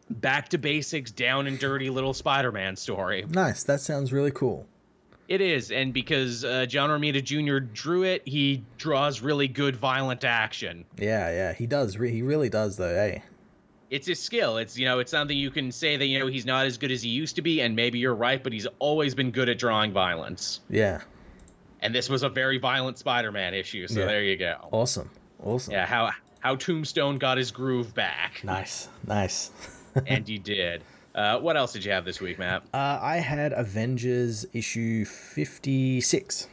[0.09, 3.25] back to basics, down and dirty little Spider-Man story.
[3.29, 3.63] Nice.
[3.63, 4.65] That sounds really cool.
[5.27, 7.59] It is, and because uh, John Romita Jr.
[7.59, 10.85] drew it, he draws really good violent action.
[10.97, 11.53] Yeah, yeah.
[11.53, 11.97] He does.
[11.97, 12.95] Re- he really does, though.
[12.95, 13.19] Eh.
[13.89, 14.57] It's his skill.
[14.57, 16.91] It's you know, it's something you can say that you know he's not as good
[16.91, 19.57] as he used to be, and maybe you're right, but he's always been good at
[19.59, 20.59] drawing violence.
[20.69, 21.01] Yeah.
[21.81, 24.05] And this was a very violent Spider-Man issue, so Yeah.
[24.07, 24.67] there you go.
[24.71, 25.09] Awesome.
[25.43, 25.73] Awesome.
[25.73, 28.89] Yeah, how how Tombstone got his groove back, Nice.
[29.05, 29.51] Nice.
[30.07, 30.83] and he did.
[31.15, 32.61] Uh, what else did you have this week, Matt?
[32.73, 36.47] Uh, I had Avengers issue 56.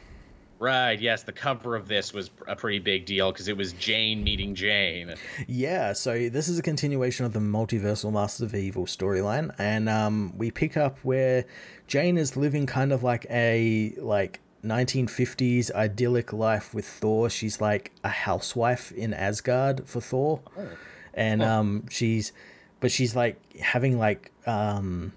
[0.57, 4.23] Right, yes, the cover of this was a pretty big deal because it was Jane
[4.23, 5.15] meeting Jane.
[5.47, 10.33] Yeah, so this is a continuation of the Multiversal Masters of Evil storyline, and um,
[10.37, 11.45] we pick up where
[11.87, 17.29] Jane is living kind of like a like 1950s idyllic life with Thor.
[17.29, 20.41] She's like a housewife in Asgard for Thor,
[21.13, 22.31] and um, she's
[22.79, 25.11] but she's like having like um,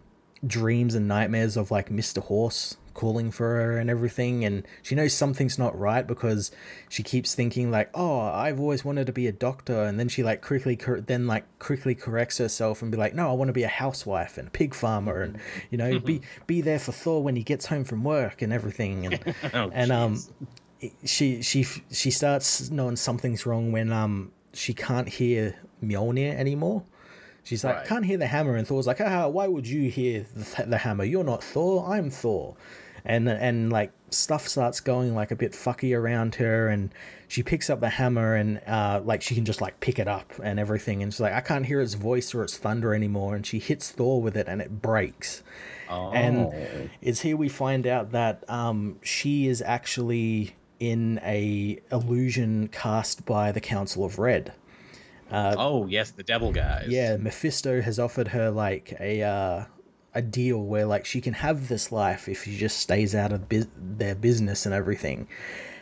[0.44, 2.23] dreams and nightmares of like Mr.
[2.23, 6.50] Horse calling for her and everything and she knows something's not right because
[6.88, 10.24] she keeps thinking like oh I've always wanted to be a doctor and then she
[10.24, 13.52] like quickly cor- then like quickly corrects herself and be like no I want to
[13.52, 15.38] be a housewife and a pig farmer and
[15.70, 19.06] you know be be there for Thor when he gets home from work and everything
[19.06, 20.20] and Oh, and um
[21.04, 21.62] she she
[21.92, 26.82] she starts knowing something's wrong when um she can't hear Mjolnir anymore.
[27.44, 27.86] She's like, Right.
[27.86, 31.04] can't hear the hammer, and Thor's like, ah, why would you hear the, the hammer?
[31.04, 32.56] You're not Thor, I'm Thor,
[33.09, 36.93] and and like stuff starts going like a bit fucky around her, and
[37.26, 40.32] she picks up the hammer and uh like she can just like pick it up
[40.43, 43.44] and everything, and she's like, I can't hear its voice or its thunder anymore, and
[43.44, 45.43] she hits Thor with it, and it breaks.
[45.89, 46.12] oh.
[46.12, 53.24] And it's here we find out that um, she is actually in a illusion cast
[53.26, 54.52] by the Council of Red.
[55.59, 56.86] oh yes, the devil guys.
[56.89, 59.64] Yeah, Mephisto has offered her like a uh,
[60.14, 63.48] a deal where like she can have this life if she just stays out of
[63.48, 65.28] bus- their business and everything.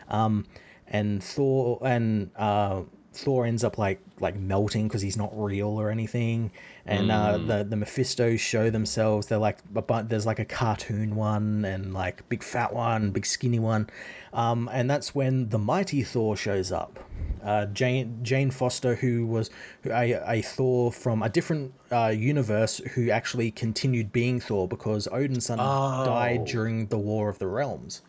[0.09, 0.47] Um,
[0.89, 2.83] and Thor and uh,
[3.13, 6.53] Thor ends up like like melting because he's not real or anything.
[6.85, 9.27] And uh, the the Mephistos show themselves.
[9.27, 13.27] They're like but bu- there's like a cartoon one and like big fat one, big
[13.27, 13.89] skinny one.
[14.33, 17.01] Um, and that's when the mighty Thor shows up.
[17.47, 19.51] Uh, Jane Jane Foster, who was
[19.85, 25.47] a, a Thor from a different uh, universe, who actually continued being Thor because Odin's
[25.47, 26.05] son Oh.
[26.05, 28.03] died during the War of the Realms.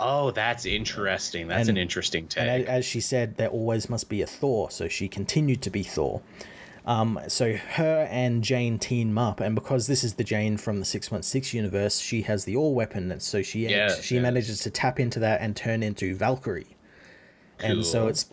[0.00, 1.48] Oh, that's interesting.
[1.48, 2.44] That's And- an interesting take.
[2.48, 5.82] And as she said, there always must be a Thor, so she continued to be
[5.82, 6.22] Thor.
[6.86, 10.84] Um, so her and Jane team up, and because this is the Jane from the
[10.84, 14.22] six one six universe, she has the all weapon, and so she Yes, she yes.
[14.22, 16.76] manages to tap into that and turn into Valkyrie.
[17.58, 17.70] Cool.
[17.70, 18.26] And so it's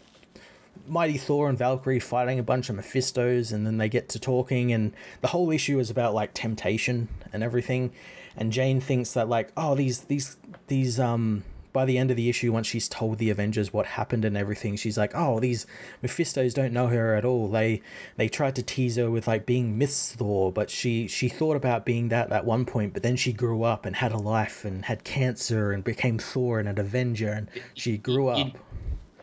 [0.88, 4.72] Mighty Thor and Valkyrie fighting a bunch of Mephistos, and then they get to talking,
[4.72, 7.92] and the whole issue is about like temptation and everything.
[8.38, 10.38] And Jane thinks that like, oh, these these
[10.68, 11.44] these um.
[11.74, 14.76] By the end of the issue, once she's told the Avengers what happened and everything,
[14.76, 15.66] she's like, "Oh, these
[16.04, 17.48] Mephistos don't know her at all.
[17.48, 17.82] They
[18.18, 21.86] they tried to tease her with like being Miss Thor, but she she thought about
[21.86, 24.84] being that at one point, but then she grew up and had a life and
[24.84, 28.58] had cancer and became Thor and an Avenger, and she grew up."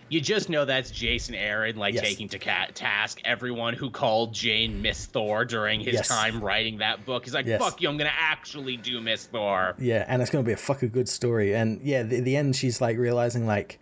[0.08, 2.04] You- just know that's Jason Aaron, like Yes.
[2.04, 6.08] taking to ca- task everyone who called Jane Miss Thor during his Yes.
[6.08, 7.24] time writing that book.
[7.24, 7.60] He's like, Yes.
[7.60, 7.88] "Fuck you!
[7.88, 11.54] I'm gonna actually do Miss Thor." Yeah, and it's gonna be a fucking good story.
[11.54, 13.78] And yeah, the, the end, she's like realizing like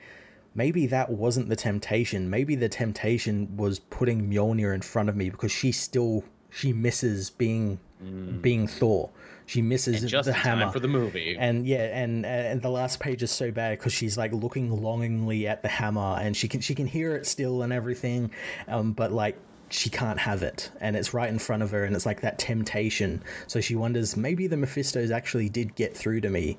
[0.55, 2.31] maybe that wasn't the temptation.
[2.31, 7.31] Maybe the temptation was putting Mjolnir in front of me because she still she misses
[7.31, 8.41] being mm.
[8.41, 9.11] being Thor.
[9.47, 10.05] She misses.
[10.11, 11.37] Just the hammer for the movie.
[11.39, 15.47] and yeah, and and the last page is so bad because she's like looking longingly
[15.47, 18.31] at the hammer, and she can she can hear it still and everything,
[18.67, 19.37] um, but like
[19.69, 22.39] she can't have it, and it's right in front of her, and it's like that
[22.39, 23.23] temptation.
[23.47, 26.59] So she wonders maybe the Mephistos actually did get through to me,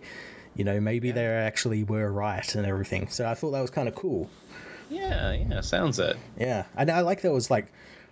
[0.55, 3.09] you know, maybe they actually were right and everything.
[3.09, 4.29] So I thought that was kind of cool.
[4.89, 6.17] yeah, yeah, sounds it.
[6.37, 7.67] Yeah, and I like that it was like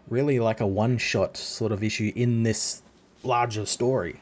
[0.10, 2.82] really like a one shot sort of issue in this
[3.24, 4.20] larger story.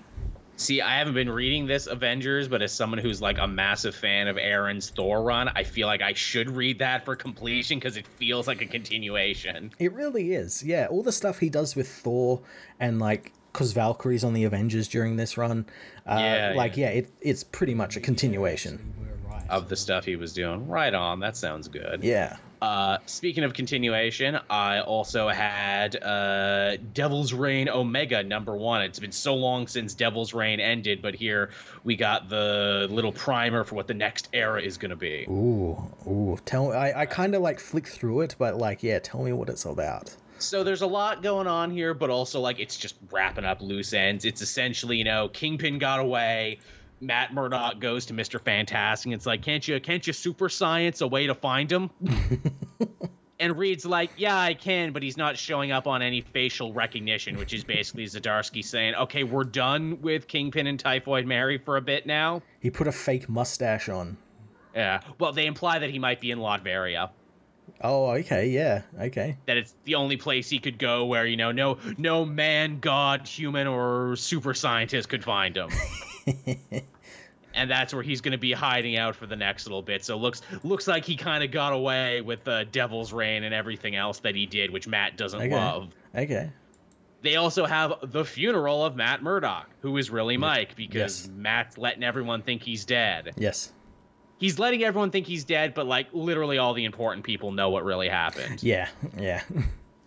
[0.56, 4.28] See, I haven't been reading this Avengers, but as someone who's like a massive fan
[4.28, 8.06] of Aaron's Thor run, I feel like I should read that for completion because it
[8.06, 9.72] feels like a continuation.
[9.80, 10.64] It really is.
[10.64, 12.42] Yeah, all the stuff he does with Thor
[12.80, 15.66] and like because Valkyrie's on the Avengers during this run.
[16.08, 16.90] Uh, Yeah, like yeah.
[16.92, 18.94] yeah, it, it's pretty much a continuation.
[19.50, 20.68] Of the stuff he was doing.
[20.68, 21.20] Right on.
[21.20, 22.04] That sounds good.
[22.04, 22.38] Yeah.
[22.64, 28.84] Uh, speaking of continuation, I also had uh, Devil's Reign Omega number one.
[28.84, 31.50] It's been so long since Devil's Reign ended, but here
[31.84, 35.26] we got the little primer for what the next era is going to be.
[35.30, 35.76] Ooh,
[36.08, 36.40] ooh.
[36.46, 39.50] Tell I, I kind of like flick through it, but like yeah, tell me what
[39.50, 40.16] it's about.
[40.40, 43.92] So there's a lot going on here, but also like it's just wrapping up loose
[43.92, 44.24] ends.
[44.24, 46.60] It's essentially, you know, Kingpin got away.
[47.04, 48.40] Matt Murdock goes to Mr.
[48.40, 49.08] Fantastic.
[49.08, 51.90] And it's like, can't you can't you super science a way to find him?
[53.40, 57.38] and Reed's like, yeah, I can, but he's not showing up on any facial recognition,
[57.38, 61.82] which is basically Zdarsky saying, okay, we're done with Kingpin and Typhoid Mary for a
[61.82, 62.42] bit now.
[62.60, 64.18] He put a fake mustache on.
[64.74, 65.02] Yeah.
[65.20, 67.10] Well, they imply that he might be in Latveria.
[67.82, 69.38] Oh, okay, yeah, okay.
[69.46, 73.28] that it's the only place he could go where you know no no man god
[73.28, 75.70] human or super scientist could find him
[77.54, 80.18] and that's where he's going to be hiding out for the next little bit so
[80.18, 84.20] looks looks like he kind of got away with the devil's reign and everything else
[84.20, 85.56] that he did which matt doesn't Okay.
[85.56, 86.50] love Okay.
[87.22, 91.30] they also have the funeral of matt murdock who is really mike because Yes.
[91.36, 93.72] matt's letting everyone think he's dead Yes.
[94.40, 97.84] he's letting everyone think he's dead but like literally all the important people know what
[97.84, 98.88] really happened Yeah.
[99.18, 99.42] Yeah.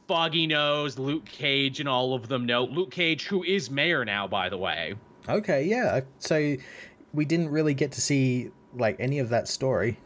[0.09, 2.63] Foggy knows, Luke Cage and all of them know.
[2.63, 4.95] Luke Cage, who is mayor now, by the way.
[5.29, 6.03] okay, yeah.
[6.21, 6.55] So
[7.17, 9.99] we didn't really get to see like any of that story.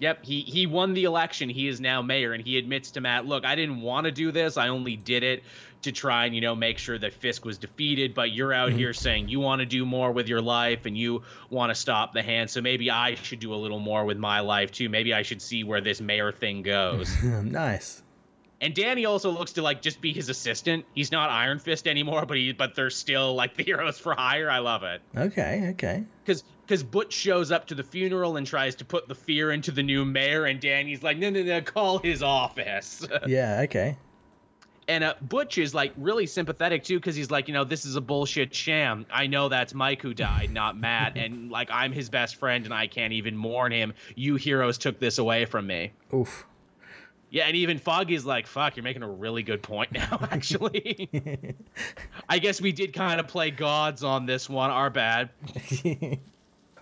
[0.00, 1.48] Yep, he he won the election.
[1.48, 4.30] He is now mayor, and he admits to Matt, "Look, I didn't want to do
[4.30, 4.56] this.
[4.56, 5.42] I only did it
[5.82, 8.14] to try and you know make sure that Fisk was defeated.
[8.14, 8.78] But you're out mm-hmm.
[8.78, 12.12] here saying you want to do more with your life and you want to stop
[12.12, 12.48] the hand.
[12.48, 14.88] So maybe I should do a little more with my life too.
[14.88, 18.02] Maybe I should see where this mayor thing goes." nice.
[18.60, 20.84] And Danny also looks to like just be his assistant.
[20.92, 24.50] He's not Iron Fist anymore, but he but they're still like the heroes for hire.
[24.50, 25.00] I love it.
[25.16, 26.04] Okay, okay.
[26.24, 29.70] because because Butch shows up to the funeral and tries to put the fear into
[29.70, 33.06] the new mayor, and Danny's like, no, no, no, call his office.
[33.26, 33.96] Yeah, okay.
[34.86, 37.96] and uh, Butch is like really sympathetic too, because he's like, you know, this is
[37.96, 39.06] a bullshit sham.
[39.10, 42.74] I know that's Mike who died, not Matt, and like I'm his best friend, and
[42.74, 43.94] I can't even mourn him.
[44.14, 45.92] You heroes took this away from me.
[46.12, 46.44] Oof.
[47.30, 51.10] Yeah, and even Foggy's like, fuck, you're making a really good point now, actually.
[52.28, 55.30] I guess we did kind of play gods on this one, our bad.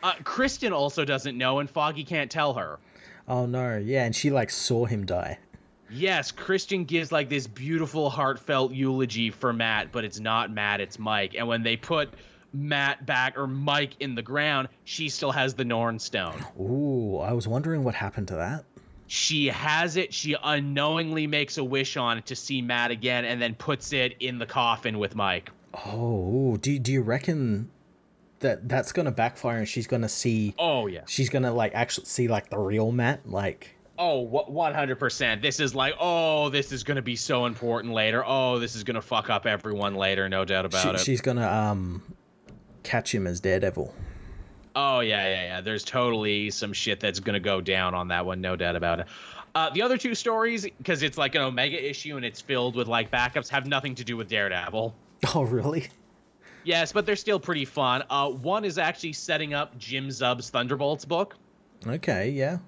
[0.03, 2.79] Uh, Kristen also doesn't know, and Foggy can't tell her.
[3.27, 5.39] oh no, yeah, and she like saw him die.
[5.91, 10.99] Yes, Kirsten gives like this beautiful, heartfelt eulogy for Matt, but it's not Matt, it's
[10.99, 11.35] Mike.
[11.37, 12.11] And when they put
[12.53, 16.45] Matt back or Mike in the ground, she still has the Norn Stone.
[16.61, 18.65] Ooh, I was wondering what happened to that.
[19.09, 20.13] She has it.
[20.13, 24.17] She unknowingly makes a wish on it to see Matt again, and then puts it
[24.21, 25.51] in the coffin with Mike.
[25.87, 27.71] Oh, do do you reckon
[28.41, 30.55] that that's gonna backfire and she's gonna see?
[30.59, 31.03] Oh yeah.
[31.07, 33.71] She's gonna like actually see like the real Matt, like.
[33.71, 35.41] Oh, Oh, one hundred percent.
[35.41, 38.23] This is like, oh, this is gonna be so important later.
[38.27, 41.01] Oh, this is gonna fuck up everyone later, no doubt about She, it.
[41.01, 42.03] she's gonna um
[42.83, 43.95] catch him as Daredevil.
[44.77, 45.61] Oh yeah, yeah, yeah.
[45.63, 49.07] There's totally some shit that's gonna go down on that one, no doubt about it.
[49.55, 52.87] Uh, the other two stories, because it's like an Omega issue and it's filled with
[52.89, 54.95] like backups, have nothing to do with Daredevil.
[55.35, 55.89] Oh, really?
[56.63, 58.05] Yes, but they're still pretty fun.
[58.11, 61.37] Uh, one is actually setting up Jim Zub's Thunderbolts book.
[61.87, 62.59] Okay, yeah.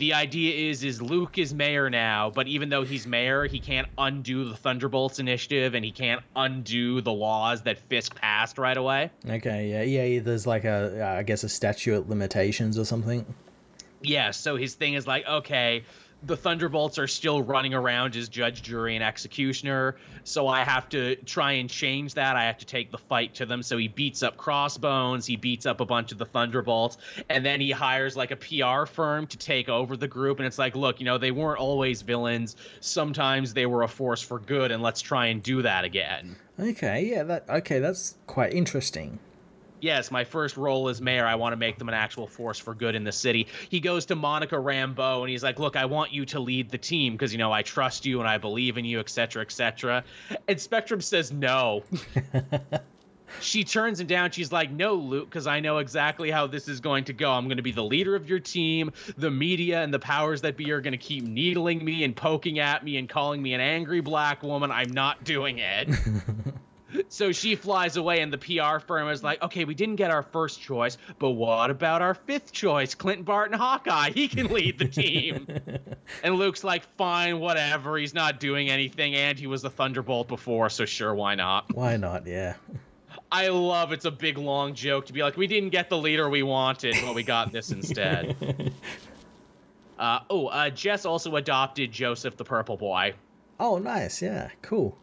[0.00, 3.86] The idea is is Luke is mayor now, but even though he's mayor, he can't
[3.98, 9.10] undo the Thunderbolts initiative and he can't undo the laws that Fisk passed right away.
[9.28, 10.20] Okay, yeah, yeah.
[10.20, 13.26] There's like a, uh, I guess, a statute of limitations or something.
[14.00, 15.84] Yeah, so his thing is like, okay,
[16.22, 19.96] the Thunderbolts are still running around as judge, jury, and executioner.
[20.24, 22.36] So I have to try and change that.
[22.36, 23.62] I have to take the fight to them.
[23.62, 25.26] So he beats up Crossbones.
[25.26, 26.98] He beats up a bunch of the Thunderbolts.
[27.28, 30.38] And then he hires like a PR firm to take over the group.
[30.38, 32.56] And it's like, look, you know, they weren't always villains.
[32.80, 34.70] Sometimes they were a force for good.
[34.70, 36.36] And let's try and do that again.
[36.58, 39.18] Okay, yeah, that okay, that's quite interesting
[39.82, 42.74] yes, my first role as mayor, I want to make them an actual force for
[42.74, 43.46] good in the city.
[43.68, 46.78] He goes to Monica Rambeau and he's like, "Look, I want you to lead the
[46.78, 50.04] team because you know I trust you and I believe in you, etc., etc."
[50.48, 51.82] And Spectrum says no.
[53.40, 54.30] she turns him down.
[54.30, 57.30] She's like, "No, Luke, because I know exactly how this is going to go.
[57.32, 58.92] I'm going to be the leader of your team.
[59.16, 62.58] The media and the powers that be are going to keep needling me and poking
[62.58, 64.70] at me and calling me an angry black woman.
[64.70, 65.88] I'm not doing it."
[67.10, 70.22] so she flies away, and the PR firm is like, okay, we didn't get our
[70.22, 74.10] first choice, but what about our fifth choice, Clinton Barton Hawkeye?
[74.10, 75.48] He can lead the team.
[76.22, 77.98] and Luke's like, fine, whatever.
[77.98, 81.74] He's not doing anything, and he was the Thunderbolt before, so sure, why not?
[81.74, 82.28] Why not?
[82.28, 82.54] Yeah.
[83.32, 86.30] I love it's a big long joke to be like, we didn't get the leader
[86.30, 88.72] we wanted, but we got this instead.
[89.98, 93.14] uh, oh, uh, Jess also adopted Joseph the Purple Boy.
[93.58, 94.22] Oh, nice.
[94.22, 94.96] Yeah, cool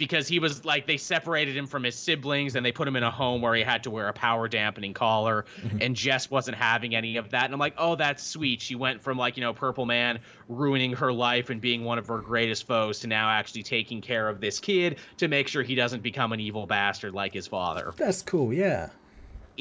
[0.00, 3.02] because he was like they separated him from his siblings and they put him in
[3.02, 5.76] a home where he had to wear a power dampening collar mm-hmm.
[5.82, 7.44] and Jess wasn't having any of that.
[7.44, 8.62] And I'm like oh that's sweet.
[8.62, 10.18] She went from like you know purple man
[10.48, 14.26] ruining her life and being one of her greatest foes to now actually taking care
[14.26, 17.92] of this kid to make sure he doesn't become an evil bastard like his father.
[17.98, 18.88] That's cool yeah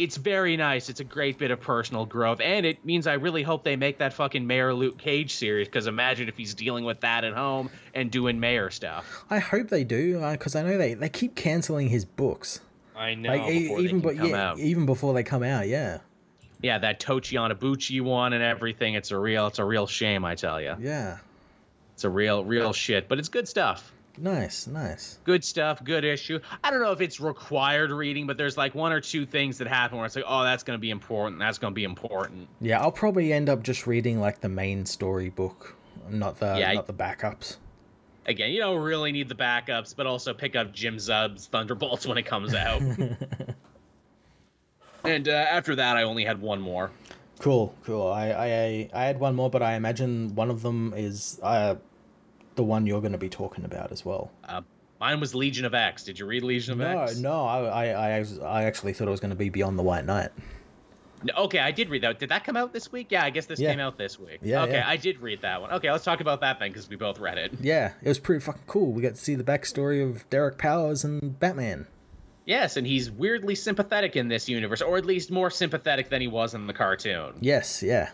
[0.04, 0.90] it's very nice.
[0.90, 3.98] It's a great bit of personal growth, and it means I really hope they make
[4.00, 5.68] that fucking Mayor Luke Cage series.
[5.68, 9.26] Because imagine if he's dealing with that at home and doing Mayor stuff.
[9.30, 12.62] I hope they do, because uh, I know they they keep canceling his books.
[12.96, 13.30] I know.
[13.30, 14.60] Like, even but yeah, out.
[14.60, 16.00] even before they come out, yeah.
[16.62, 18.96] Yeah, that Tochi Onyebuchi one and everything.
[18.96, 20.76] It's a real, it's a real shame, I tell you.
[20.80, 21.20] Yeah.
[21.94, 23.94] It's a real, real shit, but it's good stuff.
[24.18, 25.20] Nice, nice.
[25.24, 26.40] Good stuff, good issue.
[26.64, 29.68] I don't know if it's required reading, but there's like one or two things that
[29.68, 31.40] happen where it's like, oh, that's going to be important.
[31.40, 32.48] That's going to be important.
[32.60, 35.76] Yeah, I'll probably end up just reading like the main story book,
[36.10, 37.58] not the yeah, not the backups.
[38.26, 42.18] Again, you don't really need the backups, but also pick up Jim Zub's Thunderbolts when
[42.18, 42.82] it comes out.
[45.04, 46.92] and uh, after that, I only had one more.
[47.40, 48.12] Cool, cool.
[48.12, 51.76] I, I I had one more, but I imagine one of them is uh,
[52.60, 54.32] the one you're going to be talking about as well.
[54.44, 54.60] Uh,
[55.00, 56.04] mine was Legion of X.
[56.04, 57.18] Did you read Legion of no, X?
[57.18, 57.46] No, no.
[57.46, 60.32] I, I, I actually thought it was going to be Beyond the White Knight.
[61.24, 62.20] No, okay, I did read that.
[62.20, 63.08] Did that come out this week?
[63.12, 63.72] Yeah, I guess this yeah.
[63.72, 64.40] came out this week.
[64.42, 64.64] Yeah.
[64.64, 64.90] Okay, yeah.
[64.90, 65.72] I did read that one.
[65.72, 67.54] Okay, let's talk about that then, because we both read it.
[67.62, 68.92] Yeah, it was pretty fucking cool.
[68.92, 71.88] We got to see the backstory of Derek Powers and Batman.
[72.46, 76.28] Yes, and he's weirdly sympathetic in this universe, or at least more sympathetic than he
[76.28, 77.36] was in the cartoon.
[77.40, 78.10] Yes, yeah.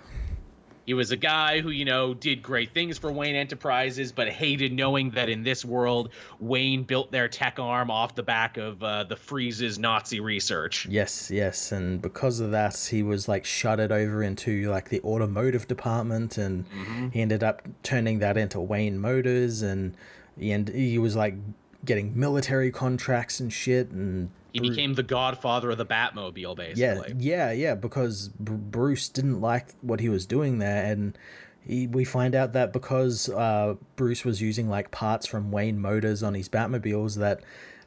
[0.86, 4.72] He was a guy who, you know, did great things for Wayne Enterprises, but hated
[4.72, 6.10] knowing that in this world,
[6.40, 10.86] Wayne built their tech arm off the back of uh, the Freeze's Nazi research.
[10.86, 15.68] Yes, yes, and because of that, he was like shuttered over into like the automotive
[15.68, 17.10] department, and mm-hmm.
[17.10, 19.96] he ended up turning that into Wayne Motors, and
[20.38, 21.36] he and he was like
[21.84, 24.30] getting military contracts and shit, and
[24.62, 27.16] he became the godfather of the Batmobile, basically.
[27.20, 27.76] Yeah, yeah, yeah.
[27.76, 31.18] Because Bruce didn't like what he was doing there, and
[31.66, 36.24] he, we find out that because uh, Bruce was using like parts from Wayne Motors
[36.24, 37.42] on his Batmobiles, that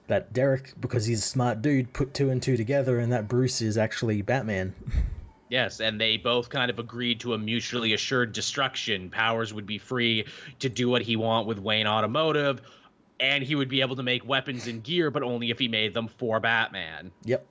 [0.08, 3.62] that Derek, because he's a smart dude, put two and two together, and that Bruce
[3.62, 4.74] is actually Batman.
[5.50, 9.08] Yes, and they both kind of agreed to a mutually assured destruction.
[9.08, 10.26] Powers would be free
[10.58, 12.60] to do what he want with Wayne Automotive
[13.20, 15.94] and he would be able to make weapons and gear, but only if he made
[15.94, 17.10] them for Batman.
[17.24, 17.46] Yep.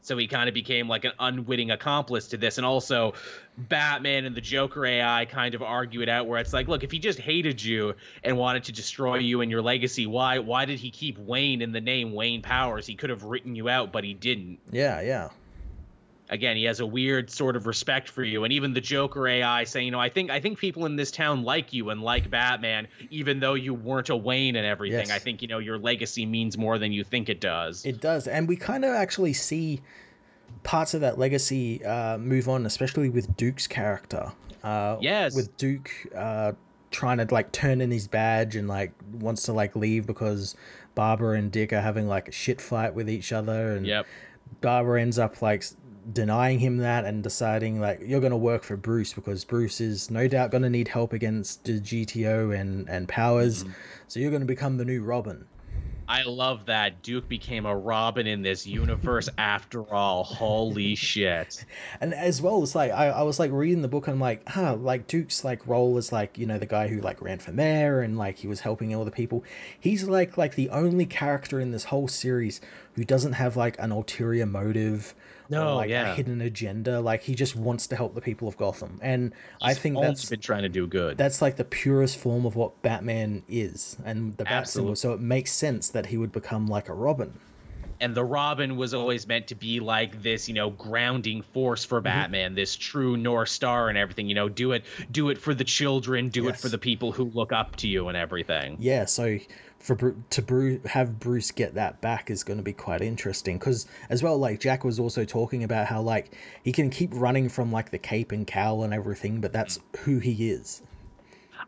[0.00, 2.56] So he kind of became like an unwitting accomplice to this.
[2.56, 3.14] And also,
[3.58, 6.90] Batman and the Joker AI kind of argue it out where it's like, look, if
[6.90, 10.78] he just hated you and wanted to destroy you and your legacy, why why did
[10.78, 12.86] he keep Wayne in the name Wayne Powers?
[12.86, 14.60] He could have written you out, but he didn't.
[14.70, 15.28] Yeah, yeah
[16.30, 18.44] again he has a weird sort of respect for you.
[18.44, 21.10] And even the joker ai saying you know i think i think people in this
[21.10, 25.08] town like you and like batman even though you weren't a wayne and everything.
[25.08, 25.10] Yes.
[25.10, 27.84] i think you know your legacy means more than you think it does.
[27.84, 28.26] It does.
[28.26, 29.80] And we kind of actually see
[30.62, 34.32] parts of that legacy uh, move on especially with duke's character
[34.64, 35.34] uh, yes.
[35.34, 36.52] with duke uh,
[36.90, 40.54] trying to like turn in his badge and like wants to like leave because
[40.94, 43.76] barbara and dick are having like a shit fight with each other.
[43.76, 44.06] And yep.
[44.60, 45.64] Barbara ends up like
[46.12, 50.10] denying him that and deciding like you're going to work for Bruce because Bruce is
[50.10, 53.72] no doubt going to need help against the GTO and and Powers, mm-hmm.
[54.06, 55.46] so you're going to become the new Robin.
[56.10, 60.24] I love that Duke became a Robin in this universe after all.
[60.24, 61.64] Holy shit.
[62.00, 64.48] And as well as like I, I was like reading the book and I'm like,
[64.48, 67.52] huh, like Duke's like role as like, you know, the guy who like ran for
[67.52, 69.44] mayor and like he was helping all the people.
[69.78, 72.60] He's like like the only character in this whole series
[72.94, 75.14] who doesn't have like an ulterior motive
[75.48, 76.12] no, like yeah.
[76.12, 77.00] a hidden agenda.
[77.00, 78.98] Like he just wants to help the people of Gotham.
[79.02, 81.16] And I think that's been trying to do good.
[81.16, 84.96] that's like the purest form of what Batman is and the bat symbol.
[84.96, 87.34] So it makes sense that he would become like a Robin.
[88.00, 91.88] and the Robin was always meant to be like this, you know, grounding force Mm-hmm.
[91.88, 94.28] for Batman, this true North Star and everything.
[94.28, 97.24] You know, do it, do it for the children, do it for the people who
[97.34, 98.76] look up to you and everything.
[98.78, 99.38] Yeah, so
[99.78, 103.86] for to Bru- have Bruce get that back is going to be quite interesting because
[104.10, 107.70] as well, like Jack was also talking about how like he can keep running from
[107.72, 110.82] like the cape and cowl and everything, but that's who he is.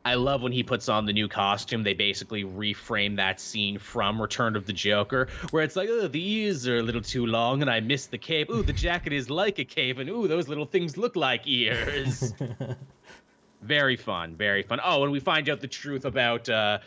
[0.05, 1.83] I love when he puts on the new costume.
[1.83, 6.33] They basically reframe that scene from Return of the Joker, where it's like, oh, the
[6.33, 8.51] ears are a little too long, and I miss the cape.
[8.51, 12.33] Ooh, the jacket is like a cape, and ooh, those little things look like ears.
[13.63, 14.81] very fun, very fun.
[14.83, 16.79] Oh, and we find out the truth about uh,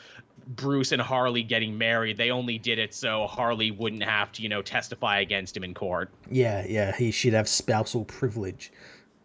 [0.48, 2.18] Bruce and Harley getting married.
[2.18, 5.74] They only did it so Harley wouldn't have to, you know, testify against him in
[5.74, 6.10] court.
[6.30, 8.72] Yeah, yeah, he should have spousal privilege.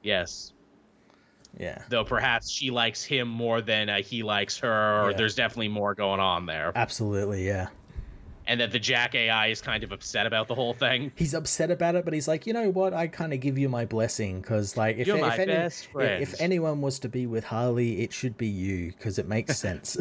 [0.03, 0.53] Yes.
[1.59, 5.17] Yeah, Though perhaps she likes him more than uh, he likes her, or Yeah.
[5.17, 6.71] there's definitely more going on there.
[6.77, 7.69] absolutely, yeah.
[8.49, 11.13] And that the Jack AI is kind of upset about the whole thing.
[11.15, 12.93] He's upset about it, but he's like, you know what?
[12.95, 16.81] I kind of give you my blessing because, like, if, You're if, any- if anyone
[16.81, 19.97] was to be with Harley, it should be you because it makes sense.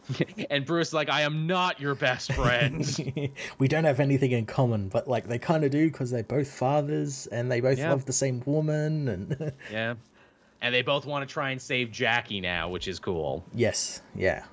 [0.50, 3.30] and Bruce is like, I am not your best friend.
[3.58, 6.50] we don't have anything in common, but like they kind of do because they're both
[6.50, 7.90] fathers and they both Yeah.
[7.90, 9.08] love the same woman.
[9.08, 9.94] And yeah.
[10.62, 13.44] And they both want to try and save Jackie now, which is cool.
[13.54, 14.44] yes, yeah,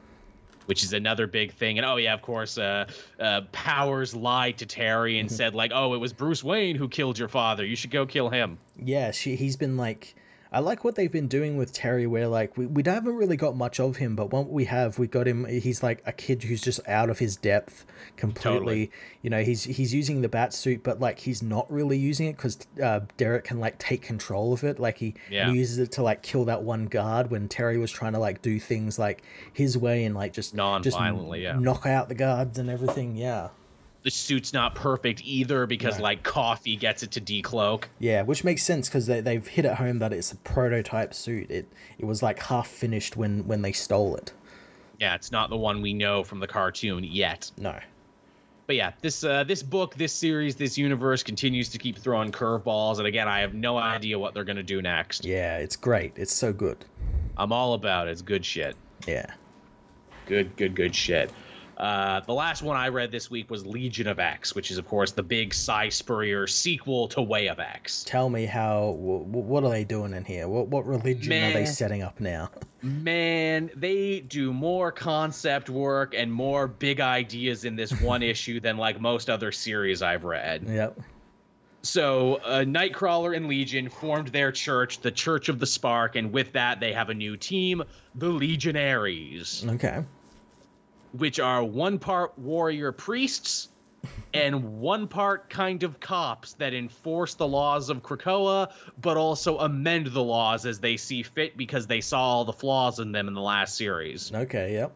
[0.68, 1.80] Which is another big thing.
[1.80, 2.86] And oh yeah, of course, uh,
[3.20, 7.18] uh, Powers lied to Terry and said like, "Oh, it was Bruce Wayne who killed
[7.18, 7.66] your father.
[7.66, 9.12] You should go kill him." yeah.
[9.12, 10.16] She he's been like.
[10.52, 13.56] I like what they've been doing with Terry, where like we, we haven't really got
[13.56, 15.46] much of him, but what we have, we got him.
[15.46, 18.58] He's like a kid who's just out of his depth completely.
[18.88, 18.92] Totally.
[19.22, 22.38] You know, he's he's using the bat suit, but like he's not really using it
[22.38, 24.80] because uh, Derek can like take control of it.
[24.80, 25.52] Like he, Yeah.
[25.52, 28.42] he uses it to like kill that one guard when Terry was trying to like
[28.42, 31.58] do things like his way and like just just Non-violently, yeah.
[31.60, 33.16] knock out the guards and everything.
[33.16, 33.50] Yeah.
[34.08, 36.04] The suit's not perfect either because No.
[36.06, 37.88] like Coffee gets it to decloak.
[38.00, 41.52] Yeah, which makes sense because they, they've hit it home that it's a prototype suit.
[41.52, 41.68] It
[42.00, 44.32] it was like half finished when when they stole it.
[44.98, 47.52] Yeah, it's not the one we know from the cartoon yet.
[47.58, 47.78] No.
[48.66, 53.00] but yeah, this uh, this book, this series, this universe continues to keep throwing curveballs,
[53.00, 55.26] and again, I have no idea what they're gonna do next.
[55.26, 56.14] Yeah, it's great.
[56.16, 56.86] It's so good.
[57.36, 58.12] I'm all about it.
[58.12, 58.78] It's good shit.
[59.06, 59.26] Yeah.
[60.28, 61.30] Good, good, good shit.
[61.78, 64.88] Uh, the last one I read this week was Legion of X, which is of
[64.88, 68.04] course the big Si Spurrier sequel to Way of X.
[68.04, 68.96] Tell me how.
[69.00, 70.48] W- what are they doing in here?
[70.48, 72.50] What what religion are they setting up now?
[72.82, 78.78] Man, they do more concept work and more big ideas in this one issue than
[78.78, 80.64] like most other series I've read.
[80.68, 81.00] yep.
[81.84, 86.52] So, uh, Nightcrawler and Legion formed their church, the Church of the Spark, and with
[86.54, 87.82] that, they have a new team,
[88.16, 90.04] the Legionaries, Okay.
[91.12, 93.70] Which are one part warrior priests
[94.34, 98.72] and one part kind of cops that enforce the laws of Krakoa,
[99.02, 103.00] but also amend the laws as they see fit because they saw all the flaws
[103.00, 104.32] in them in the last series.
[104.34, 104.74] Okay.
[104.74, 104.94] Yep.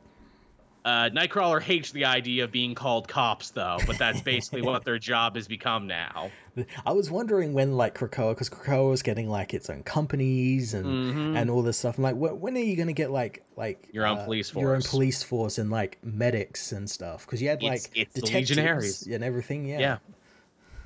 [0.84, 4.98] Uh, Nightcrawler hates the idea of being called cops, though, but that's basically what their
[4.98, 6.32] job has become now.
[6.86, 10.86] I was wondering when like Krakoa, because Krakoa was getting like its own companies and
[10.86, 11.38] Mhm.
[11.38, 11.98] and all this stuff.
[11.98, 14.62] I'm like, wh- when are you gonna get like like Your own uh, police force,
[14.62, 17.26] your own police force and like medics and stuff?
[17.28, 19.08] Because you had like it's the detectives Legionaries.
[19.08, 19.66] and everything.
[19.68, 19.80] Yeah.
[19.80, 19.98] Yeah.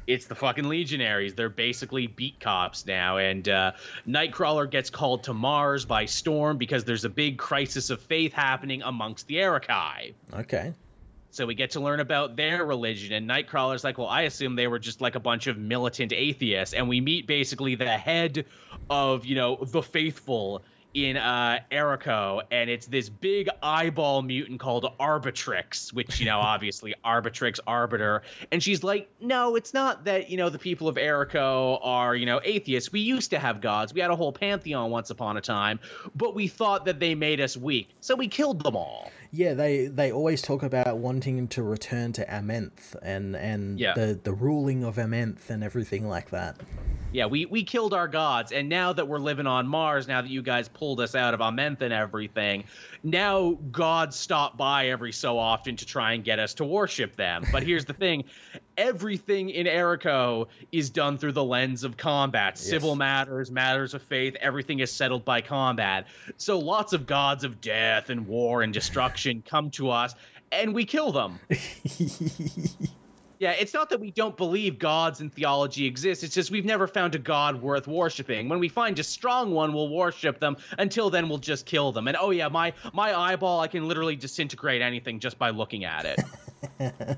[0.07, 1.34] It's the fucking Legionaries.
[1.34, 3.18] They're basically beat cops now.
[3.18, 3.72] And uh,
[4.07, 8.84] Nightcrawler gets called to Mars by Storm because there's a big crisis of faith happening
[8.84, 10.14] amongst the Arakkii.
[10.34, 10.73] Okay.
[11.32, 13.11] So we get to learn about their religion.
[13.14, 16.73] And Nightcrawler's like, well, I assume they were just like a bunch of militant atheists.
[16.73, 18.45] And we meet basically the head
[18.90, 20.61] of, you know, the faithful
[20.95, 26.95] in uh Arakko, and it's this big eyeball mutant called Arbitrix, which, you know, obviously
[27.03, 28.23] Arbitrix Arbiter.
[28.51, 32.26] And she's like, no, it's not that, you know, the people of Arakko are, you
[32.26, 32.91] know, atheists.
[32.91, 33.93] We used to have gods.
[33.93, 35.80] We had a whole pantheon once upon a time,
[36.15, 37.89] but we thought that they made us weak.
[37.99, 39.11] So we killed them all.
[39.36, 43.94] Yeah, they they always talk about wanting to return to Amenth and and Yeah.
[43.94, 46.56] the the ruling of Amenth and everything like that.
[47.12, 50.30] Yeah, we we killed our gods, and now that we're living on Mars, now that
[50.30, 52.64] you guys pulled us out of Amenth and everything,
[53.03, 57.44] now gods stop by every so often to try and get us to worship them.
[57.52, 58.24] But here's the thing:
[58.77, 62.53] everything in Arakko is done through the lens of combat.
[62.56, 62.68] Yes.
[62.68, 66.07] Civil matters, matters of faith, everything is settled by combat.
[66.38, 70.15] So lots of gods of death and war and destruction come to us,
[70.52, 71.39] and we kill them.
[73.38, 76.23] Yeah, it's not that we don't believe gods and theology exist.
[76.23, 78.47] It's just we've never found a god worth worshiping.
[78.47, 80.57] When we find a strong one, we'll worship them.
[80.77, 82.07] Until then, we'll just kill them.
[82.07, 86.06] And oh yeah, my my eyeball, I can literally disintegrate anything just by looking at
[86.06, 87.18] it.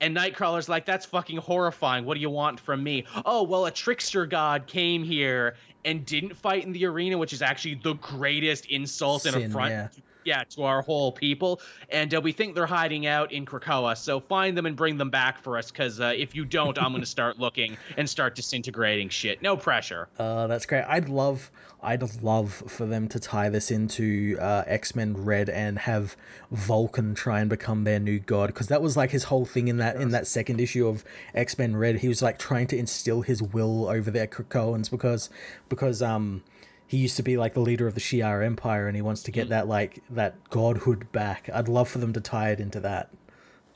[0.00, 2.04] and Nightcrawler's like, that's fucking horrifying.
[2.04, 3.04] What do you want from me?
[3.24, 7.42] Oh, well, a trickster god came here and didn't fight in the arena, which is
[7.42, 9.88] actually the greatest insult Sin, and affront yeah
[10.28, 11.60] yeah, to our whole people.
[11.88, 13.96] And uh, we think they're hiding out in Krakoa.
[13.96, 16.92] So find them and bring them back for us, because uh, if you don't, I'm
[16.92, 19.40] going to start looking and start disintegrating shit.
[19.40, 20.08] No pressure.
[20.18, 20.84] Uh, that's great.
[20.84, 21.50] I'd love,
[21.82, 26.14] I'd love for them to tie this into uh, X Men Red and have
[26.50, 29.78] Vulcan try and become their new god, because that was like his whole thing in
[29.78, 30.02] that yes.
[30.02, 32.00] in that second issue of X Men Red.
[32.00, 35.30] He was like trying to instill his will over their Krakoans because
[35.70, 36.42] because um
[36.88, 39.30] he used to be like the leader of the Shi'ar Empire, and he wants to
[39.30, 39.50] get mm.
[39.50, 41.48] that like that godhood back.
[41.52, 43.10] I'd love for them to tie it into that.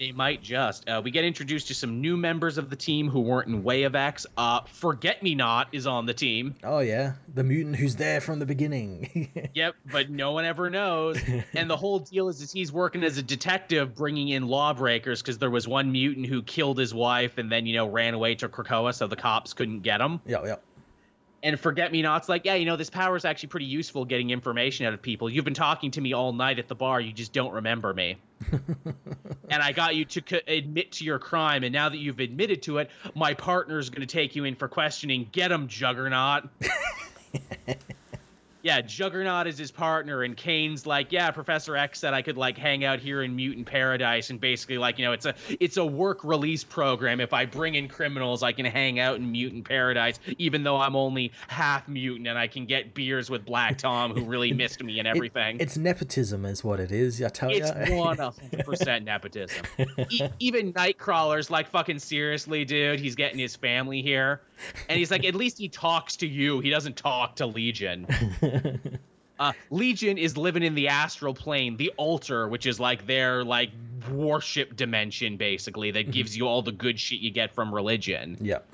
[0.01, 0.89] They might just.
[0.89, 3.83] Uh, we get introduced to some new members of the team who weren't in Way
[3.85, 4.27] of X.
[4.37, 6.55] Uh, Forget Me Not is on the team.
[6.65, 9.31] Oh yeah, the mutant who's there from the beginning.
[9.55, 11.21] yep, but no one ever knows.
[11.53, 15.37] and the whole deal is, is he's working as a detective, bringing in lawbreakers because
[15.37, 18.49] there was one mutant who killed his wife and then you know ran away to
[18.49, 20.21] Krakoa, so the cops couldn't get him.
[20.27, 20.57] Yeah, yeah
[21.43, 24.31] and forget me nots like yeah you know this power is actually pretty useful getting
[24.31, 25.29] information out of people.
[25.29, 28.17] You've been talking to me all night at the bar you just don't remember me.
[29.51, 32.63] And i got you to co- admit to your crime and now that you've admitted
[32.63, 35.29] to it my partner's going to take you in for questioning.
[35.31, 36.49] Get him juggernaut
[38.63, 42.57] yeah, Juggernaut is his partner, and Cain's like, yeah, Professor X said I could like
[42.57, 45.85] hang out here in Mutant Paradise, and basically like you know it's a it's a
[45.85, 47.21] work release program.
[47.21, 50.97] If I bring in criminals, I can hang out in Mutant Paradise, even though I'm
[50.97, 54.99] only half mutant, and I can get beers with Black Tom, who really missed me
[54.99, 55.57] and everything.
[55.57, 57.23] It, it's nepotism, is what it is.
[57.23, 59.65] I tell you, it's one hundred percent nepotism.
[60.11, 64.41] E- even Nightcrawler's like, fucking seriously, dude, he's getting his family here,
[64.89, 66.61] and he's like, at least he talks to you.
[66.61, 68.07] He doesn't talk to Legion.
[69.39, 73.71] uh, Legion is living in the astral plane, the altar, which is like their like
[74.11, 76.13] worship dimension, basically, that mm-hmm.
[76.13, 78.37] gives you all the good shit you get from religion.
[78.41, 78.67] Yep.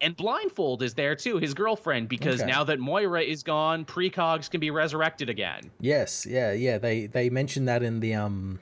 [0.00, 2.50] And Blindfold is there too, his girlfriend, because okay.
[2.50, 5.70] now that Moira is gone, precogs can be resurrected again.
[5.80, 6.76] Yes, yeah, yeah.
[6.78, 8.58] They they mentioned that in the um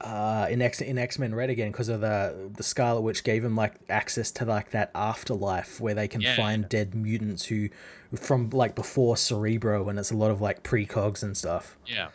[0.00, 3.44] uh, in X in X Men Red again because of the the Scarlet Witch gave
[3.44, 6.36] him like access to like that afterlife where they can yeah.
[6.36, 7.68] find dead mutants who
[8.16, 11.76] from like before Cerebro and it's a lot of like precogs and stuff.
[11.86, 12.08] Yeah.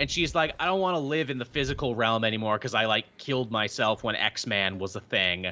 [0.00, 2.84] And she's like, I don't want to live in the physical realm anymore because I
[2.84, 5.46] like killed myself when X Man was a thing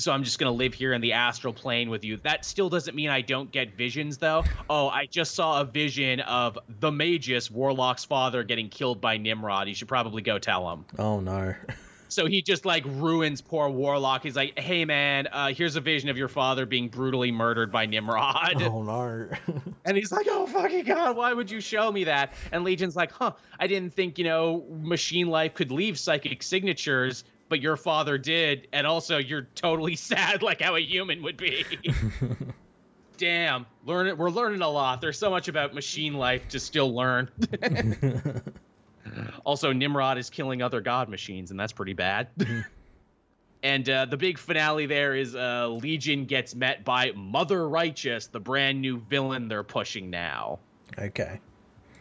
[0.00, 2.16] so I'm just going to live here in the astral plane with you.
[2.18, 4.44] That still doesn't mean I don't get visions, though.
[4.68, 9.68] Oh, I just saw a vision of the Magus, Warlock's father, getting killed by Nimrod.
[9.68, 10.84] You should probably go tell him.
[10.98, 11.54] Oh, no.
[12.10, 14.22] so he just like ruins poor Warlock.
[14.22, 17.86] He's like, "Hey man, uh, here's a vision of your father being brutally murdered by
[17.86, 19.28] Nimrod." Oh no!
[19.84, 23.12] and he's like, "Oh fucking god, why would you show me that?" And Legion's like,
[23.12, 28.16] "Huh, I didn't think you know machine life could leave psychic signatures but your father
[28.16, 31.66] did, and also you're totally sad like how a human would be.
[33.18, 34.16] Damn, learn it.
[34.16, 35.02] We're learning a lot.
[35.02, 37.30] There's so much about machine life to still learn.
[39.44, 42.28] also, Nimrod is killing other god machines, and that's pretty bad.
[43.62, 48.40] and uh, the big finale there is uh, Legion gets met by Mother Righteous, the
[48.40, 50.60] brand new villain they're pushing now.
[50.98, 51.40] Okay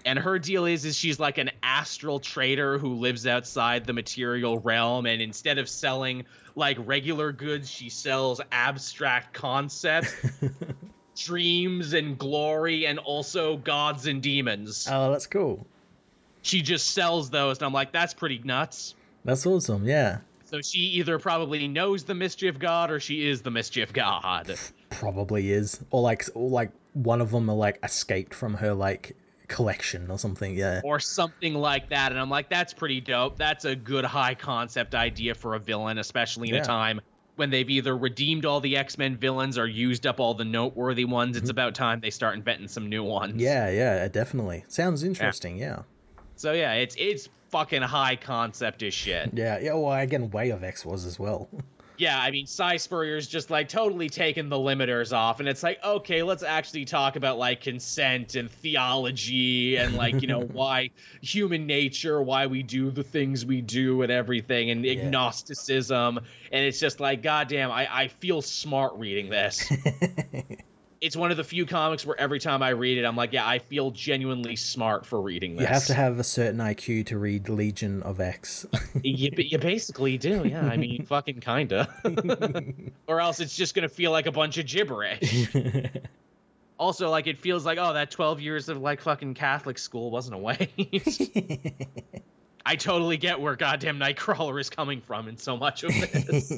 [0.10, 4.58] and her deal is is she's like an astral trader who lives outside the material
[4.58, 6.26] realm and instead of selling
[6.56, 10.16] like regular goods she sells abstract concepts
[11.16, 14.88] dreams and glory and also gods and demons.
[14.92, 15.66] Oh that's cool.
[16.42, 18.96] She just sells those and i'm like that's pretty nuts.
[19.24, 20.20] That's awesome yeah.
[20.46, 24.56] So she either probably knows the mischief god or she is the mischief god.
[24.90, 25.80] Probably is.
[25.92, 29.16] Or like or like one of them are like escaped from her like
[29.50, 30.80] collection or something, yeah.
[30.84, 32.12] Or something like that.
[32.12, 33.38] And I'm like, that's pretty dope.
[33.38, 36.62] That's a good high concept idea for a villain, especially in yeah.
[36.62, 37.02] a time
[37.36, 41.06] when they've either redeemed all the X Men villains or used up all the noteworthy
[41.06, 41.36] ones.
[41.36, 41.44] Mm-hmm.
[41.44, 43.42] It's about time they start inventing some new ones.
[43.42, 44.64] Yeah, yeah, definitely.
[44.70, 45.66] Sounds interesting, yeah.
[45.66, 45.82] yeah.
[46.36, 49.32] So yeah, it's it's fucking high concept as shit.
[49.34, 49.74] Yeah, yeah.
[49.74, 51.50] Well, again, Way of X was as well.
[52.00, 55.84] Yeah, I mean, Si Spurrier's just like totally taken the limiters off, and it's like,
[55.84, 61.68] okay, let's actually talk about like consent and theology and like, you know, why human
[61.68, 64.94] nature, why we do the things we do and everything, and Yeah.
[64.94, 66.20] agnosticism.
[66.54, 69.70] And it's just like, goddamn, I, I feel smart reading this.
[71.02, 73.48] it's one of the few comics where every time I read it, I'm like, yeah,
[73.48, 75.62] I feel genuinely smart for reading this.
[75.62, 78.66] You have to have a certain IQ to read Legion of X.
[79.04, 80.66] you, you basically do, yeah.
[80.66, 81.88] I mean, fucking kinda.
[83.08, 85.50] or else it's just gonna feel like a bunch of gibberish.
[86.78, 90.36] also, like it feels like, oh, that 12 years of like fucking Catholic school wasn't
[90.36, 91.32] a waste.
[92.66, 96.52] I totally get where goddamn Nightcrawler is coming from in so much of this.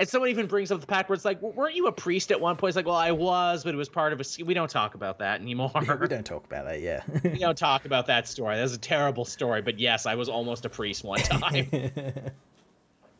[0.00, 2.40] And someone even brings up the fact where it's like, weren't you a priest at
[2.40, 2.70] one point?
[2.70, 4.44] It's like, well, I was, but it was part of a.
[4.44, 5.70] We don't talk about that anymore.
[5.74, 7.02] we don't talk about that, yeah.
[7.22, 8.56] we don't talk about that story.
[8.56, 9.60] That's a terrible story.
[9.60, 11.68] But yes, I was almost a priest one time.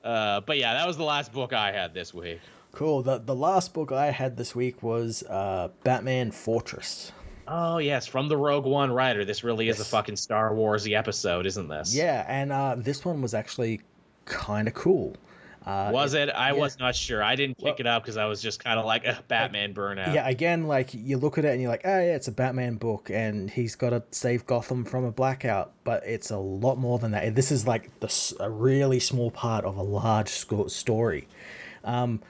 [0.04, 2.40] uh, but yeah, that was the last book I had this week.
[2.72, 3.02] cool.
[3.02, 7.12] The the last book I had this week was uh, Batman Fortress.
[7.46, 9.26] Oh yes, from the Rogue One writer.
[9.26, 11.94] This really is a fucking Star Warsy episode, isn't this?
[11.94, 13.82] Yeah, and uh, this one was actually
[14.24, 15.14] kind of cool.
[15.66, 16.30] Uh, Was it?
[16.30, 16.52] I yeah.
[16.54, 17.22] was not sure.
[17.22, 19.74] I didn't pick Well- it up because I was just kind of like, Ugh, Batman
[19.74, 20.14] burnout.
[20.14, 22.76] Yeah, again, like you look at it and you're like, oh yeah, it's a Batman
[22.76, 25.72] book, and he's got to save Gotham from a blackout.
[25.84, 27.34] But it's a lot more than that.
[27.34, 31.28] This is like the, a really small part of a large story.
[31.84, 32.20] Um,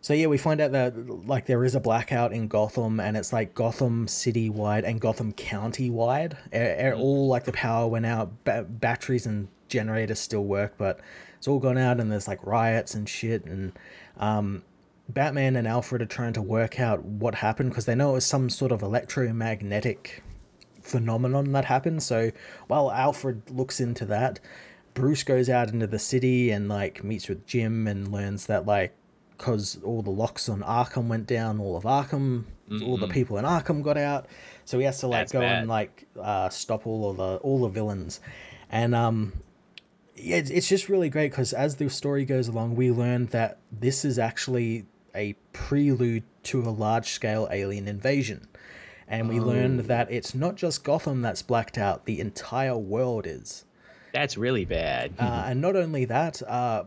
[0.00, 3.32] so yeah, we find out that like there is a blackout in Gotham, and it's
[3.32, 6.36] like Gotham City wide and Gotham County wide.
[6.52, 10.98] E- All like the power went out, ba- batteries and generators still work, but
[11.42, 13.72] it's all gone out, and there's like riots and shit, and
[14.16, 14.62] um,
[15.08, 18.24] Batman and Alfred are trying to work out what happened because they know it was
[18.24, 20.22] some sort of electromagnetic
[20.82, 22.04] phenomenon that happened.
[22.04, 22.30] So
[22.68, 24.38] while Alfred looks into that,
[24.94, 28.94] Bruce goes out into the city and like meets with Jim and learns that like
[29.36, 32.44] because all the locks on Arkham went down, all of Arkham,
[32.84, 34.26] all the people in Arkham got out.
[34.64, 35.58] So he has to like That's go bad.
[35.58, 38.20] and like uh, stop all of the all the villains,
[38.70, 39.32] and um,
[40.22, 44.04] it's, it's just really great because as the story goes along, we learn that this
[44.04, 48.48] is actually a prelude to a large scale alien invasion.
[49.08, 53.66] And we learned that it's not just Gotham that's blacked out, the entire world is.
[54.12, 55.12] That's really bad.
[55.18, 56.84] Uh, and not only that, uh,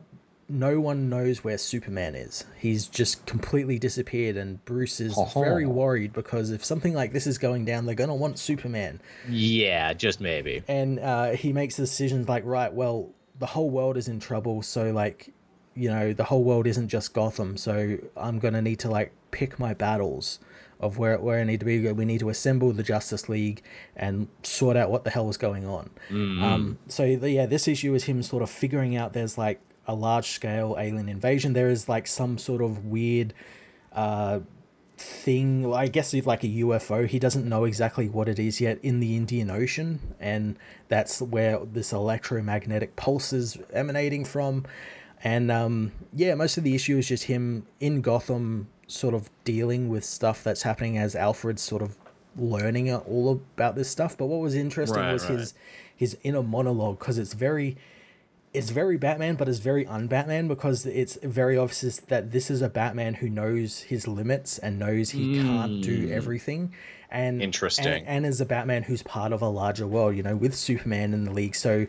[0.48, 2.46] no one knows where Superman is.
[2.58, 7.38] He's just completely disappeared, and Bruce is very worried because if something like this is
[7.38, 10.64] going down, they're going to want Superman yeah, just maybe.
[10.68, 14.62] and uh, he makes the decisions like right well the whole world is in trouble
[14.62, 15.34] so like
[15.76, 19.60] you know the whole world isn't just gotham so i'm gonna need to like pick
[19.60, 20.40] my battles
[20.80, 21.92] of where where i need to be.
[21.92, 23.62] We need to assemble the justice league
[23.96, 25.90] and sort out what the hell is going on.
[26.44, 29.96] Um so the, yeah this issue is him sort of figuring out there's like a
[29.96, 31.54] large scale alien invasion.
[31.54, 33.34] There is like some sort of weird
[33.94, 34.40] uh
[34.98, 38.80] thing i guess it's like a ufo he doesn't know exactly what it is yet
[38.82, 40.58] in the indian ocean and
[40.88, 44.64] that's where this electromagnetic pulse is emanating from
[45.24, 49.90] and um yeah most of the issue is just him in gotham sort of dealing
[49.90, 51.98] with stuff that's happening as alfred's sort of
[52.38, 55.40] learning all about this stuff but what was interesting Right, was right.
[55.40, 55.54] his
[55.96, 57.76] his inner monologue because it's very
[58.56, 62.70] it's very Batman, but it's very un-Batman because it's very obvious that this is a
[62.70, 66.74] Batman who knows his limits and knows he can't do everything,
[67.12, 67.88] and Interesting.
[67.88, 71.14] and, and is a Batman who's part of a larger world, you know, with Superman
[71.14, 71.56] in the league.
[71.56, 71.88] So,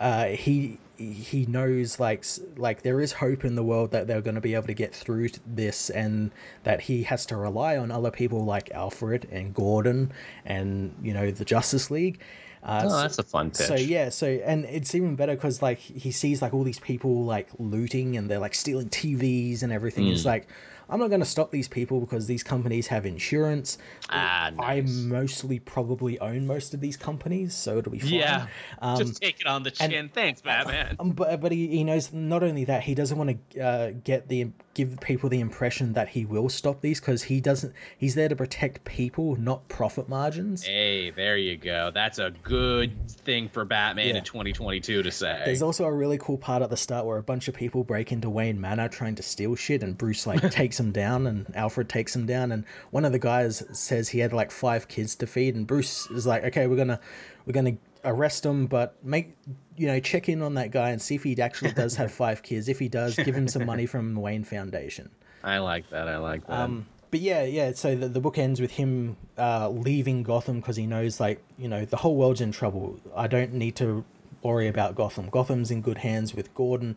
[0.00, 2.24] uh, he he knows like
[2.56, 4.94] like there is hope in the world that they're going to be able to get
[4.94, 6.30] through this, and
[6.64, 10.12] that he has to rely on other people like Alfred and Gordon,
[10.44, 12.20] and you know the Justice League.
[12.62, 13.66] Uh, Oh, that's a fun pitch.
[13.66, 17.24] so yeah, so and it's even better because like he sees like all these people
[17.24, 20.06] like looting and they're like stealing TVs and everything.
[20.06, 20.12] Hmm.
[20.12, 20.46] It's like
[20.88, 23.78] I'm not going to stop these people because these companies have insurance.
[24.10, 28.14] Ah, I mostly probably own most of these companies, so it'll be fine.
[28.14, 28.46] Yeah,
[28.80, 30.08] Um, just take it on the chin.
[30.12, 30.96] Thanks, Batman.
[31.00, 34.28] um, but but he, he knows not only that he doesn't want to uh, get
[34.28, 37.74] the give people the impression that he will stop these because he doesn't.
[37.98, 40.62] He's there to protect people, not profit margins.
[40.64, 41.90] Hey, there you go.
[41.92, 44.16] That's a good thing for Batman Yeah.
[44.18, 45.42] in 2022 to say.
[45.44, 48.12] There's also a really cool part at the start where a bunch of people break
[48.12, 51.88] into Wayne Manor trying to steal shit, and Bruce like takes them down, and Alfred
[51.88, 55.26] takes him down, and one of the guys says he had like five kids to
[55.26, 57.00] feed, and Bruce is like, okay, we're gonna
[57.46, 59.36] we're gonna arrest him, but make
[59.76, 62.42] you know check in on that guy and see if he actually does have five
[62.42, 62.68] kids.
[62.68, 65.10] If he does, give him some money from the Wayne Foundation.
[65.44, 66.08] I like that.
[66.08, 66.58] I like that.
[66.58, 67.72] Um, but yeah, yeah.
[67.72, 71.68] So the, the book ends with him uh, leaving Gotham because he knows, like, you
[71.68, 72.98] know, the whole world's in trouble.
[73.16, 74.04] I don't need to
[74.42, 75.30] worry about Gotham.
[75.30, 76.96] Gotham's in good hands with Gordon.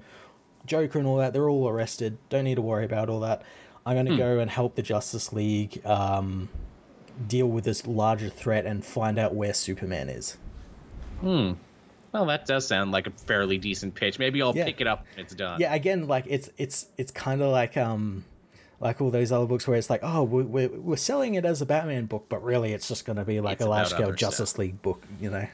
[0.65, 2.17] Joker and all that, they're all arrested.
[2.29, 3.41] Don't need to worry about all that.
[3.85, 6.49] I'm going to go and help the Justice League um,
[7.27, 10.37] deal with this larger threat and find out where Superman is.
[11.21, 11.53] Hmm.
[12.11, 14.19] Well, that does sound like a fairly decent pitch.
[14.19, 14.65] Maybe I'll Yeah.
[14.65, 15.59] pick it up when it's done.
[15.61, 18.25] Yeah, again, like it's it's it's kind of like um
[18.81, 21.61] like all those other books where it's like, oh, we're we're, we're selling it as
[21.61, 24.11] a Batman book, but really it's just going to be like It's a large scale
[24.11, 25.47] Justice League book, you know.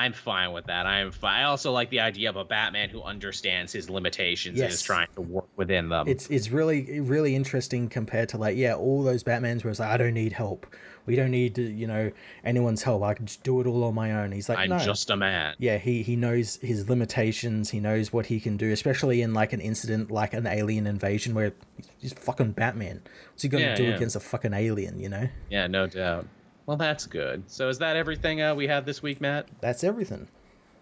[0.00, 0.86] I'm fine with that.
[0.86, 1.40] I'm fine.
[1.40, 5.08] I also like the idea of a Batman who understands his limitations and is trying
[5.14, 6.08] to work within them.
[6.08, 9.90] It's it's really really interesting compared to like yeah all those Batmans where it's like
[9.90, 10.66] I don't need help,
[11.06, 12.10] we don't need you know
[12.44, 13.02] anyone's help.
[13.02, 14.32] I can just do it all on my own.
[14.32, 14.78] He's like I'm no.
[14.78, 15.54] just a man.
[15.58, 17.68] yeah, he he knows his limitations.
[17.68, 21.34] He knows what he can do, especially in like an incident like an alien invasion
[21.34, 21.52] where
[21.98, 23.02] he's fucking Batman.
[23.32, 23.96] What's he gonna Yeah, do yeah.
[23.96, 24.98] against a fucking alien?
[24.98, 26.26] You know, Yeah, no doubt.
[26.70, 27.50] Well, that's good.
[27.50, 29.48] So, is that everything uh, we have this week, Matt?
[29.60, 30.28] that's everything.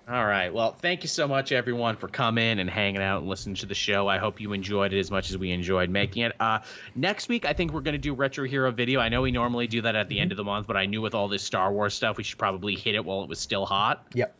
[0.06, 0.52] All right.
[0.52, 3.74] Well, thank you so much, everyone, for coming and hanging out and listening to the
[3.74, 4.06] show.
[4.06, 6.32] I hope you enjoyed it as much as we enjoyed making it.
[6.38, 6.58] Uh,
[6.94, 9.00] next week, I think we're going to do retro hero video.
[9.00, 11.00] I know we normally do that at the end of the month, but I knew
[11.00, 13.64] with all this Star Wars stuff, we should probably hit it while it was still
[13.64, 14.08] hot.
[14.12, 14.38] Yep.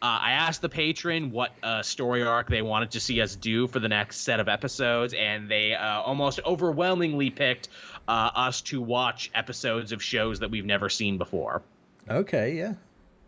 [0.00, 3.66] Uh, I asked the patron what uh, story arc they wanted to see us do
[3.66, 7.68] for the next set of episodes, and they uh, almost overwhelmingly picked
[8.06, 11.62] uh, us to watch episodes of shows that we've never seen before.
[12.08, 12.54] Okay.
[12.54, 12.74] Yeah.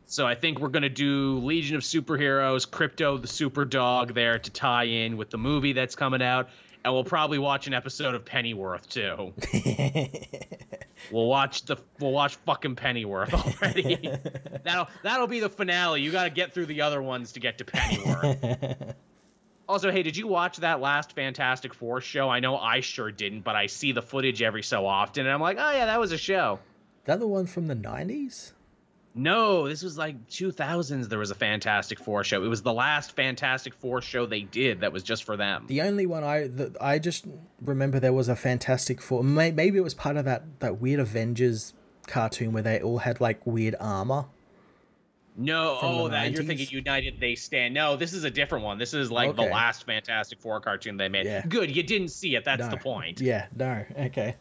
[0.06, 4.50] So I think we're gonna do Legion of Superheroes, Krypto the Super Dog there to
[4.50, 6.50] tie in with the movie that's coming out,
[6.84, 9.32] and we'll probably watch an episode of Pennyworth too.
[11.12, 14.10] we'll watch the we'll watch fucking Pennyworth already.
[14.62, 16.00] that'll that'll be the finale.
[16.00, 18.94] You got to get through the other ones to get to Pennyworth.
[19.68, 22.28] also, hey, did you watch that last Fantastic Four show?
[22.28, 25.40] I know I sure didn't, but I see the footage every so often, and I'm
[25.40, 26.60] like, oh yeah, that was a show.
[27.04, 28.54] that the one from the nineties?
[29.20, 31.08] No, this was like 2000s.
[31.10, 32.42] There was a Fantastic Four show.
[32.42, 35.64] It was the last Fantastic Four show they did that was just for them.
[35.66, 37.26] The only one I the, I just
[37.60, 39.22] remember there was a Fantastic Four.
[39.22, 41.74] May, maybe it was part of that that weird Avengers
[42.06, 44.24] cartoon where they all had like weird armor.
[45.36, 47.72] No, oh, that you're thinking United They Stand.
[47.72, 48.78] No, this is a different one.
[48.78, 51.26] This is like the last Fantastic Four cartoon they made.
[51.26, 51.44] Yeah.
[51.46, 52.44] Good, you didn't see it.
[52.44, 52.70] That's No.
[52.70, 53.20] the point.
[53.20, 53.46] Yeah.
[53.54, 53.84] No.
[53.98, 54.36] Okay.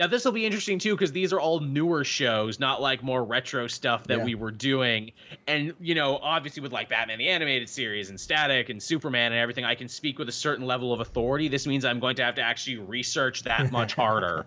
[0.00, 3.22] Now this will be interesting too because these are all newer shows, not like more
[3.22, 4.24] retro stuff that Yeah.
[4.24, 5.12] we were doing.
[5.46, 9.40] And you know, obviously with like Batman the animated series and Static and Superman and
[9.40, 11.48] everything, I can speak with a certain level of authority.
[11.48, 14.46] This means I'm going to have to actually research that much harder.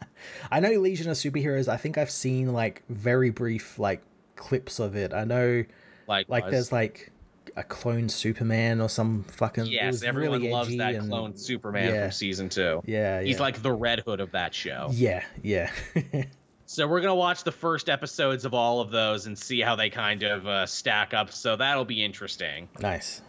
[0.51, 1.67] I know Legion of Superheroes.
[1.67, 4.01] I think I've seen like very brief like
[4.35, 5.13] clips of it.
[5.13, 5.63] I know
[6.07, 7.11] Like, like there's like
[7.55, 9.67] a clone Superman or some fucking.
[9.67, 12.01] yes, everyone really loves that and- clone Superman yeah.
[12.03, 12.81] from season two.
[12.85, 14.89] Yeah, yeah, He's like the Red Hood of that show.
[14.91, 15.71] Yeah, yeah.
[16.65, 19.91] So we're gonna watch the first episodes of all of those and see how they
[19.91, 21.31] kind of uh, stack up.
[21.31, 22.69] So that'll be interesting.
[22.79, 23.21] nice.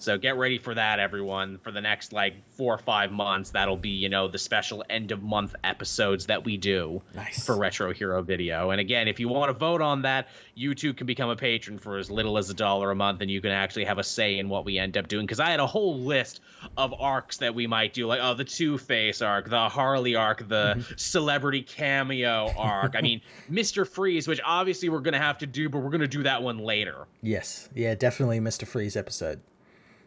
[0.00, 1.58] So get ready for that, everyone.
[1.58, 5.12] For the next like four or five months, that'll be you know the special end
[5.12, 7.44] of month episodes that we do Nice.
[7.44, 8.70] for Retro Hero Video.
[8.70, 11.78] And again, if you want to vote on that, you too can become a patron
[11.78, 14.38] for as little as a dollar a month, and you can actually have a say
[14.38, 15.26] in what we end up doing.
[15.26, 16.40] Because I had a whole list
[16.78, 20.48] of arcs that we might do, like oh the Two Face arc, the Harley arc,
[20.48, 20.94] the mm-hmm.
[20.96, 22.96] celebrity cameo arc.
[22.96, 23.20] I mean,
[23.50, 26.58] Mister Freeze, which obviously we're gonna have to do, but we're gonna do that one
[26.58, 27.06] later.
[27.20, 27.68] Yes.
[27.74, 28.66] Yeah, definitely Mr.
[28.66, 29.40] Freeze episode.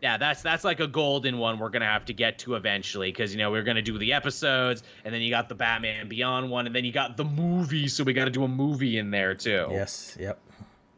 [0.04, 3.34] Yeah, that's that's like a golden one we're gonna have to get to eventually because
[3.34, 6.68] you know we're gonna do the episodes and then you got the Batman Beyond one
[6.68, 9.34] and then you got the movie, so we got to do a movie in there
[9.34, 9.68] too.
[9.72, 10.18] Yes.
[10.20, 10.38] Yep.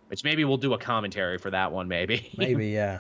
[0.08, 2.70] Which maybe we'll do a commentary for that one, maybe Maybe.
[2.70, 2.98] Yeah.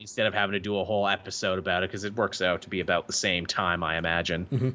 [0.00, 2.70] instead of having to do a whole episode about it because it works out to
[2.70, 4.46] be about the same time, I imagine.
[4.50, 4.74] Mhm.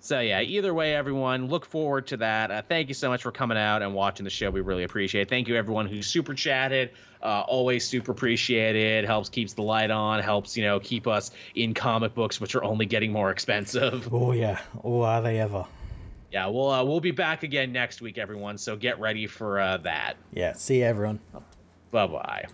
[0.00, 2.50] So yeah, either way, everyone, look forward to that.
[2.50, 4.50] Uh, thank you so much for coming out and watching the show.
[4.50, 5.28] We really appreciate it.
[5.28, 6.90] Thank you everyone who super chatted.
[7.22, 9.04] Uh, always super appreciated.
[9.04, 10.20] Helps keeps the light on.
[10.20, 14.08] Helps you know keep us in comic books, which are only getting more expensive.
[14.12, 14.60] Oh yeah.
[14.84, 15.66] Oh, are they ever?
[16.30, 18.58] Yeah, we'll uh, we'll be back again next week, everyone.
[18.58, 20.16] So get ready for uh, that.
[20.32, 20.54] Yeah.
[20.54, 21.20] See you, everyone.
[21.90, 22.46] Bye bye.